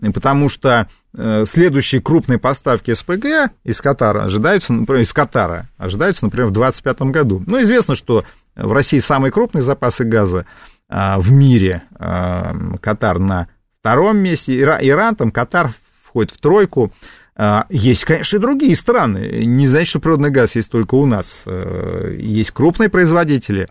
Потому 0.00 0.48
что 0.48 0.88
э, 1.12 1.44
следующие 1.44 2.00
крупные 2.00 2.38
поставки 2.38 2.94
СПГ 2.94 3.52
из 3.64 3.80
Катара 3.80 4.24
ожидаются, 4.24 4.72
например, 4.72 5.02
из 5.02 5.12
Катара 5.12 5.68
ожидаются, 5.76 6.24
например, 6.24 6.46
в 6.46 6.52
2025 6.52 7.02
году. 7.10 7.42
Ну, 7.46 7.60
известно, 7.62 7.96
что 7.96 8.24
в 8.54 8.72
России 8.72 9.00
самые 9.00 9.32
крупные 9.32 9.62
запасы 9.62 10.04
газа 10.04 10.46
а, 10.88 11.18
в 11.18 11.32
мире. 11.32 11.82
А, 11.96 12.54
Катар 12.80 13.18
на 13.18 13.48
втором 13.80 14.18
месте, 14.18 14.60
Иран, 14.60 15.16
там 15.16 15.32
Катар 15.32 15.72
входит 16.02 16.30
в 16.30 16.40
тройку. 16.40 16.92
А, 17.34 17.66
есть, 17.68 18.04
конечно, 18.04 18.36
и 18.36 18.40
другие 18.40 18.76
страны. 18.76 19.44
Не 19.44 19.66
значит, 19.66 19.88
что 19.88 20.00
природный 20.00 20.30
газ 20.30 20.54
есть 20.54 20.70
только 20.70 20.94
у 20.94 21.06
нас. 21.06 21.42
Есть 21.46 22.52
крупные 22.52 22.88
производители. 22.88 23.68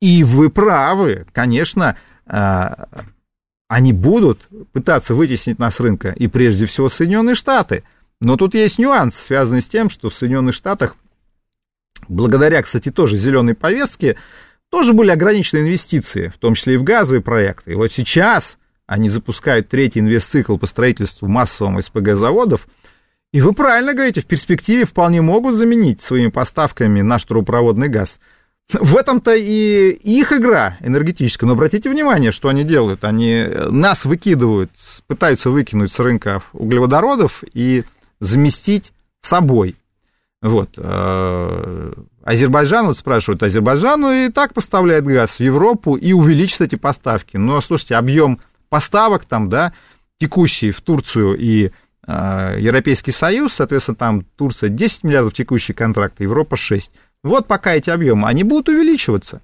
И 0.00 0.24
вы 0.24 0.48
правы, 0.48 1.26
конечно, 1.32 1.96
они 3.68 3.92
будут 3.92 4.48
пытаться 4.72 5.14
вытеснить 5.14 5.58
нас 5.58 5.76
с 5.76 5.80
рынка, 5.80 6.10
и 6.10 6.26
прежде 6.26 6.66
всего 6.66 6.88
Соединенные 6.88 7.34
Штаты. 7.34 7.84
Но 8.20 8.36
тут 8.36 8.54
есть 8.54 8.78
нюанс, 8.78 9.14
связанный 9.14 9.62
с 9.62 9.68
тем, 9.68 9.90
что 9.90 10.08
в 10.08 10.14
Соединенных 10.14 10.54
Штатах, 10.54 10.96
благодаря, 12.08 12.62
кстати, 12.62 12.90
тоже 12.90 13.16
зеленой 13.16 13.54
повестке, 13.54 14.16
тоже 14.70 14.92
были 14.94 15.10
ограничены 15.10 15.60
инвестиции, 15.60 16.28
в 16.28 16.38
том 16.38 16.54
числе 16.54 16.74
и 16.74 16.76
в 16.78 16.82
газовые 16.82 17.22
проекты. 17.22 17.72
И 17.72 17.74
вот 17.74 17.92
сейчас 17.92 18.58
они 18.86 19.10
запускают 19.10 19.68
третий 19.68 20.00
инвестцикл 20.00 20.56
по 20.56 20.66
строительству 20.66 21.28
массовым 21.28 21.78
СПГ-заводов, 21.78 22.66
и 23.32 23.42
вы 23.42 23.52
правильно 23.52 23.92
говорите, 23.92 24.22
в 24.22 24.26
перспективе 24.26 24.86
вполне 24.86 25.20
могут 25.20 25.54
заменить 25.54 26.00
своими 26.00 26.28
поставками 26.30 27.02
наш 27.02 27.24
трубопроводный 27.24 27.88
газ. 27.88 28.18
В 28.72 28.96
этом-то 28.96 29.34
и 29.34 29.92
их 29.92 30.32
игра 30.32 30.76
энергетическая. 30.80 31.46
Но 31.48 31.54
обратите 31.54 31.88
внимание, 31.88 32.32
что 32.32 32.48
они 32.48 32.64
делают. 32.64 33.04
Они 33.04 33.46
нас 33.70 34.04
выкидывают, 34.04 34.70
пытаются 35.06 35.50
выкинуть 35.50 35.90
с 35.90 35.98
рынка 35.98 36.42
углеводородов 36.52 37.44
и 37.54 37.84
заместить 38.20 38.92
собой. 39.20 39.76
Вот. 40.42 40.70
Э, 40.76 41.92
Азербайджан, 42.22 42.86
вот 42.86 42.98
спрашивают, 42.98 43.42
Азербайджан 43.42 44.00
ну, 44.00 44.12
и 44.12 44.28
так 44.28 44.54
поставляет 44.54 45.04
газ 45.04 45.38
в 45.38 45.40
Европу 45.40 45.96
и 45.96 46.12
увеличит 46.12 46.60
эти 46.60 46.76
поставки. 46.76 47.36
Но, 47.36 47.60
слушайте, 47.60 47.96
объем 47.96 48.40
поставок 48.68 49.24
там, 49.24 49.48
да, 49.48 49.72
текущий 50.20 50.70
в 50.70 50.80
Турцию 50.80 51.36
и 51.38 51.70
э, 52.06 52.56
Европейский 52.60 53.12
Союз, 53.12 53.54
соответственно, 53.54 53.96
там 53.96 54.24
Турция 54.36 54.68
10 54.68 55.04
миллиардов 55.04 55.32
текущий 55.32 55.72
контракт, 55.72 56.20
Европа 56.20 56.56
6. 56.56 56.92
Вот 57.22 57.46
пока 57.46 57.74
эти 57.74 57.90
объемы, 57.90 58.28
они 58.28 58.44
будут 58.44 58.68
увеличиваться. 58.68 59.42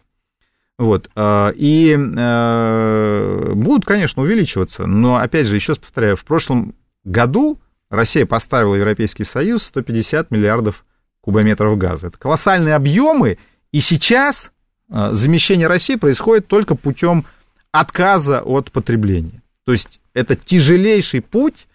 Вот, 0.76 1.08
э, 1.14 1.52
и 1.54 1.96
э, 1.96 3.52
будут, 3.54 3.84
конечно, 3.84 4.22
увеличиваться, 4.22 4.86
но, 4.86 5.16
опять 5.16 5.46
же, 5.46 5.54
еще 5.54 5.72
раз 5.72 5.78
повторяю, 5.78 6.16
в 6.16 6.24
прошлом 6.24 6.74
году 7.04 7.60
Россия 7.90 8.26
поставила 8.26 8.74
Европейский 8.74 9.22
Союз 9.22 9.62
150 9.64 10.32
миллиардов 10.32 10.84
кубометров 11.20 11.78
газа. 11.78 12.08
Это 12.08 12.18
колоссальные 12.18 12.74
объемы, 12.74 13.38
и 13.70 13.80
сейчас 13.80 14.50
э, 14.90 15.10
замещение 15.12 15.68
России 15.68 15.94
происходит 15.94 16.48
только 16.48 16.74
путем 16.74 17.24
отказа 17.70 18.40
от 18.42 18.72
потребления. 18.72 19.42
То 19.64 19.72
есть 19.72 20.00
это 20.12 20.34
тяжелейший 20.34 21.22
путь, 21.22 21.68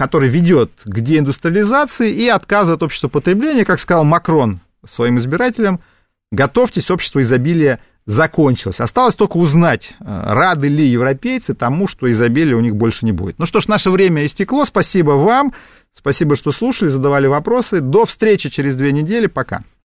который 0.00 0.30
ведет 0.30 0.70
к 0.82 0.98
деиндустриализации 0.98 2.10
и 2.10 2.26
отказу 2.26 2.72
от 2.72 2.82
общества 2.82 3.08
потребления, 3.08 3.66
как 3.66 3.78
сказал 3.78 4.02
Макрон 4.02 4.60
своим 4.88 5.18
избирателям, 5.18 5.80
готовьтесь, 6.32 6.90
общество 6.90 7.20
изобилия 7.20 7.80
закончилось. 8.06 8.80
Осталось 8.80 9.14
только 9.14 9.36
узнать, 9.36 9.90
э, 10.00 10.04
рады 10.06 10.68
ли 10.68 10.86
европейцы 10.86 11.52
тому, 11.52 11.86
что 11.86 12.10
изобилия 12.10 12.56
у 12.56 12.60
них 12.60 12.76
больше 12.76 13.04
не 13.04 13.12
будет. 13.12 13.38
Ну 13.38 13.44
что 13.44 13.60
ж, 13.60 13.68
наше 13.68 13.90
время 13.90 14.24
истекло. 14.24 14.64
Спасибо 14.64 15.10
вам. 15.10 15.52
Спасибо, 15.92 16.34
что 16.34 16.50
слушали, 16.50 16.88
задавали 16.88 17.26
вопросы. 17.26 17.82
До 17.82 18.06
встречи 18.06 18.48
через 18.48 18.76
две 18.76 18.92
недели. 18.92 19.26
Пока. 19.26 19.64